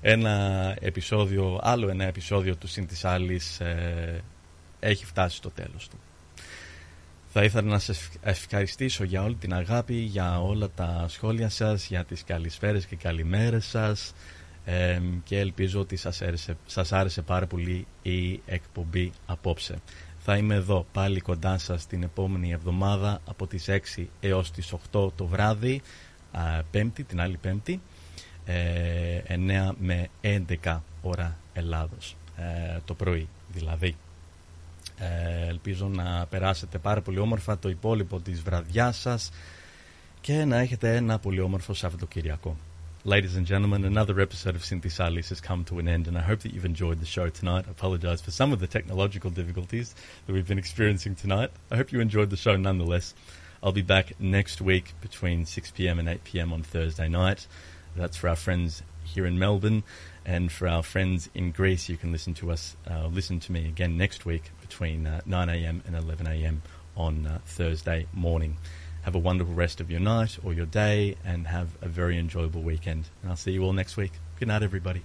[0.00, 4.22] ένα επεισόδιο, άλλο ένα επεισόδιο του Συν της Άλλης ε,
[4.80, 5.98] έχει φτάσει στο τέλος του.
[7.32, 12.04] Θα ήθελα να σας ευχαριστήσω για όλη την αγάπη, για όλα τα σχόλια σας, για
[12.04, 14.12] τις καλησπέρες και καλημέρες σας
[14.64, 19.78] ε, και ελπίζω ότι σας άρεσε, σας άρεσε πάρα πολύ η εκπομπή απόψε.
[20.18, 23.66] Θα είμαι εδώ πάλι κοντά σας την επόμενη εβδομάδα από τις
[23.96, 25.82] 6 έως τις 8 το βράδυ,
[26.70, 27.80] πέμπτη, την άλλη πέμπτη.
[28.48, 30.08] 9 ε, με
[30.64, 33.96] 11 ώρα Ελλάδος ε, το πρωί δηλαδή.
[34.98, 39.30] Ε, ελπίζω να περάσετε πάρα πολύ όμορφα το υπόλοιπο της βραδιάς σας
[40.20, 42.56] και να έχετε ένα πολύ όμορφο Σαββατοκυριακό.
[43.04, 46.24] Ladies and gentlemen, another episode of Cynthia Salis has come to an end, and I
[46.30, 47.64] hope that you've enjoyed the show tonight.
[47.68, 49.94] I apologize for some of the technological difficulties
[50.24, 51.50] that we've been experiencing tonight.
[51.72, 53.06] I hope you enjoyed the show nonetheless.
[53.62, 55.98] I'll be back next week between 6 p.m.
[56.00, 56.52] and 8 p.m.
[56.52, 57.46] on Thursday night.
[57.96, 59.82] That's for our friends here in Melbourne,
[60.24, 63.66] and for our friends in Greece, you can listen to us, uh, listen to me
[63.66, 65.82] again next week between uh, 9 a.m.
[65.86, 66.62] and 11 a.m.
[66.96, 68.58] on uh, Thursday morning.
[69.02, 72.62] Have a wonderful rest of your night or your day, and have a very enjoyable
[72.62, 73.08] weekend.
[73.22, 74.12] And I'll see you all next week.
[74.38, 75.02] Good night, everybody.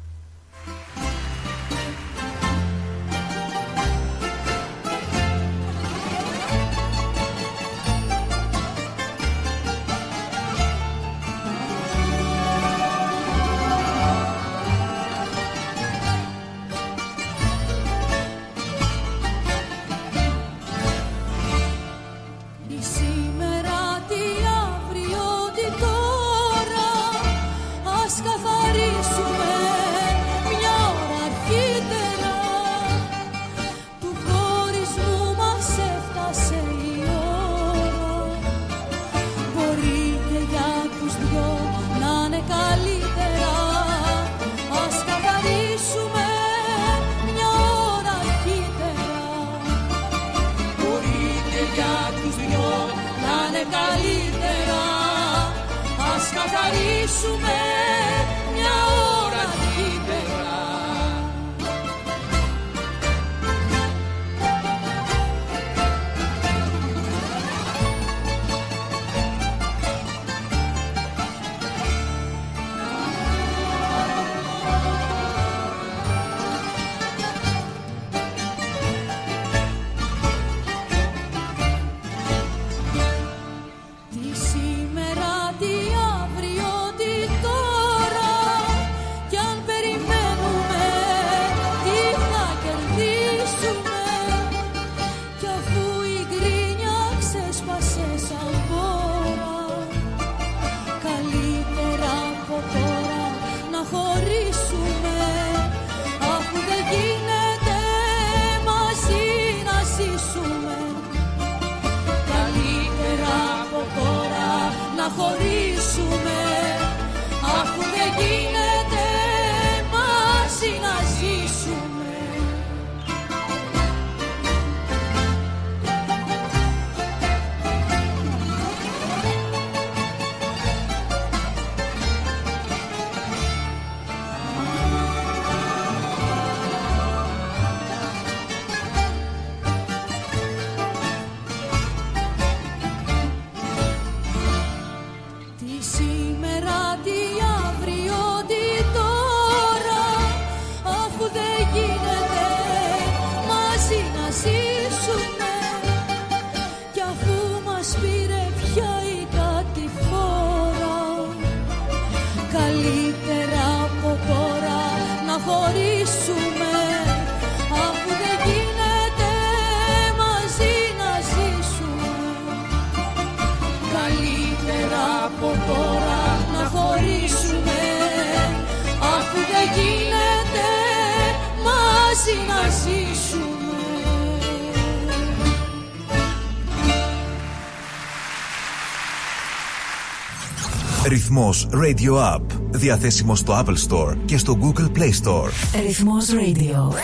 [191.73, 192.45] Radio App.
[192.69, 195.49] Διαθέσιμο στο Apple Store και στο Google Play Store.
[195.85, 196.95] Ρυθμός Radio.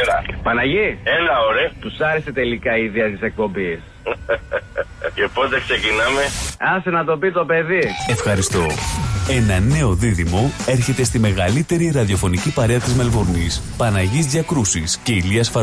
[0.00, 0.24] Έλα.
[0.42, 0.98] Παναγί.
[1.02, 1.70] Έλα, ωραία.
[1.80, 3.80] Τους άρεσε τελικά η ιδέα της εκπομπής.
[5.14, 6.22] Και πότε ξεκινάμε;
[6.76, 7.82] Άσε να το πει το παιδί.
[8.08, 8.66] Ευχαριστώ.
[9.28, 13.62] Ένα νέο δίδυμο έρχεται στη μεγαλύτερη ραδιοφωνική παρέα της Μελβούρνης.
[13.76, 15.50] Παναγής Διακρούσης και Ηλίας